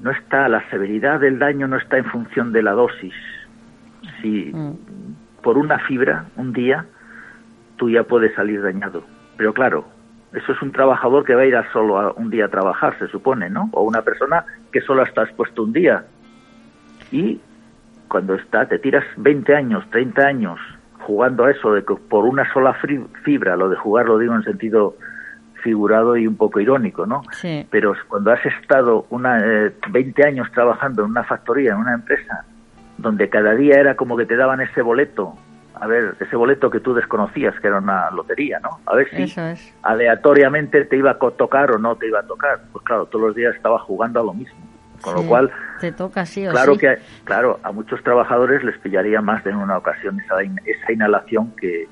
no 0.00 0.10
está, 0.10 0.48
la 0.48 0.68
severidad 0.70 1.20
del 1.20 1.38
daño 1.38 1.68
no 1.68 1.76
está 1.76 1.98
en 1.98 2.04
función 2.04 2.52
de 2.52 2.62
la 2.62 2.72
dosis. 2.72 3.14
Si 4.20 4.50
mm. 4.52 5.42
por 5.42 5.58
una 5.58 5.78
fibra, 5.78 6.26
un 6.36 6.52
día, 6.52 6.86
tú 7.76 7.90
ya 7.90 8.04
puedes 8.04 8.34
salir 8.34 8.62
dañado. 8.62 9.04
Pero 9.36 9.54
claro, 9.54 9.86
eso 10.32 10.52
es 10.52 10.62
un 10.62 10.72
trabajador 10.72 11.24
que 11.24 11.34
va 11.34 11.42
a 11.42 11.46
ir 11.46 11.56
a 11.56 11.70
solo 11.72 11.98
a 11.98 12.12
un 12.12 12.30
día 12.30 12.46
a 12.46 12.48
trabajar, 12.48 12.98
se 12.98 13.08
supone, 13.08 13.50
¿no? 13.50 13.68
O 13.72 13.82
una 13.82 14.02
persona 14.02 14.44
que 14.72 14.80
solo 14.80 15.02
está 15.02 15.22
expuesto 15.24 15.62
un 15.62 15.72
día. 15.72 16.04
Y 17.10 17.40
cuando 18.12 18.34
está, 18.34 18.66
te 18.66 18.78
tiras 18.78 19.04
20 19.16 19.56
años, 19.56 19.88
30 19.90 20.22
años 20.22 20.60
jugando 21.00 21.46
a 21.46 21.50
eso 21.50 21.72
de 21.72 21.82
que 21.82 21.94
por 21.94 22.26
una 22.26 22.44
sola 22.52 22.76
fibra, 23.24 23.56
lo 23.56 23.70
de 23.70 23.76
jugar 23.76 24.04
lo 24.04 24.18
digo 24.18 24.34
en 24.34 24.42
sentido 24.42 24.96
figurado 25.62 26.14
y 26.18 26.26
un 26.26 26.36
poco 26.36 26.60
irónico, 26.60 27.06
¿no? 27.06 27.22
Sí. 27.30 27.66
Pero 27.70 27.94
cuando 28.08 28.30
has 28.30 28.44
estado 28.44 29.06
una, 29.08 29.42
20 29.88 30.20
eh, 30.20 30.26
años 30.26 30.46
trabajando 30.52 31.04
en 31.04 31.10
una 31.10 31.24
factoría, 31.24 31.70
en 31.72 31.78
una 31.78 31.94
empresa, 31.94 32.44
donde 32.98 33.30
cada 33.30 33.54
día 33.54 33.80
era 33.80 33.96
como 33.96 34.14
que 34.18 34.26
te 34.26 34.36
daban 34.36 34.60
ese 34.60 34.82
boleto, 34.82 35.34
a 35.74 35.86
ver, 35.86 36.14
ese 36.20 36.36
boleto 36.36 36.68
que 36.68 36.80
tú 36.80 36.92
desconocías, 36.92 37.58
que 37.60 37.68
era 37.68 37.78
una 37.78 38.10
lotería, 38.10 38.60
¿no? 38.60 38.80
A 38.84 38.94
ver 38.94 39.08
si 39.08 39.40
aleatoriamente 39.82 40.84
te 40.84 40.98
iba 40.98 41.12
a 41.12 41.18
tocar 41.18 41.70
o 41.70 41.78
no 41.78 41.96
te 41.96 42.08
iba 42.08 42.20
a 42.20 42.26
tocar. 42.26 42.60
Pues 42.72 42.84
claro, 42.84 43.06
todos 43.06 43.28
los 43.28 43.34
días 43.34 43.54
estaba 43.56 43.78
jugando 43.78 44.20
a 44.20 44.24
lo 44.24 44.34
mismo. 44.34 44.71
Con 45.02 45.14
lo 45.14 45.22
cual, 45.24 45.50
te 45.80 45.92
toca 45.92 46.24
sí 46.24 46.46
o 46.46 46.52
claro 46.52 46.78
que 46.78 46.96
claro, 47.24 47.58
a 47.62 47.72
muchos 47.72 48.02
trabajadores 48.02 48.62
les 48.62 48.78
pillaría 48.78 49.20
más 49.20 49.42
de 49.44 49.50
en 49.50 49.56
una 49.56 49.76
ocasión 49.76 50.20
esa, 50.20 50.36
esa 50.40 50.92
inhalación 50.92 51.54
que, 51.56 51.88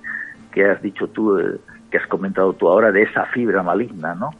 que 0.52 0.64
has 0.64 0.80
dicho 0.80 1.08
tú, 1.08 1.38
eh, 1.38 1.58
que 1.90 1.98
has 1.98 2.06
comentado 2.06 2.52
tú 2.52 2.68
ahora, 2.68 2.92
de 2.92 3.02
esa 3.02 3.26
fibra 3.26 3.62
maligna, 3.62 4.14
¿no? 4.14 4.30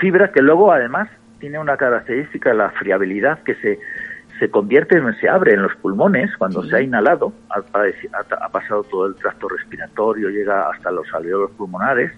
Fibra 0.00 0.30
que 0.32 0.42
luego 0.42 0.72
además 0.72 1.08
tiene 1.38 1.58
una 1.58 1.76
característica, 1.76 2.52
la 2.52 2.70
friabilidad, 2.70 3.42
que 3.42 3.54
se, 3.56 3.78
se 4.38 4.50
convierte, 4.50 5.00
se 5.20 5.28
abre 5.28 5.54
en 5.54 5.62
los 5.62 5.74
pulmones 5.76 6.36
cuando 6.36 6.62
se 6.62 6.76
ha 6.76 6.82
inhalado, 6.82 7.32
ha, 7.48 7.60
ha, 7.60 8.48
pasado 8.50 8.84
todo 8.84 9.06
el 9.06 9.14
tracto 9.16 9.48
respiratorio, 9.48 10.28
llega 10.28 10.68
hasta 10.70 10.90
los 10.90 11.12
alveolos 11.14 11.50
pulmonares, 11.52 12.12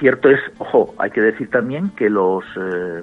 cierto 0.00 0.28
es, 0.28 0.40
ojo, 0.58 0.94
hay 0.98 1.10
que 1.10 1.20
decir 1.20 1.48
también 1.50 1.90
que 1.90 2.10
los 2.10 2.44
eh, 2.56 3.02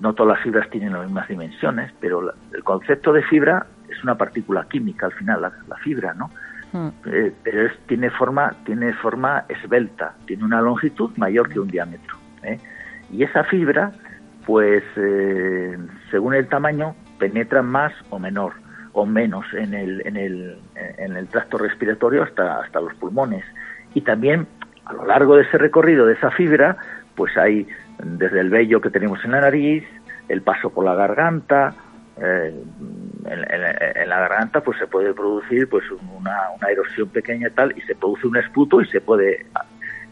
no 0.00 0.14
todas 0.14 0.36
las 0.36 0.44
fibras 0.44 0.68
tienen 0.70 0.92
las 0.92 1.04
mismas 1.04 1.28
dimensiones, 1.28 1.92
pero 2.00 2.32
el 2.52 2.64
concepto 2.64 3.12
de 3.12 3.22
fibra 3.22 3.66
es 3.88 4.02
una 4.02 4.16
partícula 4.16 4.66
química 4.68 5.06
al 5.06 5.12
final, 5.12 5.42
la, 5.42 5.76
fibra, 5.76 6.14
¿no? 6.14 6.30
Hmm. 6.72 6.88
Eh, 7.06 7.32
pero 7.42 7.66
es, 7.66 7.72
tiene 7.86 8.10
forma 8.10 8.52
tiene 8.64 8.92
forma 8.94 9.44
esbelta, 9.48 10.14
tiene 10.26 10.44
una 10.44 10.60
longitud 10.60 11.10
mayor 11.16 11.48
que 11.48 11.60
un 11.60 11.68
diámetro. 11.68 12.16
¿eh? 12.42 12.58
Y 13.10 13.22
esa 13.22 13.44
fibra, 13.44 13.92
pues 14.44 14.82
eh, 14.96 15.78
según 16.10 16.34
el 16.34 16.48
tamaño, 16.48 16.96
penetra 17.18 17.62
más 17.62 17.92
o 18.10 18.18
menor 18.18 18.52
o 18.92 19.06
menos 19.06 19.44
en 19.54 19.74
el, 19.74 20.06
en 20.06 20.16
el, 20.16 20.58
en 20.76 21.16
el 21.16 21.26
tracto 21.28 21.58
respiratorio 21.58 22.22
hasta, 22.22 22.60
hasta 22.60 22.80
los 22.80 22.94
pulmones. 22.94 23.44
Y 23.92 24.02
también 24.02 24.46
a 24.84 24.92
lo 24.92 25.06
largo 25.06 25.36
de 25.36 25.42
ese 25.42 25.58
recorrido 25.58 26.06
de 26.06 26.14
esa 26.14 26.30
fibra, 26.30 26.76
pues 27.14 27.36
hay 27.36 27.66
desde 28.02 28.40
el 28.40 28.50
vello 28.50 28.80
que 28.80 28.90
tenemos 28.90 29.24
en 29.24 29.32
la 29.32 29.40
nariz, 29.40 29.84
el 30.28 30.42
paso 30.42 30.70
por 30.70 30.84
la 30.84 30.94
garganta, 30.94 31.74
eh, 32.16 32.54
en, 33.26 34.08
la 34.08 34.20
garganta 34.20 34.60
pues 34.60 34.78
se 34.78 34.86
puede 34.86 35.12
producir 35.14 35.68
pues 35.68 35.84
una, 35.90 36.50
una 36.56 36.68
erosión 36.70 37.08
pequeña 37.08 37.48
y 37.48 37.50
tal 37.50 37.76
y 37.76 37.80
se 37.82 37.94
produce 37.94 38.26
un 38.26 38.36
esputo 38.36 38.80
y 38.80 38.86
se 38.86 39.00
puede 39.00 39.46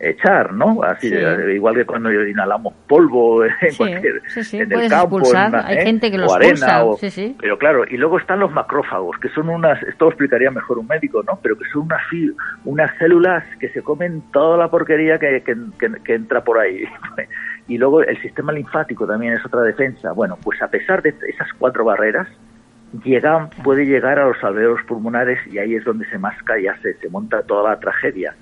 echar, 0.03 0.53
¿no? 0.53 0.83
Así, 0.83 1.13
igual 1.55 1.77
que 1.77 1.87
cuando 1.87 2.13
inhalamos 2.13 2.75
polvo 2.89 3.45
en 3.45 3.75
cualquier 3.77 4.21
en 4.53 4.73
el 4.73 4.91
campo, 4.91 5.21
hay 5.35 5.79
¿eh? 5.79 5.85
gente 5.85 6.11
que 6.11 6.19
lo 6.19 6.25
expulsa, 6.25 6.85
pero 7.39 7.57
claro, 7.57 7.85
y 7.89 7.97
luego 7.97 8.19
están 8.19 8.41
los 8.41 8.51
macrófagos, 8.51 9.17
que 9.19 9.29
son 9.29 9.49
unas, 9.49 9.81
esto 9.85 10.07
lo 10.07 10.11
explicaría 10.11 10.51
mejor 10.51 10.79
un 10.79 10.89
médico, 10.89 11.23
¿no? 11.23 11.39
Pero 11.41 11.57
que 11.57 11.65
son 11.73 11.83
unas 11.83 12.03
unas 12.65 12.91
células 12.99 13.45
que 13.61 13.69
se 13.69 13.83
comen 13.83 14.23
toda 14.33 14.57
la 14.57 14.69
porquería 14.69 15.19
que, 15.19 15.43
que 15.43 16.15
entra 16.15 16.43
por 16.43 16.59
ahí. 16.59 16.85
y 17.69 17.79
luego 17.79 18.03
el 18.03 18.21
sistema 18.21 18.53
linfático 18.53 19.07
también 19.07 19.35
es 19.35 19.47
otra 19.47 19.63
defensa. 19.63 20.13
Bueno, 20.13 20.37
pues 20.43 20.61
a 20.61 20.69
pesar 20.69 21.03
de 21.03 21.15
esas 21.29 21.49
cuatro 21.59 21.85
barreras, 21.85 22.27
llegan, 23.05 23.51
puede 23.63 23.87
llegar 23.87 24.19
a 24.19 24.27
los 24.27 24.43
alveolos 24.43 24.85
pulmonares 24.87 25.39
y 25.47 25.59
ahí 25.59 25.77
es 25.77 25.85
donde 25.85 26.07
se 26.07 26.19
masca 26.19 26.59
y 26.59 26.67
se, 26.83 26.95
se 26.95 27.09
monta 27.09 27.43
toda 27.43 27.71
la 27.71 27.81
tragedia 27.81 28.35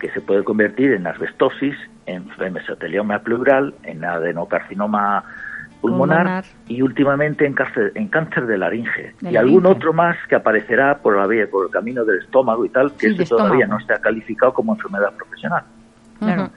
que 0.00 0.10
se 0.10 0.20
puede 0.20 0.42
convertir 0.42 0.92
en 0.92 1.06
asbestosis, 1.06 1.76
en 2.06 2.24
mesotelioma 2.52 3.20
pleural, 3.20 3.74
en 3.84 4.04
adenocarcinoma 4.04 5.24
pulmonar, 5.80 6.44
y 6.68 6.82
últimamente 6.82 7.46
en 7.46 7.54
cáncer, 7.54 7.92
en 7.94 8.08
cáncer 8.08 8.46
de 8.46 8.58
laringe. 8.58 9.14
y 9.22 9.36
algún 9.36 9.66
otro 9.66 9.92
más 9.92 10.16
que 10.28 10.34
aparecerá 10.34 10.98
por 10.98 11.16
la 11.16 11.26
vía, 11.26 11.48
por 11.50 11.66
el 11.66 11.72
camino 11.72 12.04
del 12.04 12.18
estómago 12.18 12.64
y 12.64 12.68
tal, 12.68 12.92
que 12.92 13.08
eso 13.08 13.36
todavía 13.36 13.66
no 13.66 13.78
se 13.80 13.92
ha 13.92 13.98
calificado 13.98 14.52
como 14.52 14.74
enfermedad 14.74 15.12
profesional. 15.16 15.62
Claro. 16.18 16.50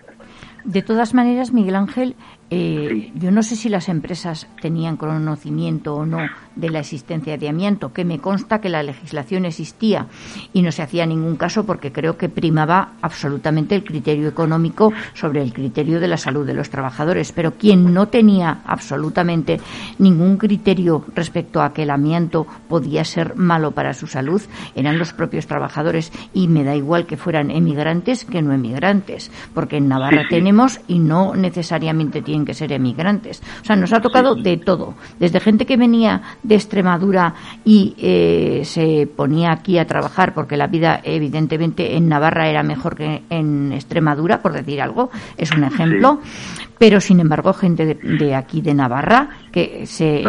De 0.65 0.81
todas 0.81 1.13
maneras, 1.13 1.51
Miguel 1.51 1.75
Ángel, 1.75 2.15
eh, 2.55 3.11
yo 3.15 3.31
no 3.31 3.41
sé 3.41 3.55
si 3.55 3.67
las 3.67 3.89
empresas 3.89 4.47
tenían 4.61 4.95
conocimiento 4.95 5.95
o 5.95 6.05
no 6.05 6.19
de 6.55 6.69
la 6.69 6.81
existencia 6.81 7.35
de 7.35 7.49
amianto, 7.49 7.91
que 7.91 8.05
me 8.05 8.19
consta 8.19 8.61
que 8.61 8.69
la 8.69 8.83
legislación 8.83 9.45
existía 9.45 10.05
y 10.53 10.61
no 10.61 10.71
se 10.71 10.83
hacía 10.83 11.07
ningún 11.07 11.35
caso 11.35 11.65
porque 11.65 11.91
creo 11.91 12.15
que 12.15 12.29
primaba 12.29 12.93
absolutamente 13.01 13.73
el 13.73 13.83
criterio 13.83 14.27
económico 14.27 14.93
sobre 15.15 15.41
el 15.41 15.51
criterio 15.51 15.99
de 15.99 16.07
la 16.07 16.17
salud 16.17 16.45
de 16.45 16.53
los 16.53 16.69
trabajadores. 16.69 17.31
Pero 17.31 17.53
quien 17.53 17.91
no 17.91 18.09
tenía 18.09 18.61
absolutamente 18.65 19.59
ningún 19.97 20.37
criterio 20.37 21.03
respecto 21.15 21.59
a 21.59 21.73
que 21.73 21.83
el 21.83 21.89
amianto 21.89 22.45
podía 22.69 23.03
ser 23.03 23.35
malo 23.35 23.71
para 23.71 23.95
su 23.95 24.05
salud 24.05 24.43
eran 24.75 24.99
los 24.99 25.11
propios 25.11 25.47
trabajadores. 25.47 26.11
Y 26.35 26.47
me 26.47 26.63
da 26.63 26.75
igual 26.75 27.07
que 27.07 27.17
fueran 27.17 27.49
emigrantes 27.49 28.25
que 28.25 28.43
no 28.43 28.53
emigrantes, 28.53 29.31
porque 29.55 29.77
en 29.77 29.87
Navarra 29.87 30.25
tenemos 30.29 30.81
y 30.87 30.99
no 30.99 31.33
necesariamente 31.33 32.21
tienen 32.21 32.42
que 32.45 32.53
ser 32.53 32.71
emigrantes. 32.71 33.41
O 33.61 33.65
sea, 33.65 33.75
nos 33.75 33.93
ha 33.93 34.01
tocado 34.01 34.35
de 34.35 34.57
todo, 34.57 34.95
desde 35.19 35.39
gente 35.39 35.65
que 35.65 35.77
venía 35.77 36.21
de 36.43 36.55
Extremadura 36.55 37.33
y 37.65 37.95
eh, 37.97 38.61
se 38.65 39.07
ponía 39.07 39.51
aquí 39.51 39.77
a 39.77 39.87
trabajar 39.87 40.33
porque 40.33 40.57
la 40.57 40.67
vida 40.67 41.01
evidentemente 41.03 41.95
en 41.95 42.09
Navarra 42.09 42.49
era 42.49 42.63
mejor 42.63 42.95
que 42.95 43.23
en 43.29 43.71
Extremadura, 43.73 44.41
por 44.41 44.53
decir 44.53 44.81
algo, 44.81 45.09
es 45.37 45.51
un 45.51 45.63
ejemplo, 45.63 46.19
pero 46.83 46.99
sin 46.99 47.21
embargo 47.21 47.53
gente 47.53 47.95
de, 47.95 48.35
aquí 48.35 48.59
de 48.59 48.73
Navarra 48.73 49.29
que 49.53 49.87
se 49.87 50.19
eh, 50.19 50.25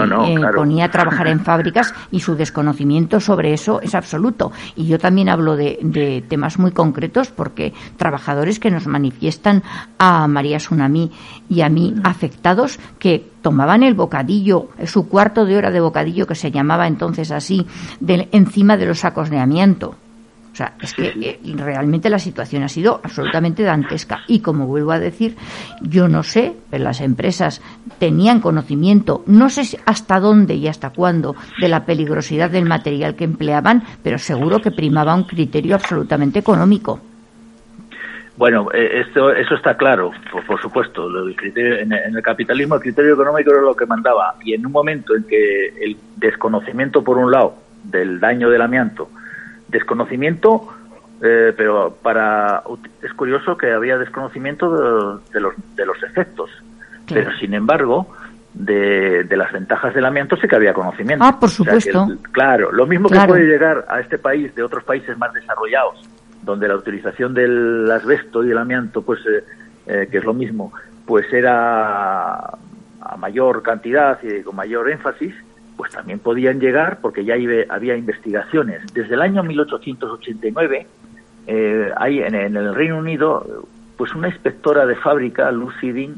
ponía 0.55 0.85
a 0.85 0.89
trabajar 0.89 1.27
en 1.27 1.41
fábricas 1.45 1.93
y 2.13 2.21
su 2.21 2.37
desconocimiento 2.37 3.19
sobre 3.19 3.53
eso 3.53 3.81
es 3.81 3.97
absoluto. 3.97 4.53
Y 4.77 4.87
yo 4.87 5.01
también 5.01 5.29
hablo 5.29 5.57
de, 5.57 5.81
de 5.83 6.23
temas 6.23 6.61
muy 6.61 6.71
concretos 6.71 7.33
porque 7.33 7.73
trabajadores 7.97 8.61
que 8.61 8.71
nos 8.71 8.87
manifiestan 8.87 9.65
a 9.99 10.29
María 10.29 10.59
Tsunami 10.59 11.11
y 11.49 11.63
a 11.63 11.69
mí 11.69 11.93
afectados 12.05 12.79
que 13.01 13.33
tomaban 13.43 13.83
el 13.83 13.95
bocadillo, 13.95 14.69
su 14.87 15.09
cuarto 15.09 15.47
de 15.47 15.57
hora 15.57 15.73
de 15.73 15.81
bocadillo 15.81 16.29
que 16.29 16.37
se 16.37 16.53
llamaba 16.53 16.87
entonces 16.87 17.33
así, 17.33 17.67
de, 17.99 18.29
encima 18.31 18.77
de 18.77 18.87
los 18.87 19.01
sacos 19.01 19.29
de 19.29 19.41
amianto. 19.41 19.97
O 20.55 20.57
sea, 20.57 20.75
es 20.81 20.95
que 20.95 21.09
eh, 21.09 21.41
realmente 21.57 22.09
la 22.09 22.21
situación 22.21 22.63
ha 22.63 22.69
sido 22.69 23.01
absolutamente 23.03 23.65
dantesca. 23.65 24.21
Y 24.29 24.39
como 24.39 24.69
vuelvo 24.69 24.93
a 24.93 25.01
decir, 25.01 25.35
yo 25.81 26.07
no 26.07 26.23
sé, 26.23 26.55
pero 26.71 26.85
las 26.85 27.01
empresas 27.01 27.61
tenían 27.99 28.41
conocimiento, 28.41 29.25
no 29.27 29.51
sé 29.51 29.81
hasta 29.85 30.21
dónde 30.21 30.55
y 30.55 30.69
hasta 30.69 30.91
cuándo, 30.91 31.35
de 31.61 31.69
la 31.69 31.85
peligrosidad 31.85 32.51
del 32.51 32.67
material 32.67 33.17
que 33.17 33.25
empleaban, 33.25 33.83
pero 34.05 34.17
seguro 34.17 34.61
que 34.61 34.71
primaba 34.71 35.17
un 35.17 35.25
criterio 35.25 35.75
absolutamente 35.75 36.39
económico. 36.39 37.01
Bueno, 38.37 38.69
eh, 38.73 39.01
esto, 39.01 39.33
eso 39.33 39.57
está 39.57 39.77
claro, 39.77 40.13
por, 40.47 40.61
supuesto. 40.63 41.09
en, 41.09 41.93
el 41.93 42.23
capitalismo 42.23 42.77
el 42.77 42.81
criterio 42.81 43.15
económico 43.15 43.51
era 43.51 43.61
lo 43.61 43.75
que 43.75 43.87
mandaba. 43.87 44.37
Y 44.45 44.55
en 44.55 44.65
un 44.65 44.71
momento 44.71 45.17
en 45.17 45.25
que 45.25 45.67
el 45.81 45.97
desconocimiento, 46.15 47.03
por 47.03 47.19
un 47.19 47.33
lado, 47.33 47.57
del 47.83 48.21
daño 48.21 48.49
del 48.51 48.63
amianto, 48.63 49.09
desconocimiento, 49.69 50.69
eh, 51.23 51.53
pero 51.57 51.97
para 52.03 52.63
es 53.03 53.13
curioso 53.15 53.57
que 53.57 53.73
había 53.73 53.99
desconocimiento 53.99 55.21
de, 55.33 55.41
los, 55.41 55.55
de 55.75 55.87
los 55.87 56.03
efectos, 56.03 56.51
pero 57.07 57.31
sin 57.39 57.55
embargo 57.55 58.09
de, 58.55 59.27
las 59.37 59.53
ventajas 59.53 59.95
del 59.95 60.05
amianto 60.05 60.37
sí 60.37 60.47
que 60.47 60.57
había 60.57 60.73
conocimiento. 60.73 61.25
Ah, 61.25 61.39
por 61.39 61.51
supuesto. 61.51 62.07
claro, 62.33 62.73
lo 62.73 62.87
mismo 62.87 63.09
que 63.09 63.19
puede 63.27 63.47
llegar 63.47 63.85
a 63.89 64.01
este 64.01 64.19
país 64.19 64.55
de 64.55 64.63
otros 64.63 64.85
países 64.85 65.19
más 65.19 65.33
desarrollados, 65.33 66.09
donde 66.43 66.69
la 66.69 66.77
utilización 66.77 67.35
del 67.35 67.91
asbesto 67.91 68.45
y 68.45 68.51
el 68.51 68.59
amianto, 68.59 69.03
pues 69.03 69.21
eh, 69.27 69.45
eh, 69.87 70.09
que 70.11 70.19
es 70.19 70.25
lo 70.25 70.35
mismo, 70.35 70.73
pues 71.05 71.31
era 71.33 72.37
a 72.37 73.17
mayor 73.19 73.63
cantidad 73.63 74.19
y 74.23 74.43
con 74.43 74.57
mayor 74.57 74.91
énfasis, 74.91 75.35
pues 75.77 75.93
también 75.93 76.19
podían 76.19 76.61
llegar, 76.61 76.99
porque 77.01 77.25
ya 77.25 77.35
había 77.69 77.97
investigaciones. 77.97 78.83
Desde 78.93 79.15
el 79.15 79.23
año 79.23 79.43
1889 79.43 80.87
eh, 81.47 81.91
hay 81.97 82.21
en, 82.21 82.35
el 82.35 82.75
Reino 82.75 82.99
Unido, 82.99 83.67
pues 83.97 84.15
una 84.15 84.29
inspectora 84.29 84.87
de 84.87 84.97
fábrica, 84.97 85.51
Lucy 85.51 85.93
Dean, 85.93 86.15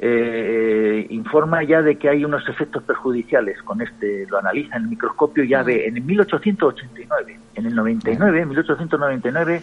eh, 0.00 1.06
informa 1.10 1.62
ya 1.62 1.80
de 1.80 1.96
que 1.96 2.08
hay 2.08 2.24
unos 2.24 2.46
efectos 2.48 2.82
perjudiciales 2.82 3.62
con 3.62 3.80
este, 3.80 4.26
lo 4.28 4.38
analiza 4.38 4.76
en 4.76 4.82
el 4.84 4.88
microscopio, 4.88 5.44
ya 5.44 5.62
ve 5.62 5.86
en 5.86 5.96
el 5.96 6.02
1889, 6.02 7.38
en 7.54 7.66
el 7.66 7.74
99, 7.74 8.46
1899, 8.46 9.62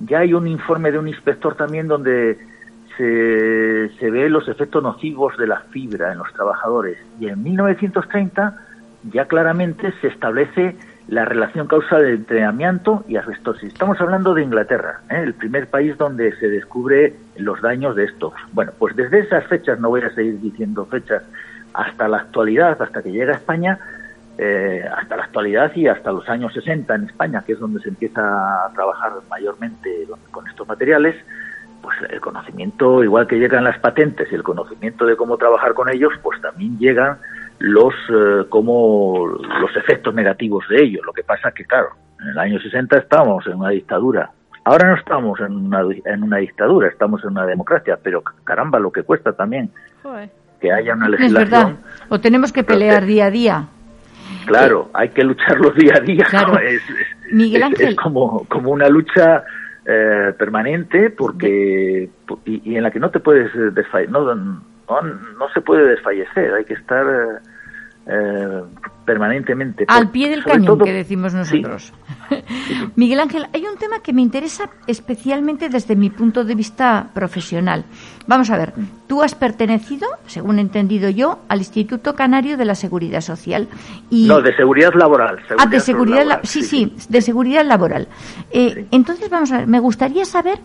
ya 0.00 0.18
hay 0.20 0.34
un 0.34 0.46
informe 0.46 0.92
de 0.92 0.98
un 0.98 1.08
inspector 1.08 1.54
también 1.54 1.88
donde 1.88 2.38
se, 2.96 3.90
se 3.98 4.10
ve 4.10 4.28
los 4.28 4.48
efectos 4.48 4.82
nocivos 4.82 5.36
de 5.36 5.46
la 5.46 5.60
fibra 5.70 6.12
en 6.12 6.18
los 6.18 6.32
trabajadores. 6.32 6.98
Y 7.20 7.28
en 7.28 7.42
1930 7.42 8.56
ya 9.12 9.26
claramente 9.26 9.92
se 10.00 10.08
establece 10.08 10.76
la 11.08 11.24
relación 11.24 11.66
causal 11.66 12.06
entre 12.06 12.44
amianto 12.44 13.04
y 13.06 13.16
asbestosis. 13.16 13.72
Estamos 13.72 14.00
hablando 14.00 14.32
de 14.34 14.42
Inglaterra, 14.42 15.00
¿eh? 15.10 15.20
el 15.22 15.34
primer 15.34 15.68
país 15.68 15.98
donde 15.98 16.34
se 16.36 16.48
descubre 16.48 17.14
los 17.36 17.60
daños 17.60 17.94
de 17.94 18.04
esto. 18.04 18.32
Bueno, 18.52 18.72
pues 18.78 18.96
desde 18.96 19.20
esas 19.20 19.46
fechas, 19.46 19.78
no 19.80 19.90
voy 19.90 20.00
a 20.00 20.10
seguir 20.14 20.40
diciendo 20.40 20.86
fechas, 20.86 21.22
hasta 21.74 22.08
la 22.08 22.18
actualidad, 22.18 22.80
hasta 22.80 23.02
que 23.02 23.10
llega 23.10 23.32
a 23.32 23.36
España, 23.36 23.78
eh, 24.38 24.84
hasta 24.96 25.16
la 25.16 25.24
actualidad 25.24 25.72
y 25.74 25.88
hasta 25.88 26.10
los 26.10 26.28
años 26.28 26.54
60 26.54 26.94
en 26.94 27.04
España, 27.04 27.42
que 27.44 27.52
es 27.52 27.58
donde 27.58 27.80
se 27.80 27.90
empieza 27.90 28.64
a 28.64 28.72
trabajar 28.72 29.12
mayormente 29.28 30.06
con 30.30 30.46
estos 30.46 30.66
materiales, 30.66 31.16
pues 31.84 31.98
el 32.10 32.20
conocimiento, 32.20 33.04
igual 33.04 33.26
que 33.26 33.36
llegan 33.36 33.62
las 33.62 33.78
patentes 33.78 34.26
y 34.32 34.34
el 34.34 34.42
conocimiento 34.42 35.04
de 35.04 35.16
cómo 35.16 35.36
trabajar 35.36 35.74
con 35.74 35.90
ellos, 35.90 36.14
pues 36.22 36.40
también 36.40 36.78
llegan 36.78 37.18
los 37.58 37.92
eh, 38.08 38.46
como 38.48 39.26
los 39.26 39.76
efectos 39.76 40.14
negativos 40.14 40.64
de 40.70 40.82
ellos. 40.82 41.04
Lo 41.04 41.12
que 41.12 41.22
pasa 41.22 41.48
es 41.50 41.54
que, 41.54 41.66
claro, 41.66 41.90
en 42.22 42.28
el 42.28 42.38
año 42.38 42.58
60 42.58 42.96
estábamos 42.96 43.46
en 43.46 43.58
una 43.58 43.68
dictadura. 43.68 44.30
Ahora 44.64 44.88
no 44.88 44.96
estamos 44.96 45.38
en 45.40 45.52
una, 45.52 45.82
en 46.06 46.22
una 46.22 46.38
dictadura, 46.38 46.88
estamos 46.88 47.22
en 47.22 47.32
una 47.32 47.44
democracia, 47.44 47.98
pero 48.02 48.22
caramba, 48.22 48.78
lo 48.78 48.90
que 48.90 49.02
cuesta 49.02 49.34
también 49.34 49.70
que 50.58 50.72
haya 50.72 50.94
una 50.94 51.10
legislación. 51.10 51.42
Es 51.44 51.50
verdad. 51.50 51.76
O 52.08 52.18
tenemos 52.18 52.50
que 52.50 52.64
pelear 52.64 53.04
día 53.04 53.26
a 53.26 53.30
día. 53.30 53.68
Claro, 54.46 54.88
hay 54.94 55.10
que 55.10 55.22
lucharlo 55.22 55.70
día 55.76 55.92
a 55.98 56.00
día. 56.00 56.24
Claro. 56.24 56.58
Es, 56.58 56.80
Miguel 57.30 57.62
Ángel. 57.62 57.88
es, 57.88 57.96
como, 57.96 58.46
como 58.48 58.70
una 58.70 58.88
lucha 58.88 59.44
eh, 59.86 60.32
permanente 60.38 61.10
porque 61.10 62.08
y, 62.44 62.76
en 62.76 62.82
la 62.82 62.90
que 62.90 63.00
no 63.00 63.10
te 63.10 63.20
puedes 63.20 63.52
desfallecer, 63.74 64.10
no, 64.10 64.34
no, 64.34 64.62
no, 64.88 65.48
se 65.52 65.60
puede 65.60 65.88
desfallecer, 65.88 66.54
hay 66.54 66.64
que 66.64 66.74
estar 66.74 67.42
eh, 68.06 68.62
permanentemente. 69.04 69.84
Al 69.88 70.10
pie 70.10 70.28
del 70.28 70.44
cañón, 70.44 70.78
que 70.78 70.92
decimos 70.92 71.32
nosotros. 71.34 71.92
Miguel 72.96 73.20
Ángel, 73.20 73.46
hay 73.52 73.66
un 73.66 73.76
tema 73.76 74.00
que 74.00 74.12
me 74.12 74.22
interesa 74.22 74.70
especialmente 74.86 75.68
desde 75.68 75.96
mi 75.96 76.10
punto 76.10 76.44
de 76.44 76.54
vista 76.54 77.10
profesional. 77.14 77.84
Vamos 78.26 78.50
a 78.50 78.56
ver, 78.56 78.72
tú 79.06 79.22
has 79.22 79.34
pertenecido, 79.34 80.06
según 80.26 80.58
he 80.58 80.62
entendido 80.62 81.10
yo, 81.10 81.40
al 81.48 81.58
Instituto 81.58 82.14
Canario 82.14 82.56
de 82.56 82.64
la 82.64 82.74
Seguridad 82.74 83.20
Social. 83.20 83.68
Y... 84.10 84.26
No, 84.26 84.40
de 84.40 84.54
seguridad 84.56 84.92
laboral. 84.94 85.38
ah, 85.58 85.66
de 85.66 85.80
seguridad 85.80 86.40
sí, 86.42 86.62
sí, 86.62 86.94
de 87.08 87.20
seguridad 87.20 87.64
laboral. 87.64 88.08
Eh, 88.50 88.86
entonces, 88.90 89.28
vamos 89.28 89.52
a 89.52 89.58
ver, 89.58 89.66
me 89.66 89.80
gustaría 89.80 90.24
saber 90.24 90.58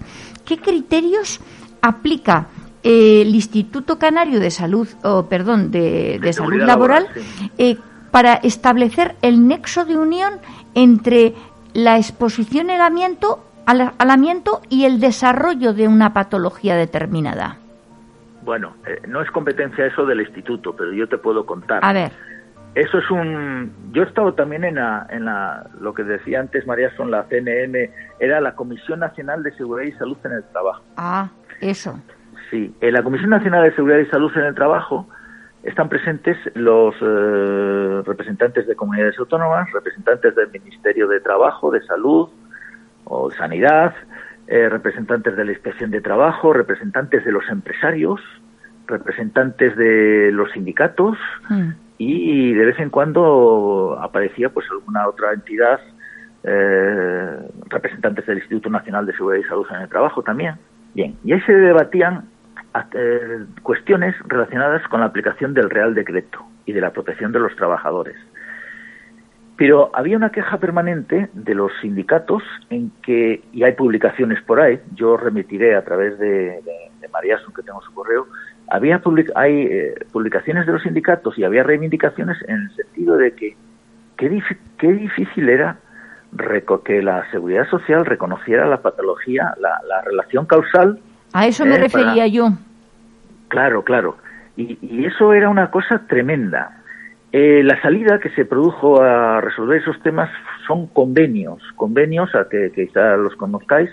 qué 0.45 0.57
criterios 0.57 1.39
aplica 1.81 2.47
el 2.83 3.35
Instituto 3.35 3.99
Canario 3.99 4.39
de 4.39 4.51
Salud, 4.51 4.87
perdón, 5.29 5.71
de, 5.71 6.19
Salud 6.33 6.61
Laboral, 6.61 7.07
eh, 7.57 7.77
para 8.11 8.35
establecer 8.35 9.15
el 9.21 9.47
nexo 9.47 9.85
de 9.85 9.97
unión 9.97 10.33
entre 10.75 11.33
la 11.73 11.97
exposición 11.97 12.69
al 12.69 12.81
amianto, 12.81 13.43
al, 13.65 13.93
amianto 13.97 14.61
y 14.69 14.85
el 14.85 14.99
desarrollo 14.99 15.73
de 15.73 15.87
una 15.87 16.13
patología 16.13 16.75
determinada. 16.75 17.57
Bueno, 18.43 18.75
eh, 18.87 19.01
no 19.07 19.21
es 19.21 19.29
competencia 19.31 19.85
eso 19.85 20.05
del 20.05 20.21
instituto, 20.21 20.75
pero 20.75 20.93
yo 20.93 21.07
te 21.07 21.17
puedo 21.17 21.45
contar. 21.45 21.83
A 21.83 21.93
ver. 21.93 22.11
Eso 22.75 22.99
es 22.99 23.09
un. 23.09 23.71
Yo 23.91 24.03
he 24.03 24.05
estado 24.05 24.33
también 24.35 24.63
en, 24.63 24.75
la, 24.75 25.07
en 25.09 25.25
la, 25.25 25.67
lo 25.81 25.93
que 25.93 26.03
decía 26.03 26.39
antes 26.39 26.67
María 26.67 26.95
Son, 26.95 27.09
la 27.09 27.23
CNN, 27.23 27.91
era 28.19 28.39
la 28.39 28.53
Comisión 28.53 28.99
Nacional 28.99 29.41
de 29.41 29.51
Seguridad 29.55 29.87
y 29.87 29.97
Salud 29.97 30.17
en 30.23 30.33
el 30.33 30.43
Trabajo. 30.45 30.83
Ah, 30.95 31.29
eso. 31.61 31.99
Sí, 32.49 32.73
en 32.81 32.93
la 32.93 33.03
Comisión 33.03 33.29
Nacional 33.29 33.63
de 33.63 33.75
Seguridad 33.75 33.99
y 33.99 34.05
Salud 34.05 34.31
en 34.35 34.45
el 34.45 34.55
Trabajo 34.55 35.07
están 35.63 35.89
presentes 35.89 36.37
los 36.55 36.95
eh, 37.01 38.01
representantes 38.05 38.65
de 38.65 38.75
comunidades 38.75 39.19
autónomas, 39.19 39.71
representantes 39.73 40.35
del 40.35 40.49
Ministerio 40.51 41.07
de 41.07 41.19
Trabajo, 41.19 41.69
de 41.69 41.81
Salud 41.83 42.29
o 43.03 43.29
Sanidad, 43.31 43.93
eh, 44.47 44.69
representantes 44.69 45.35
de 45.35 45.45
la 45.45 45.51
Inspección 45.51 45.91
de 45.91 46.01
Trabajo, 46.01 46.53
representantes 46.53 47.25
de 47.25 47.31
los 47.31 47.47
empresarios, 47.49 48.21
representantes 48.87 49.75
de 49.75 50.31
los 50.31 50.51
sindicatos 50.51 51.17
mm. 51.49 51.69
y 51.97 52.53
de 52.53 52.65
vez 52.65 52.79
en 52.79 52.89
cuando 52.89 53.97
aparecía 54.01 54.49
pues 54.49 54.65
alguna 54.71 55.07
otra 55.07 55.33
entidad, 55.33 55.79
eh, 56.43 57.37
representantes 57.67 58.25
del 58.25 58.37
Instituto 58.37 58.69
Nacional 58.69 59.05
de 59.05 59.13
Seguridad 59.13 59.45
y 59.45 59.49
Salud 59.49 59.67
en 59.69 59.81
el 59.81 59.89
Trabajo 59.89 60.23
también. 60.23 60.55
Bien, 60.95 61.15
y 61.23 61.33
ahí 61.33 61.41
se 61.41 61.53
debatían 61.53 62.25
eh, 62.93 63.45
cuestiones 63.63 64.15
relacionadas 64.27 64.87
con 64.87 64.99
la 64.99 65.07
aplicación 65.07 65.53
del 65.53 65.69
Real 65.69 65.93
Decreto 65.95 66.45
y 66.65 66.73
de 66.73 66.81
la 66.81 66.91
protección 66.91 67.31
de 67.31 67.39
los 67.39 67.55
trabajadores. 67.55 68.15
Pero 69.57 69.91
había 69.93 70.15
una 70.15 70.31
queja 70.31 70.57
permanente 70.57 71.29
de 71.33 71.55
los 71.55 71.71
sindicatos 71.81 72.43
en 72.69 72.91
que, 73.01 73.41
y 73.51 73.63
hay 73.63 73.73
publicaciones 73.73 74.41
por 74.43 74.61
ahí, 74.61 74.79
yo 74.95 75.17
remitiré 75.17 75.75
a 75.75 75.83
través 75.83 76.17
de, 76.17 76.61
de, 76.61 77.07
María 77.11 77.39
que 77.55 77.63
tengo 77.63 77.81
su 77.81 77.91
correo, 77.91 78.27
había 78.69 79.01
hay 79.33 79.63
eh, 79.63 79.95
publicaciones 80.11 80.67
de 80.67 80.73
los 80.73 80.83
sindicatos 80.83 81.35
y 81.39 81.43
había 81.43 81.63
reivindicaciones 81.63 82.37
en 82.47 82.55
el 82.55 82.75
sentido 82.75 83.17
de 83.17 83.33
que 83.33 83.57
qué, 84.15 84.29
difícil 84.93 85.49
era 85.49 85.77
que 86.85 87.01
la 87.01 87.29
seguridad 87.31 87.67
social 87.67 88.05
reconociera 88.05 88.67
la 88.67 88.83
patología, 88.83 89.55
la 89.59 90.01
relación 90.03 90.45
causal 90.45 90.99
a 91.33 91.47
eso 91.47 91.65
me 91.65 91.75
eh, 91.75 91.79
refería 91.79 92.27
yo. 92.27 92.49
Claro, 93.47 93.83
claro. 93.83 94.17
Y, 94.55 95.05
eso 95.05 95.33
era 95.33 95.49
una 95.49 95.71
cosa 95.71 96.01
tremenda. 96.07 96.81
Eh, 97.31 97.61
la 97.63 97.79
salida 97.81 98.19
que 98.19 98.29
se 98.31 98.45
produjo 98.45 99.01
a 99.01 99.39
resolver 99.39 99.81
esos 99.81 100.01
temas 100.01 100.29
son 100.67 100.87
convenios, 100.87 101.61
convenios 101.75 102.33
a 102.35 102.49
que, 102.49 102.71
quizá 102.73 103.15
los 103.17 103.35
conozcáis, 103.35 103.89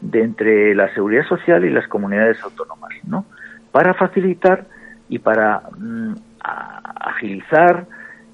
de 0.00 0.22
entre 0.22 0.74
la 0.74 0.92
seguridad 0.94 1.24
social 1.26 1.64
y 1.64 1.70
las 1.70 1.86
comunidades 1.86 2.42
autónomas, 2.42 2.90
¿no? 3.06 3.24
Para 3.70 3.94
facilitar 3.94 4.66
y 5.08 5.20
para 5.20 5.62
mm, 5.78 6.14
agilizar 6.42 7.86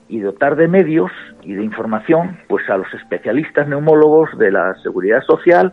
y 0.09 0.21
dotar 0.21 0.57
de 0.57 0.69
medios 0.69 1.13
y 1.43 1.53
de 1.53 1.63
información, 1.63 2.39
pues 2.49 2.69
a 2.71 2.79
los 2.79 2.93
especialistas 2.95 3.69
neumólogos 3.69 4.37
de 4.39 4.51
la 4.51 4.75
seguridad 4.83 5.23
social, 5.23 5.73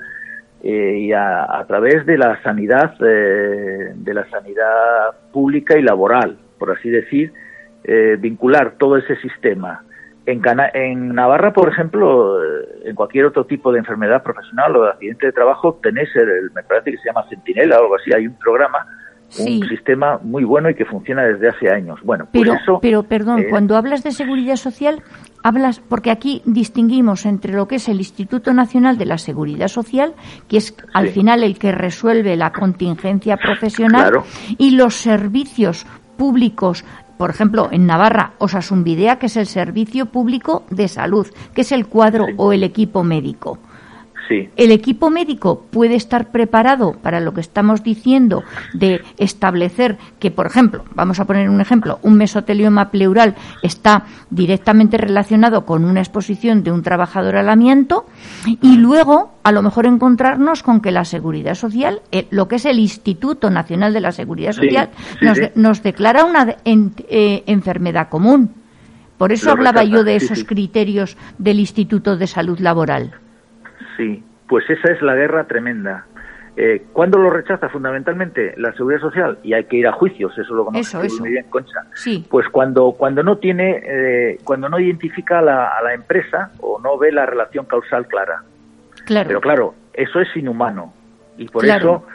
eh, 0.68 0.98
y 0.98 1.14
a, 1.14 1.64
través 1.68 2.08
de 2.08 2.18
la 2.18 2.42
sanidad 2.42 2.96
eh, 3.00 3.92
de 3.94 4.14
la 4.16 4.28
sanidad 4.32 5.12
pública 5.32 5.78
y 5.78 5.84
laboral 5.84 6.40
por 6.58 6.72
así 6.72 6.90
decir 6.90 7.32
eh, 7.84 8.18
vincular 8.20 8.74
todo 8.80 8.98
ese 8.98 9.16
sistema 9.18 9.84
en, 10.26 10.42
en 10.74 11.10
Navarra 11.14 11.54
por 11.54 11.70
ejemplo 11.70 12.40
en 12.84 12.96
cualquier 12.96 13.26
otro 13.26 13.46
tipo 13.46 13.72
de 13.72 13.78
enfermedad 13.78 14.24
profesional 14.24 14.76
o 14.76 14.84
de 14.86 14.90
accidente 14.90 15.28
de 15.28 15.34
trabajo 15.34 15.80
tenéis 15.84 16.10
el, 16.16 16.50
me 16.56 16.64
parece 16.64 16.94
que 16.94 16.98
se 16.98 17.10
llama 17.10 17.30
Centinela 17.30 17.78
o 17.78 17.84
algo 17.84 17.96
así 17.98 18.12
hay 18.12 18.26
un 18.26 18.40
programa 18.40 18.88
un 19.40 19.68
sistema 19.68 20.20
muy 20.24 20.46
bueno 20.46 20.70
y 20.70 20.76
que 20.76 20.86
funciona 20.86 21.24
desde 21.24 21.50
hace 21.50 21.70
años. 21.70 22.00
Bueno, 22.04 22.28
pues 22.32 22.44
pero, 22.44 22.80
pero 22.80 23.04
perdón, 23.04 23.44
cuando 23.50 23.76
hablas 23.76 24.04
de 24.04 24.12
seguridad 24.12 24.56
social, 24.56 25.02
hablas, 25.46 25.80
porque 25.80 26.10
aquí 26.10 26.42
distinguimos 26.46 27.28
entre 27.28 27.54
lo 27.54 27.68
que 27.68 27.76
es 27.76 27.88
el 27.88 27.98
Instituto 27.98 28.52
Nacional 28.52 28.98
de 28.98 29.06
la 29.06 29.20
Seguridad 29.20 29.68
Social, 29.68 30.16
que 30.48 30.58
es 30.58 30.74
al 30.92 31.10
final 31.10 31.44
el 31.44 31.60
que 31.60 31.72
resuelve 31.72 32.36
la 32.36 32.52
contingencia 32.52 33.38
profesional, 33.38 34.24
y 34.58 34.72
los 34.72 34.96
servicios 34.96 35.86
públicos 36.18 36.84
por 37.18 37.30
ejemplo, 37.30 37.70
en 37.72 37.86
Navarra, 37.86 38.34
Osasunvidea, 38.40 39.20
que 39.20 39.28
es 39.28 39.38
el 39.38 39.46
Servicio 39.46 40.08
Público 40.08 40.66
de 40.70 40.90
Salud, 40.90 41.26
que 41.54 41.62
es 41.62 41.72
el 41.72 41.88
cuadro 41.88 42.26
o 42.36 42.52
el 42.52 42.62
equipo 42.62 43.06
médico. 43.06 43.58
El 44.30 44.72
equipo 44.72 45.10
médico 45.10 45.66
puede 45.72 45.96
estar 45.96 46.32
preparado 46.32 46.94
para 47.02 47.20
lo 47.20 47.34
que 47.34 47.42
estamos 47.42 47.84
diciendo 47.84 48.44
de 48.74 49.02
establecer 49.18 49.98
que, 50.20 50.32
por 50.32 50.48
ejemplo, 50.48 50.84
vamos 50.96 51.20
a 51.20 51.26
poner 51.26 51.50
un 51.50 51.62
ejemplo, 51.62 52.00
un 52.02 52.18
mesotelioma 52.18 52.90
pleural 52.90 53.36
está 53.62 54.06
directamente 54.30 54.98
relacionado 54.98 55.66
con 55.66 55.86
una 55.86 56.02
exposición 56.02 56.64
de 56.64 56.72
un 56.72 56.82
trabajador 56.82 57.36
al 57.36 57.50
amianto 57.50 58.06
y 58.46 58.78
luego 58.78 59.36
a 59.44 59.52
lo 59.52 59.62
mejor 59.62 59.86
encontrarnos 59.86 60.64
con 60.64 60.82
que 60.82 60.92
la 60.92 61.06
seguridad 61.06 61.56
social, 61.56 62.02
eh, 62.12 62.28
lo 62.32 62.48
que 62.48 62.56
es 62.56 62.66
el 62.66 62.80
Instituto 62.80 63.50
Nacional 63.50 63.94
de 63.94 64.02
la 64.02 64.12
Seguridad 64.12 64.54
Social, 64.54 64.90
nos, 65.56 65.84
declara 65.84 66.26
una 66.26 66.58
eh, 66.66 67.44
enfermedad 67.46 68.10
común. 68.10 68.52
Por 69.18 69.32
eso 69.32 69.52
hablaba 69.52 69.84
yo 69.84 70.04
de 70.04 70.18
esos 70.18 70.44
criterios 70.44 71.16
del 71.38 71.60
Instituto 71.60 72.18
de 72.18 72.28
Salud 72.28 72.60
Laboral. 72.60 73.14
Sí, 73.98 74.24
pues 74.48 74.70
esa 74.70 74.92
es 74.92 75.02
la 75.02 75.16
guerra 75.16 75.46
tremenda. 75.46 76.06
Eh, 76.58 76.86
¿Cuándo 76.94 77.18
lo 77.18 77.30
rechaza 77.30 77.68
fundamentalmente 77.68 78.54
la 78.58 78.72
seguridad 78.74 79.02
social? 79.02 79.40
Y 79.44 79.54
hay 79.54 79.66
que 79.66 79.76
ir 79.76 79.88
a 79.88 79.92
juicios, 79.92 80.38
eso 80.38 80.54
lo 80.54 80.66
conoce 80.66 80.98
muy 81.20 81.32
bien 81.32 81.46
Concha. 81.50 81.82
Sí. 81.96 82.26
Pues 82.30 82.48
cuando, 82.50 82.94
cuando 82.94 83.24
no 83.24 83.38
tiene, 83.38 83.82
eh, 83.86 84.38
cuando 84.44 84.70
no 84.70 84.80
identifica 84.80 85.40
a 85.40 85.42
la, 85.42 85.94
empresa 85.94 86.52
o 86.62 86.80
no 86.80 86.98
ve 86.98 87.12
la 87.12 87.26
relación 87.26 87.66
causal 87.66 88.08
clara. 88.08 88.44
Claro. 89.06 89.28
Pero 89.28 89.42
claro, 89.42 89.76
eso 89.94 90.22
es 90.22 90.30
inhumano. 90.36 90.94
Y 91.38 91.50
por 91.50 91.66
eso 91.66 92.06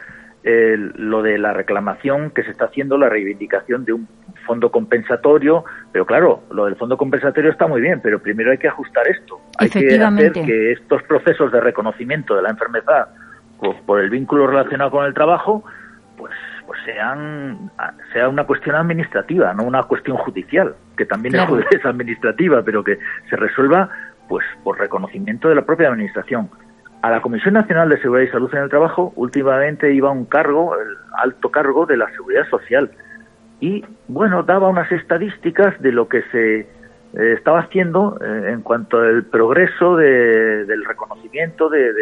lo 0.42 1.22
de 1.22 1.36
la 1.36 1.52
reclamación 1.52 2.30
que 2.30 2.42
se 2.42 2.50
está 2.52 2.64
haciendo, 2.64 2.96
la 2.96 3.10
reivindicación 3.10 3.84
de 3.84 3.92
un 3.92 4.08
fondo 4.50 4.72
compensatorio, 4.72 5.64
pero 5.92 6.04
claro, 6.04 6.42
lo 6.50 6.64
del 6.64 6.74
fondo 6.74 6.96
compensatorio 6.96 7.52
está 7.52 7.68
muy 7.68 7.80
bien, 7.80 8.00
pero 8.02 8.18
primero 8.18 8.50
hay 8.50 8.58
que 8.58 8.66
ajustar 8.66 9.06
esto. 9.06 9.40
Hay 9.58 9.70
que 9.70 9.96
hacer 9.96 10.32
que 10.32 10.72
estos 10.72 11.04
procesos 11.04 11.52
de 11.52 11.60
reconocimiento 11.60 12.34
de 12.34 12.42
la 12.42 12.50
enfermedad 12.50 13.10
pues, 13.60 13.76
por 13.86 14.00
el 14.00 14.10
vínculo 14.10 14.48
relacionado 14.48 14.90
con 14.90 15.04
el 15.04 15.14
trabajo, 15.14 15.62
pues, 16.16 16.32
pues 16.66 16.80
sean 16.84 17.70
sea 18.12 18.28
una 18.28 18.42
cuestión 18.42 18.74
administrativa, 18.74 19.54
no 19.54 19.62
una 19.62 19.84
cuestión 19.84 20.16
judicial, 20.16 20.74
que 20.96 21.06
también 21.06 21.36
es 21.70 21.84
administrativa, 21.84 22.64
pero 22.64 22.82
que 22.82 22.98
se 23.28 23.36
resuelva 23.36 23.88
pues 24.28 24.44
por 24.64 24.80
reconocimiento 24.80 25.48
de 25.48 25.54
la 25.54 25.62
propia 25.62 25.90
administración. 25.90 26.50
A 27.02 27.10
la 27.10 27.22
Comisión 27.22 27.54
Nacional 27.54 27.88
de 27.88 28.00
Seguridad 28.02 28.26
y 28.26 28.32
Salud 28.32 28.52
en 28.52 28.64
el 28.64 28.68
Trabajo 28.68 29.12
últimamente 29.14 29.94
iba 29.94 30.10
un 30.10 30.24
cargo, 30.24 30.74
el 30.74 30.96
alto 31.22 31.52
cargo 31.52 31.86
de 31.86 31.96
la 31.96 32.10
Seguridad 32.10 32.48
Social, 32.50 32.90
y 33.60 33.84
bueno, 34.08 34.42
daba 34.42 34.68
unas 34.68 34.90
estadísticas 34.90 35.80
de 35.80 35.92
lo 35.92 36.08
que 36.08 36.22
se 36.32 36.60
eh, 36.60 36.66
estaba 37.12 37.60
haciendo 37.60 38.18
eh, 38.20 38.52
en 38.52 38.62
cuanto 38.62 38.98
al 38.98 39.24
progreso 39.24 39.96
del 39.96 40.84
reconocimiento 40.84 41.68
de, 41.68 41.92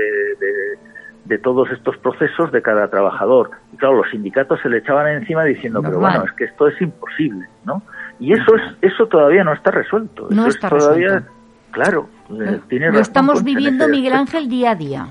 de, 1.24 1.38
todos 1.38 1.70
estos 1.70 1.96
procesos 1.98 2.50
de 2.52 2.62
cada 2.62 2.88
trabajador. 2.88 3.50
Y 3.72 3.76
claro, 3.76 3.96
los 3.96 4.10
sindicatos 4.10 4.60
se 4.62 4.68
le 4.68 4.78
echaban 4.78 5.08
encima 5.08 5.44
diciendo, 5.44 5.82
pero 5.82 6.00
bueno, 6.00 6.24
es 6.24 6.32
que 6.32 6.44
esto 6.44 6.68
es 6.68 6.80
imposible, 6.80 7.46
¿no? 7.64 7.82
Y 8.18 8.32
eso 8.32 8.56
es 8.56 8.62
eso 8.80 9.06
todavía 9.06 9.44
no 9.44 9.52
está 9.52 9.70
resuelto. 9.70 10.26
No 10.30 10.42
eso 10.42 10.50
está 10.50 10.68
todavía, 10.70 11.22
Claro, 11.70 12.08
eh, 12.30 12.60
lo 12.90 13.00
estamos 13.00 13.44
viviendo, 13.44 13.88
Miguel 13.88 14.14
Ángel, 14.14 14.48
día 14.48 14.70
a 14.70 14.74
día. 14.74 15.06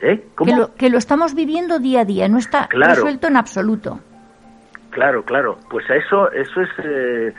¿Eh? 0.00 0.26
¿Cómo? 0.34 0.50
Que 0.50 0.56
lo, 0.58 0.74
que 0.74 0.90
lo 0.90 0.98
estamos 0.98 1.34
viviendo 1.34 1.78
día 1.78 2.00
a 2.00 2.04
día, 2.04 2.28
no 2.28 2.38
está 2.38 2.66
Claro. 2.68 2.94
resuelto 2.94 3.28
en 3.28 3.36
absoluto. 3.36 4.00
Claro, 4.94 5.24
claro. 5.24 5.58
Pues 5.68 5.88
a 5.90 5.96
eso, 5.96 6.30
eso 6.32 6.60
es, 6.60 6.68
eh, 6.84 7.32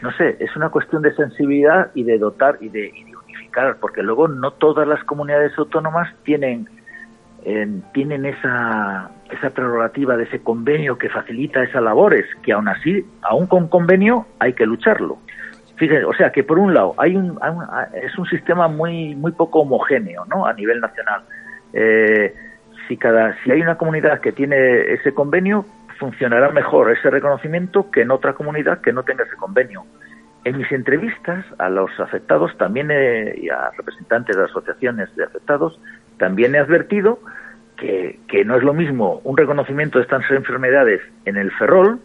no 0.00 0.10
sé, 0.12 0.36
es 0.40 0.56
una 0.56 0.70
cuestión 0.70 1.02
de 1.02 1.14
sensibilidad 1.14 1.90
y 1.94 2.04
de 2.04 2.16
dotar 2.18 2.56
y 2.60 2.70
de, 2.70 2.86
y 2.86 3.04
de 3.04 3.16
unificar, 3.16 3.76
porque 3.80 4.02
luego 4.02 4.28
no 4.28 4.52
todas 4.52 4.88
las 4.88 5.04
comunidades 5.04 5.52
autónomas 5.58 6.08
tienen 6.24 6.68
eh, 7.44 7.68
tienen 7.92 8.24
esa 8.24 9.10
esa 9.30 9.50
prerrogativa 9.50 10.16
de 10.16 10.24
ese 10.24 10.40
convenio 10.42 10.96
que 10.96 11.08
facilita 11.10 11.62
esas 11.62 11.82
labores, 11.82 12.24
que 12.42 12.52
aún 12.52 12.68
así, 12.68 13.04
aún 13.22 13.46
con 13.46 13.68
convenio, 13.68 14.26
hay 14.38 14.52
que 14.54 14.64
lucharlo. 14.66 15.18
Fíjense, 15.76 16.04
o 16.04 16.12
sea 16.14 16.30
que 16.32 16.44
por 16.44 16.58
un 16.58 16.72
lado 16.72 16.94
hay 16.98 17.16
un, 17.16 17.38
hay 17.42 17.50
un- 17.50 17.64
es 18.02 18.16
un 18.18 18.26
sistema 18.26 18.68
muy 18.68 19.14
muy 19.16 19.32
poco 19.32 19.60
homogéneo, 19.60 20.24
¿no? 20.26 20.46
A 20.46 20.54
nivel 20.54 20.80
nacional. 20.80 21.22
Eh, 21.74 22.34
si 22.88 22.96
cada 22.96 23.36
si 23.42 23.50
hay 23.50 23.60
una 23.60 23.76
comunidad 23.76 24.20
que 24.20 24.32
tiene 24.32 24.92
ese 24.94 25.12
convenio 25.12 25.64
funcionará 25.98 26.50
mejor 26.50 26.90
ese 26.90 27.10
reconocimiento 27.10 27.90
que 27.90 28.02
en 28.02 28.10
otra 28.10 28.34
comunidad 28.34 28.80
que 28.80 28.92
no 28.92 29.02
tenga 29.02 29.24
ese 29.24 29.36
convenio. 29.36 29.84
En 30.44 30.58
mis 30.58 30.70
entrevistas 30.72 31.44
a 31.58 31.68
los 31.68 31.90
afectados 32.00 32.56
también 32.58 32.90
he- 32.90 33.34
y 33.38 33.48
a 33.48 33.70
representantes 33.76 34.36
de 34.36 34.44
asociaciones 34.44 35.14
de 35.16 35.24
afectados 35.24 35.78
también 36.18 36.54
he 36.54 36.58
advertido 36.58 37.20
que, 37.76 38.18
que 38.28 38.44
no 38.44 38.56
es 38.56 38.62
lo 38.62 38.74
mismo 38.74 39.20
un 39.24 39.36
reconocimiento 39.36 39.98
de 39.98 40.04
estas 40.04 40.28
enfermedades 40.30 41.00
en 41.24 41.36
el 41.36 41.50
Ferrol 41.52 42.00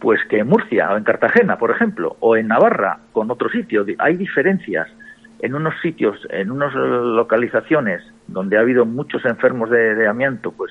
pues 0.00 0.20
que 0.30 0.38
en 0.38 0.48
Murcia 0.48 0.90
o 0.92 0.96
en 0.96 1.04
Cartagena, 1.04 1.58
por 1.58 1.70
ejemplo, 1.70 2.16
o 2.20 2.34
en 2.34 2.48
Navarra, 2.48 3.00
con 3.12 3.30
otro 3.30 3.50
sitio. 3.50 3.84
Hay 3.98 4.16
diferencias 4.16 4.88
en 5.40 5.54
unos 5.54 5.74
sitios, 5.82 6.26
en 6.30 6.50
unas 6.50 6.72
localizaciones 6.74 8.02
donde 8.26 8.56
ha 8.56 8.60
habido 8.60 8.86
muchos 8.86 9.24
enfermos 9.26 9.68
de, 9.68 9.94
de 9.94 10.08
amianto, 10.08 10.52
pues 10.52 10.70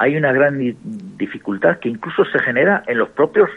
hay 0.00 0.16
una 0.16 0.32
gran 0.32 0.56
di- 0.58 0.76
dificultad 1.18 1.78
que 1.78 1.90
incluso 1.90 2.24
se 2.24 2.38
genera 2.38 2.82
en 2.86 2.96
los 2.96 3.10
propios, 3.10 3.50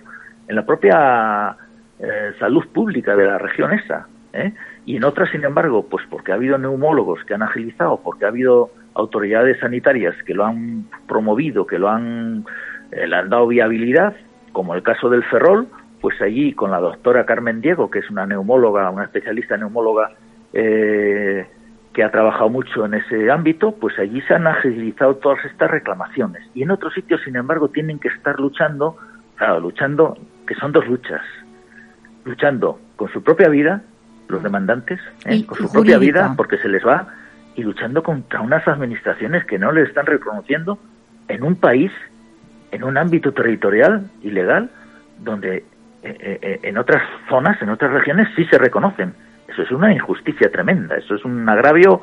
en 0.49 0.57
la 0.57 0.65
propia 0.65 1.55
eh, 1.99 2.33
salud 2.37 2.67
pública 2.67 3.15
de 3.15 3.25
la 3.25 3.37
región 3.37 3.71
esa. 3.71 4.07
¿eh? 4.33 4.51
Y 4.85 4.97
en 4.97 5.05
otras, 5.05 5.29
sin 5.29 5.45
embargo, 5.45 5.87
pues 5.89 6.05
porque 6.09 6.33
ha 6.33 6.35
habido 6.35 6.57
neumólogos 6.57 7.23
que 7.23 7.33
han 7.33 7.43
agilizado, 7.43 8.01
porque 8.03 8.25
ha 8.25 8.27
habido 8.27 8.71
autoridades 8.93 9.57
sanitarias 9.61 10.15
que 10.25 10.33
lo 10.33 10.43
han 10.45 10.85
promovido, 11.07 11.65
que 11.65 11.79
lo 11.79 11.87
han, 11.87 12.43
eh, 12.91 13.07
le 13.07 13.15
han 13.15 13.29
dado 13.29 13.47
viabilidad, 13.47 14.13
como 14.51 14.75
el 14.75 14.83
caso 14.83 15.09
del 15.09 15.23
Ferrol, 15.23 15.67
pues 16.01 16.21
allí 16.21 16.51
con 16.51 16.71
la 16.71 16.79
doctora 16.79 17.25
Carmen 17.25 17.61
Diego, 17.61 17.89
que 17.89 17.99
es 17.99 18.09
una 18.09 18.25
neumóloga, 18.27 18.89
una 18.89 19.05
especialista 19.05 19.55
neumóloga 19.55 20.11
eh, 20.51 21.47
que 21.93 22.03
ha 22.03 22.11
trabajado 22.11 22.49
mucho 22.49 22.85
en 22.85 22.95
ese 22.95 23.29
ámbito, 23.29 23.73
pues 23.73 23.97
allí 23.99 24.21
se 24.21 24.33
han 24.33 24.47
agilizado 24.47 25.15
todas 25.15 25.43
estas 25.45 25.69
reclamaciones. 25.69 26.43
Y 26.53 26.63
en 26.63 26.71
otros 26.71 26.93
sitios, 26.93 27.21
sin 27.23 27.35
embargo, 27.35 27.69
tienen 27.69 27.99
que 27.99 28.07
estar 28.07 28.39
luchando, 28.39 28.97
claro, 29.35 29.59
luchando, 29.59 30.17
que 30.47 30.55
son 30.55 30.71
dos 30.71 30.87
luchas, 30.87 31.21
luchando 32.25 32.79
con 32.95 33.09
su 33.09 33.21
propia 33.21 33.49
vida, 33.49 33.83
los 34.27 34.41
demandantes, 34.41 34.99
¿eh? 35.25 35.35
Y- 35.35 35.43
con 35.43 35.57
su 35.57 35.71
propia 35.71 35.97
jurídica. 35.97 36.21
vida, 36.25 36.33
porque 36.35 36.57
se 36.57 36.67
les 36.69 36.85
va, 36.85 37.07
y 37.55 37.61
luchando 37.61 38.01
contra 38.01 38.41
unas 38.41 38.67
administraciones 38.67 39.45
que 39.45 39.59
no 39.59 39.71
les 39.71 39.89
están 39.89 40.07
reconociendo 40.07 40.79
en 41.27 41.43
un 41.43 41.55
país, 41.55 41.91
en 42.71 42.83
un 42.83 42.97
ámbito 42.97 43.33
territorial 43.33 44.09
y 44.23 44.31
legal, 44.31 44.71
donde 45.19 45.57
eh, 46.05 46.39
eh, 46.41 46.59
en 46.63 46.77
otras 46.77 47.03
zonas, 47.29 47.61
en 47.61 47.69
otras 47.69 47.91
regiones, 47.91 48.27
sí 48.35 48.45
se 48.45 48.57
reconocen. 48.57 49.13
Eso 49.53 49.61
es 49.63 49.71
una 49.71 49.93
injusticia 49.93 50.51
tremenda, 50.51 50.95
eso 50.97 51.15
es 51.15 51.23
un 51.25 51.47
agravio 51.47 52.01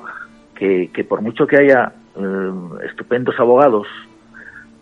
que, 0.55 0.91
que 0.93 1.05
por 1.05 1.21
mucho 1.21 1.47
que 1.47 1.57
haya 1.59 1.93
eh, 2.17 2.53
estupendos 2.89 3.39
abogados 3.41 3.87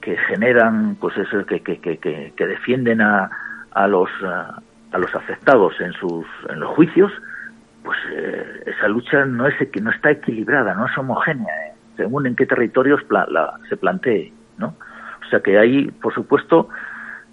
que 0.00 0.16
generan, 0.16 0.96
pues 1.00 1.16
eso, 1.16 1.44
que, 1.46 1.60
que, 1.60 1.80
que, 1.80 1.98
que, 1.98 2.32
defienden 2.46 3.00
a, 3.00 3.30
a 3.72 3.88
los 3.88 4.08
a, 4.22 4.60
los 4.98 5.14
afectados 5.14 5.80
en 5.80 5.92
sus 5.94 6.26
en 6.50 6.60
los 6.60 6.70
juicios, 6.70 7.10
pues 7.84 7.98
eh, 8.12 8.62
esa 8.66 8.88
lucha 8.88 9.24
no 9.24 9.46
es 9.46 9.54
no 9.80 9.90
está 9.90 10.10
equilibrada, 10.10 10.74
no 10.74 10.86
es 10.86 10.96
homogénea, 10.98 11.46
eh, 11.68 11.72
según 11.96 12.26
en 12.26 12.36
qué 12.36 12.46
territorios 12.46 13.02
pla- 13.04 13.26
la- 13.30 13.54
se 13.68 13.76
plantee, 13.76 14.32
¿no? 14.58 14.68
O 15.26 15.30
sea 15.30 15.40
que 15.40 15.58
ahí, 15.58 15.90
por 16.02 16.14
supuesto, 16.14 16.68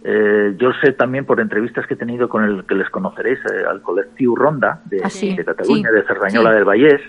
eh, 0.08 0.53
yo 0.58 0.72
sé 0.84 0.91
también 0.91 1.26
por 1.26 1.39
entrevistas 1.39 1.88
que 1.88 1.95
he 1.95 1.97
tenido 1.97 2.30
con 2.30 2.43
el 2.43 2.64
que 2.66 2.76
les 2.76 2.89
conoceréis, 2.91 3.39
eh, 3.39 3.66
al 3.68 3.82
colectivo 3.82 4.36
Ronda 4.36 4.82
de, 4.86 5.01
Ah, 5.03 5.10
sí, 5.10 5.36
de 5.36 5.43
Cataluña, 5.43 5.89
sí, 5.89 5.95
de 5.95 6.03
Cerdañola 6.03 6.49
sí. 6.51 6.56
del 6.56 6.64
Vallés, 6.66 7.01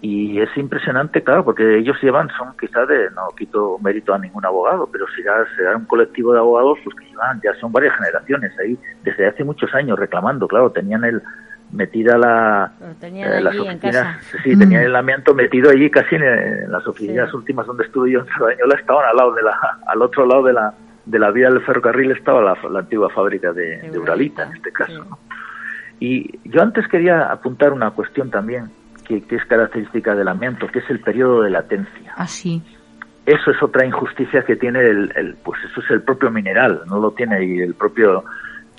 y 0.00 0.40
es 0.40 0.48
impresionante, 0.56 1.22
claro, 1.22 1.44
porque 1.44 1.78
ellos 1.78 1.96
llevan, 2.02 2.28
son 2.36 2.56
quizás 2.58 2.88
de, 2.88 3.10
no 3.10 3.28
quito 3.36 3.78
mérito 3.80 4.12
a 4.14 4.18
ningún 4.18 4.44
abogado, 4.44 4.88
pero 4.90 5.06
si 5.14 5.22
ya 5.22 5.32
será 5.56 5.76
un 5.76 5.84
colectivo 5.84 6.32
de 6.32 6.38
abogados, 6.40 6.78
pues 6.82 6.96
que 6.96 7.04
llevan, 7.04 7.40
ya 7.44 7.54
son 7.60 7.70
varias 7.70 7.94
generaciones 7.96 8.50
ahí, 8.58 8.76
desde 9.04 9.26
hace 9.28 9.44
muchos 9.44 9.72
años 9.74 9.98
reclamando, 9.98 10.48
claro, 10.48 10.70
tenían 10.70 11.04
el 11.04 11.22
metida 11.70 12.18
la 12.18 12.72
eh, 13.00 13.40
las 13.40 13.56
oficinas, 13.58 13.80
casa. 13.80 14.18
sí, 14.42 14.58
tenían 14.58 14.82
el 14.82 14.94
amianto 14.96 15.34
metido 15.34 15.70
allí 15.70 15.88
casi 15.90 16.16
en, 16.16 16.22
en 16.24 16.70
las 16.72 16.86
oficinas 16.86 17.30
Sí. 17.30 17.36
últimas 17.36 17.66
donde 17.66 17.84
estuve 17.84 18.10
yo 18.10 18.20
en 18.20 18.26
Cerdañola, 18.26 18.74
estaban 18.74 19.06
al 19.08 19.16
lado 19.16 19.32
de 19.34 19.42
la, 19.42 19.58
al 19.86 20.02
otro 20.02 20.26
lado 20.26 20.42
de 20.42 20.52
la 20.52 20.74
de 21.06 21.18
la 21.18 21.30
vía 21.30 21.50
del 21.50 21.62
ferrocarril 21.62 22.12
estaba 22.12 22.40
la, 22.42 22.56
la 22.70 22.80
antigua 22.80 23.10
fábrica 23.10 23.52
de, 23.52 23.78
de 23.90 23.98
Uralita, 23.98 24.44
en 24.44 24.56
este 24.56 24.72
caso. 24.72 24.92
sí. 25.02 25.08
¿no? 25.10 25.18
Y 26.00 26.38
yo 26.48 26.60
antes 26.62 26.88
quería 26.88 27.30
apuntar 27.30 27.72
una 27.72 27.90
cuestión 27.92 28.30
también 28.30 28.70
que, 29.06 29.22
que 29.22 29.36
es 29.36 29.44
característica 29.46 30.14
del 30.16 30.26
amianto, 30.28 30.66
que 30.66 30.80
es 30.80 30.90
el 30.90 31.00
periodo 31.00 31.42
de 31.42 31.50
latencia. 31.50 32.12
Así. 32.16 32.60
Eso 33.24 33.52
es 33.52 33.62
otra 33.62 33.86
injusticia 33.86 34.42
que 34.44 34.56
tiene 34.56 34.80
el, 34.80 35.12
el- 35.14 35.36
pues 35.44 35.60
eso 35.70 35.80
es 35.80 35.90
el 35.90 36.02
propio 36.02 36.30
mineral, 36.30 36.82
no 36.88 36.98
lo 36.98 37.12
tiene 37.12 37.44
y 37.44 37.60
el 37.60 37.74
propio, 37.74 38.24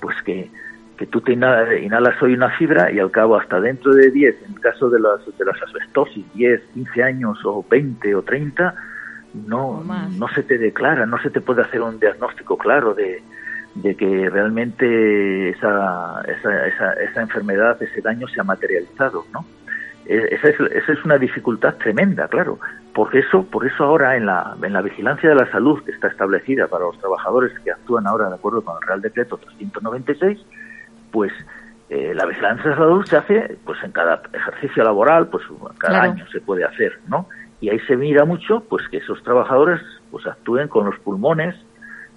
pues 0.00 0.20
que, 0.22 0.50
que 0.98 1.06
tú 1.06 1.22
te 1.22 1.32
inhalas, 1.32 1.80
inhalas 1.80 2.20
hoy 2.22 2.34
una 2.34 2.50
fibra 2.58 2.92
y 2.92 2.98
al 2.98 3.10
cabo 3.10 3.38
hasta 3.38 3.58
dentro 3.58 3.94
de 3.94 4.10
10, 4.10 4.42
en 4.46 4.54
el 4.54 4.60
caso 4.60 4.90
de 4.90 5.00
las, 5.00 5.24
de 5.38 5.44
las 5.46 5.62
asbestosis, 5.62 6.26
10, 6.34 6.60
15 6.74 7.02
años 7.02 7.38
o 7.46 7.64
20 7.70 8.14
o 8.16 8.22
30, 8.22 8.74
no, 9.34 9.82
no 10.18 10.28
se 10.28 10.42
te 10.42 10.58
declara, 10.58 11.06
no 11.06 11.18
se 11.18 11.30
te 11.30 11.40
puede 11.40 11.62
hacer 11.62 11.80
un 11.82 11.98
diagnóstico 11.98 12.56
claro 12.56 12.94
de, 12.94 13.22
de 13.74 13.94
que 13.96 14.30
realmente 14.30 15.50
esa, 15.50 16.22
esa, 16.28 16.66
esa, 16.66 16.92
esa 16.94 17.20
enfermedad, 17.22 17.82
ese 17.82 18.00
daño 18.00 18.26
se 18.28 18.40
ha 18.40 18.44
materializado, 18.44 19.24
¿no? 19.32 19.44
Eh, 20.06 20.28
Esa 20.32 20.48
es, 20.48 20.60
esa 20.60 20.92
es 20.92 21.02
una 21.04 21.16
dificultad 21.16 21.76
tremenda, 21.76 22.28
claro. 22.28 22.58
Por 22.94 23.16
eso, 23.16 23.42
por 23.46 23.66
eso 23.66 23.84
ahora 23.84 24.16
en 24.16 24.26
la, 24.26 24.54
en 24.62 24.74
la 24.74 24.82
vigilancia 24.82 25.30
de 25.30 25.34
la 25.34 25.50
salud 25.50 25.82
que 25.82 25.92
está 25.92 26.08
establecida 26.08 26.68
para 26.68 26.84
los 26.84 26.98
trabajadores 26.98 27.58
que 27.60 27.70
actúan 27.72 28.06
ahora 28.06 28.28
de 28.28 28.34
acuerdo 28.34 28.62
con 28.62 28.76
el 28.80 28.86
Real 28.86 29.00
Decreto 29.00 29.38
396, 29.38 30.38
pues 31.10 31.32
eh, 31.88 32.12
la 32.14 32.26
vigilancia 32.26 32.64
de 32.64 32.70
la 32.70 32.76
salud 32.76 33.04
se 33.06 33.16
hace 33.16 33.56
pues 33.64 33.82
en 33.82 33.92
cada 33.92 34.20
ejercicio 34.32 34.84
laboral, 34.84 35.28
pues 35.28 35.42
cada 35.78 36.00
Claro. 36.00 36.12
año 36.12 36.26
se 36.30 36.40
puede 36.42 36.64
hacer, 36.64 36.98
¿no? 37.08 37.26
Y 37.60 37.70
ahí 37.70 37.78
se 37.80 37.96
mira 37.96 38.24
mucho 38.24 38.60
pues 38.68 38.86
que 38.88 38.98
esos 38.98 39.22
trabajadores 39.22 39.80
pues 40.10 40.26
actúen 40.26 40.68
con 40.68 40.86
los 40.86 40.98
pulmones 41.00 41.54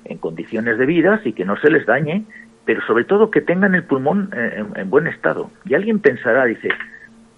en 0.06 0.18
condiciones 0.18 0.78
debidas 0.78 1.26
y 1.26 1.34
que 1.34 1.46
no 1.46 1.58
se 1.58 1.70
les 1.70 1.86
dañe, 1.86 2.26
pero 2.66 2.82
sobre 2.86 3.06
todo 3.06 3.32
que 3.32 3.42
tengan 3.42 3.76
el 3.76 3.84
pulmón 3.84 4.30
en, 4.34 4.68
en 4.76 4.90
buen 4.90 5.08
estado. 5.08 5.50
Y 5.66 5.74
alguien 5.74 6.00
pensará, 6.00 6.46
dice, 6.46 6.70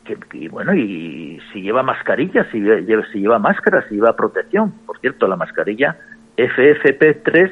que, 0.04 0.16
que, 0.16 0.50
bueno, 0.50 0.74
y 0.74 1.40
si 1.52 1.62
lleva 1.62 1.84
mascarilla, 1.84 2.46
si 2.52 2.60
lleva, 2.60 3.06
si 3.12 3.20
lleva 3.20 3.40
máscara, 3.40 3.88
si 3.88 3.96
lleva 3.96 4.16
protección. 4.16 4.74
Por 4.86 5.00
cierto, 5.00 5.28
la 5.28 5.36
mascarilla 5.36 5.98
FFP3, 6.38 7.52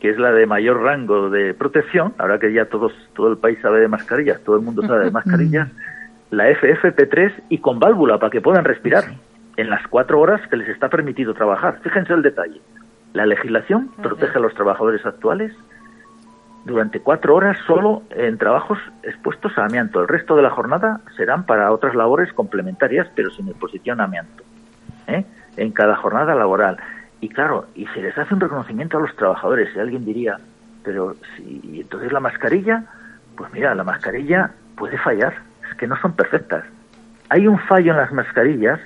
que 0.00 0.10
es 0.10 0.18
la 0.18 0.32
de 0.32 0.46
mayor 0.46 0.82
rango 0.82 1.30
de 1.30 1.54
protección, 1.54 2.14
ahora 2.18 2.38
que 2.38 2.52
ya 2.52 2.66
todos, 2.66 2.92
todo 3.14 3.30
el 3.30 3.38
país 3.38 3.58
sabe 3.62 3.80
de 3.80 3.88
mascarillas, 3.88 4.42
todo 4.44 4.56
el 4.56 4.62
mundo 4.62 4.82
sabe 4.82 5.06
de 5.06 5.10
mascarillas, 5.10 5.68
la 6.30 6.50
FFP3 6.50 7.32
y 7.48 7.58
con 7.58 7.78
válvula 7.78 8.18
para 8.18 8.30
que 8.30 8.40
puedan 8.40 8.64
respirar 8.64 9.04
en 9.60 9.68
las 9.68 9.86
cuatro 9.88 10.20
horas 10.20 10.40
que 10.48 10.56
les 10.56 10.68
está 10.68 10.88
permitido 10.88 11.34
trabajar. 11.34 11.80
Fíjense 11.82 12.12
el 12.14 12.22
detalle. 12.22 12.60
La 13.12 13.26
legislación 13.26 13.90
protege 14.02 14.38
a 14.38 14.40
los 14.40 14.54
trabajadores 14.54 15.04
actuales 15.04 15.52
durante 16.64 17.00
cuatro 17.00 17.34
horas 17.34 17.58
solo 17.66 18.02
en 18.10 18.38
trabajos 18.38 18.78
expuestos 19.02 19.56
a 19.58 19.66
amianto. 19.66 20.00
El 20.00 20.08
resto 20.08 20.34
de 20.36 20.42
la 20.42 20.50
jornada 20.50 21.00
serán 21.16 21.44
para 21.44 21.72
otras 21.72 21.94
labores 21.94 22.32
complementarias, 22.32 23.08
pero 23.14 23.30
sin 23.30 23.48
exposición 23.48 24.00
a 24.00 24.04
amianto. 24.04 24.44
¿eh? 25.06 25.24
En 25.56 25.72
cada 25.72 25.96
jornada 25.96 26.34
laboral. 26.34 26.78
Y 27.20 27.28
claro, 27.28 27.66
y 27.74 27.86
se 27.88 28.00
les 28.00 28.16
hace 28.16 28.32
un 28.32 28.40
reconocimiento 28.40 28.96
a 28.96 29.00
los 29.00 29.14
trabajadores. 29.16 29.68
Y 29.76 29.78
alguien 29.78 30.06
diría, 30.06 30.38
pero 30.82 31.16
si 31.36 31.60
y 31.64 31.80
entonces 31.80 32.12
la 32.12 32.20
mascarilla, 32.20 32.84
pues 33.36 33.52
mira, 33.52 33.74
la 33.74 33.84
mascarilla 33.84 34.52
puede 34.76 34.96
fallar. 34.96 35.34
Es 35.68 35.76
que 35.76 35.86
no 35.86 35.96
son 36.00 36.12
perfectas. 36.12 36.64
Hay 37.28 37.46
un 37.46 37.58
fallo 37.58 37.92
en 37.92 37.98
las 37.98 38.12
mascarillas 38.12 38.80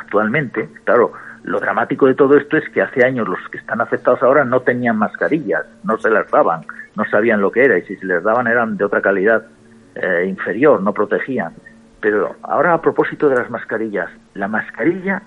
actualmente. 0.00 0.68
Claro, 0.84 1.12
lo 1.44 1.60
dramático 1.60 2.06
de 2.06 2.14
todo 2.14 2.36
esto 2.36 2.56
es 2.56 2.68
que 2.70 2.82
hace 2.82 3.04
años 3.04 3.28
los 3.28 3.38
que 3.50 3.58
están 3.58 3.80
afectados 3.80 4.22
ahora 4.22 4.44
no 4.44 4.60
tenían 4.60 4.98
mascarillas, 4.98 5.64
no 5.84 5.96
se 5.98 6.10
las 6.10 6.30
daban, 6.30 6.62
no 6.96 7.04
sabían 7.04 7.40
lo 7.40 7.50
que 7.50 7.64
era 7.64 7.78
y 7.78 7.82
si 7.82 7.96
se 7.96 8.06
les 8.06 8.22
daban 8.22 8.46
eran 8.46 8.76
de 8.76 8.84
otra 8.84 9.00
calidad 9.00 9.46
eh, 9.94 10.26
inferior, 10.26 10.82
no 10.82 10.92
protegían. 10.92 11.52
Pero 12.00 12.36
ahora 12.42 12.74
a 12.74 12.80
propósito 12.80 13.28
de 13.28 13.36
las 13.36 13.50
mascarillas, 13.50 14.10
la 14.34 14.48
mascarilla 14.48 15.22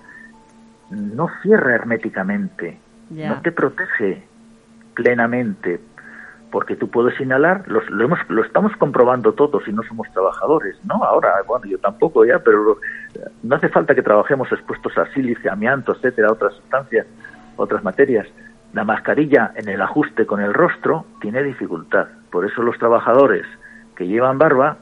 no 0.90 1.28
cierra 1.42 1.74
herméticamente, 1.74 2.78
no 3.10 3.40
te 3.40 3.52
protege 3.52 4.22
plenamente, 4.94 5.80
porque 6.50 6.76
tú 6.76 6.88
puedes 6.90 7.18
inhalar, 7.20 7.62
los- 7.68 7.88
lo, 7.90 8.04
hemos, 8.04 8.18
lo 8.28 8.42
estamos 8.44 8.74
comprobando 8.76 9.32
todos 9.32 9.66
y 9.68 9.72
no 9.72 9.82
somos 9.84 10.10
trabajadores, 10.12 10.76
¿no? 10.84 11.02
Ahora, 11.04 11.34
bueno, 11.46 11.66
yo 11.66 11.78
tampoco 11.78 12.24
ya, 12.24 12.38
pero 12.40 12.78
no 13.42 13.56
hace 13.56 13.68
falta 13.68 13.94
que 13.94 14.02
trabajemos 14.02 14.50
expuestos 14.52 14.96
a 14.98 15.06
sílice, 15.12 15.48
amianto, 15.48 15.92
etcétera, 15.92 16.32
otras 16.32 16.54
sustancias, 16.54 17.06
otras 17.56 17.84
materias. 17.84 18.26
La 18.72 18.84
mascarilla 18.84 19.52
en 19.56 19.68
el 19.68 19.80
ajuste 19.82 20.26
con 20.26 20.40
el 20.40 20.52
rostro 20.54 21.04
tiene 21.20 21.42
dificultad. 21.42 22.06
Por 22.30 22.44
eso 22.46 22.62
los 22.62 22.78
trabajadores 22.78 23.44
que 23.96 24.06
llevan 24.06 24.38
barba 24.38 24.76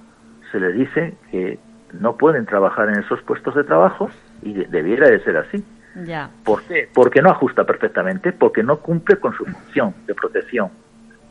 se 0.52 0.60
les 0.60 0.74
dice 0.74 1.14
que 1.30 1.58
no 1.92 2.16
pueden 2.16 2.44
trabajar 2.46 2.88
en 2.90 2.98
esos 3.00 3.20
puestos 3.22 3.54
de 3.54 3.64
trabajo 3.64 4.10
y 4.42 4.52
de- 4.52 4.66
debiera 4.66 5.08
de 5.08 5.20
ser 5.24 5.36
así. 5.38 5.64
Ya. 6.04 6.30
¿Por 6.44 6.62
qué? 6.64 6.88
Porque 6.94 7.20
no 7.22 7.30
ajusta 7.30 7.64
perfectamente, 7.64 8.32
porque 8.32 8.62
no 8.62 8.78
cumple 8.78 9.16
con 9.16 9.32
su 9.34 9.44
función 9.44 9.94
de 10.06 10.14
protección 10.14 10.70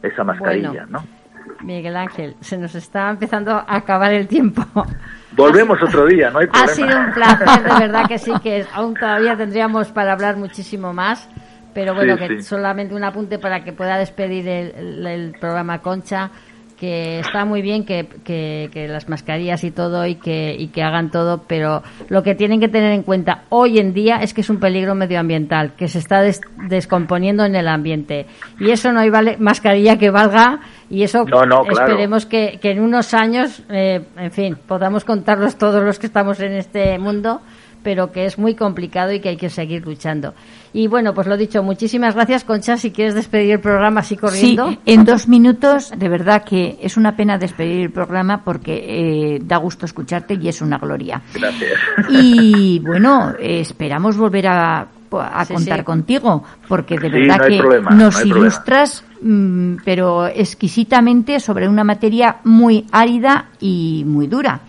esa 0.02 0.24
mascarilla, 0.24 0.70
Bueno. 0.70 0.88
¿no? 0.90 1.18
Miguel 1.66 1.96
Ángel, 1.96 2.36
se 2.42 2.58
nos 2.58 2.76
está 2.76 3.10
empezando 3.10 3.52
a 3.52 3.66
acabar 3.68 4.14
el 4.14 4.28
tiempo. 4.28 4.64
Volvemos 5.32 5.82
otro 5.82 6.06
día, 6.06 6.30
no 6.30 6.40
hay 6.40 6.46
Ha 6.48 6.66
problema. 6.66 6.74
sido 6.74 7.00
un 7.00 7.14
placer, 7.14 7.64
de 7.64 7.80
verdad 7.88 8.08
que 8.08 8.18
sí, 8.18 8.32
que 8.44 8.66
aún 8.74 8.94
todavía 8.96 9.36
tendríamos 9.38 9.88
para 9.92 10.14
hablar 10.14 10.38
muchísimo 10.38 10.94
más, 10.94 11.28
pero 11.74 11.96
bueno, 11.96 12.18
Sí, 12.18 12.20
que 12.28 12.28
sí. 12.38 12.42
solamente 12.44 12.94
un 12.96 13.04
apunte 13.04 13.40
para 13.40 13.64
que 13.64 13.72
pueda 13.72 13.98
despedir 13.98 14.48
el, 14.48 14.72
el- 14.76 15.08
el 15.08 15.32
programa 15.40 15.80
Concha, 15.80 16.30
que 16.80 17.20
está 17.20 17.44
muy 17.44 17.62
bien 17.62 17.86
que, 17.86 18.08
que- 18.24 18.70
que 18.72 18.88
las 18.88 19.10
mascarillas 19.10 19.64
y 19.64 19.72
todo 19.72 20.06
y 20.06 20.16
que, 20.16 20.56
y 20.58 20.68
que 20.68 20.84
hagan 20.84 21.10
todo, 21.10 21.44
pero 21.48 21.82
lo 22.10 22.22
que 22.24 22.36
tienen 22.36 22.60
que 22.60 22.68
tener 22.68 22.92
en 22.92 23.04
cuenta 23.04 23.44
hoy 23.50 23.80
en 23.80 23.94
día 23.94 24.18
es 24.18 24.34
que 24.34 24.42
es 24.42 24.50
un 24.50 24.60
peligro 24.60 24.94
medioambiental, 24.94 25.74
que 25.76 25.88
se 25.88 25.98
está 26.00 26.22
des- 26.22 26.42
descomponiendo 26.70 27.44
en 27.46 27.56
el 27.56 27.68
ambiente. 27.68 28.28
Y 28.60 28.70
eso 28.72 28.92
no 28.92 29.00
hay 29.00 29.10
vale- 29.10 29.38
mascarilla 29.40 29.98
que 29.98 30.12
valga 30.12 30.60
y 30.90 31.04
eso 31.04 31.26
No, 31.26 31.46
no, 31.46 31.64
claro. 31.64 31.88
esperemos 31.90 32.26
que, 32.26 32.60
que 32.62 32.72
en 32.72 32.80
unos 32.82 33.14
años, 33.14 33.64
eh, 33.70 34.02
en 34.18 34.32
fin, 34.32 34.58
podamos 34.68 35.04
contarlos 35.04 35.58
todos 35.58 35.84
los 35.84 35.98
que 36.00 36.06
estamos 36.08 36.40
en 36.40 36.54
este 36.54 36.98
mundo, 37.00 37.42
pero 37.84 38.12
que 38.12 38.26
es 38.26 38.38
muy 38.38 38.56
complicado 38.56 39.12
y 39.14 39.20
que 39.20 39.30
hay 39.30 39.38
que 39.38 39.50
seguir 39.50 39.86
luchando. 39.86 40.34
Y 40.74 40.88
bueno, 40.88 41.14
pues 41.14 41.28
lo 41.28 41.38
dicho, 41.38 41.64
muchísimas 41.64 42.14
gracias, 42.16 42.44
Concha, 42.44 42.78
si 42.78 42.92
quieres 42.92 43.16
despedir 43.16 43.52
el 43.54 43.60
programa 43.60 44.02
así 44.02 44.16
corriendo. 44.18 44.70
Sí, 44.70 44.80
en 44.86 45.06
dos 45.06 45.28
minutos, 45.28 45.92
de 45.98 46.10
verdad 46.10 46.44
que 46.44 46.78
es 46.82 46.98
una 46.98 47.16
pena 47.16 47.38
despedir 47.38 47.82
el 47.82 47.92
programa 47.92 48.44
porque 48.44 48.76
eh, 49.36 49.40
da 49.44 49.58
gusto 49.58 49.86
escucharte 49.86 50.36
y 50.36 50.48
es 50.48 50.62
una 50.62 50.78
gloria. 50.78 51.22
Gracias. 51.34 51.72
Y 52.10 52.80
bueno, 52.80 53.34
eh, 53.40 53.62
esperamos 53.62 54.18
volver 54.18 54.48
a, 54.48 54.88
a 55.12 55.46
Sí, 55.46 55.54
contar 55.54 55.80
sí. 55.80 55.84
contigo, 55.86 56.44
porque 56.68 56.98
de 57.00 57.10
Sí, 57.10 57.14
verdad 57.14 57.38
no 57.40 57.48
que 57.48 57.58
problema, 57.58 57.92
nos 57.92 58.26
no 58.26 58.38
ilustras, 58.38 59.04
mm, 59.22 59.76
pero 59.86 60.28
exquisitamente 60.28 61.40
sobre 61.40 61.68
una 61.68 61.84
materia 61.84 62.38
muy 62.44 62.86
árida 62.92 63.50
y 63.60 64.04
muy 64.06 64.28
dura. 64.28 64.60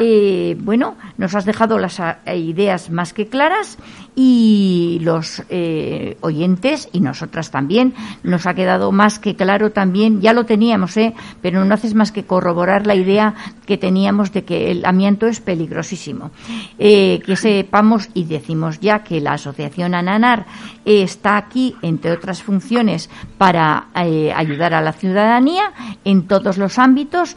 Eh, 0.00 0.56
bueno, 0.60 0.96
nos 1.16 1.34
has 1.34 1.44
dejado 1.44 1.76
las 1.76 1.98
ah, 1.98 2.20
ideas 2.32 2.88
más 2.88 3.12
que 3.12 3.26
claras 3.26 3.78
y 4.20 4.98
los 5.02 5.44
eh, 5.48 6.16
oyentes 6.22 6.88
y 6.92 6.98
nosotras 6.98 7.52
también 7.52 7.94
nos 8.24 8.48
ha 8.48 8.54
quedado 8.54 8.90
más 8.90 9.20
que 9.20 9.36
claro 9.36 9.70
también, 9.70 10.20
ya 10.20 10.32
lo 10.32 10.44
teníamos, 10.44 10.96
¿eh? 10.96 11.14
pero 11.40 11.64
no 11.64 11.72
haces 11.72 11.94
más 11.94 12.10
que 12.10 12.24
corroborar 12.24 12.84
la 12.84 12.96
idea 12.96 13.36
que 13.64 13.78
teníamos 13.78 14.32
de 14.32 14.42
que 14.42 14.72
el 14.72 14.84
amianto 14.84 15.28
es 15.28 15.40
peligrosísimo. 15.40 16.32
Eh, 16.80 17.20
que 17.24 17.36
sepamos 17.36 18.08
y 18.12 18.24
decimos 18.24 18.80
ya 18.80 19.04
que 19.04 19.20
la 19.20 19.34
Asociación 19.34 19.94
Ananar 19.94 20.46
está 20.84 21.36
aquí, 21.36 21.76
entre 21.82 22.10
otras 22.10 22.42
funciones, 22.42 23.10
para 23.36 23.88
ayudar 23.92 24.74
a 24.74 24.80
la 24.80 24.94
ciudadanía 24.94 25.70
en 26.04 26.26
todos 26.26 26.56
los 26.56 26.78
ámbitos, 26.78 27.36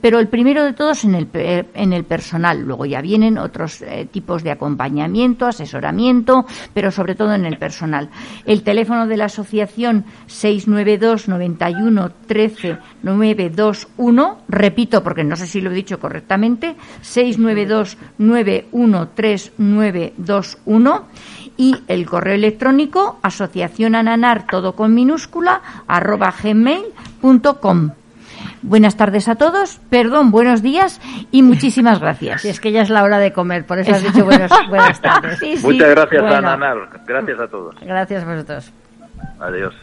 pero 0.00 0.20
el 0.20 0.28
primero 0.28 0.62
de 0.62 0.74
todos 0.74 1.04
en 1.04 1.14
el, 1.14 1.28
en 1.32 1.92
el 1.92 2.04
personal. 2.04 2.60
Luego 2.60 2.84
ya 2.84 3.00
vienen 3.00 3.38
otros 3.38 3.82
tipos 4.12 4.42
de 4.42 4.50
acompañamiento, 4.50 5.46
asesoramiento, 5.46 5.71
pero 6.74 6.90
sobre 6.90 7.14
todo 7.14 7.34
en 7.34 7.46
el 7.46 7.58
personal. 7.58 8.10
El 8.44 8.62
teléfono 8.62 9.06
de 9.06 9.16
la 9.16 9.26
asociación 9.26 10.04
692 10.26 11.28
91 11.28 12.10
13 12.26 12.78
921, 13.02 14.38
repito 14.48 15.02
porque 15.02 15.24
no 15.24 15.36
sé 15.36 15.46
si 15.46 15.60
lo 15.60 15.70
he 15.70 15.74
dicho 15.74 15.98
correctamente, 15.98 16.76
692 17.00 17.96
91 18.18 19.08
921 19.58 21.06
y 21.56 21.76
el 21.88 22.06
correo 22.06 22.34
electrónico 22.34 23.18
asociacionananar 23.22 24.46
todo 24.46 24.74
con 24.74 24.94
minúscula 24.94 25.62
arroba 25.86 26.34
gmail.com. 26.42 27.90
Buenas 28.62 28.96
tardes 28.96 29.28
a 29.28 29.34
todos, 29.34 29.80
perdón, 29.90 30.30
buenos 30.30 30.62
días 30.62 31.00
y 31.32 31.42
muchísimas 31.42 31.98
gracias. 32.00 32.42
Si 32.42 32.48
es 32.48 32.60
que 32.60 32.70
ya 32.72 32.82
es 32.82 32.90
la 32.90 33.02
hora 33.02 33.18
de 33.18 33.32
comer, 33.32 33.66
por 33.66 33.78
eso 33.78 33.92
has 33.92 34.02
dicho 34.02 34.24
buenos- 34.24 34.50
buenas 34.68 35.00
tardes. 35.00 35.38
Sí, 35.40 35.56
sí. 35.56 35.66
Muchas 35.66 35.90
gracias, 35.90 36.22
Bueno. 36.22 36.36
Ananar. 36.48 36.76
Gracias 37.06 37.40
a 37.40 37.48
todos. 37.48 37.74
Gracias 37.80 38.22
a 38.22 38.26
vosotros. 38.26 38.72
Adiós. 39.40 39.74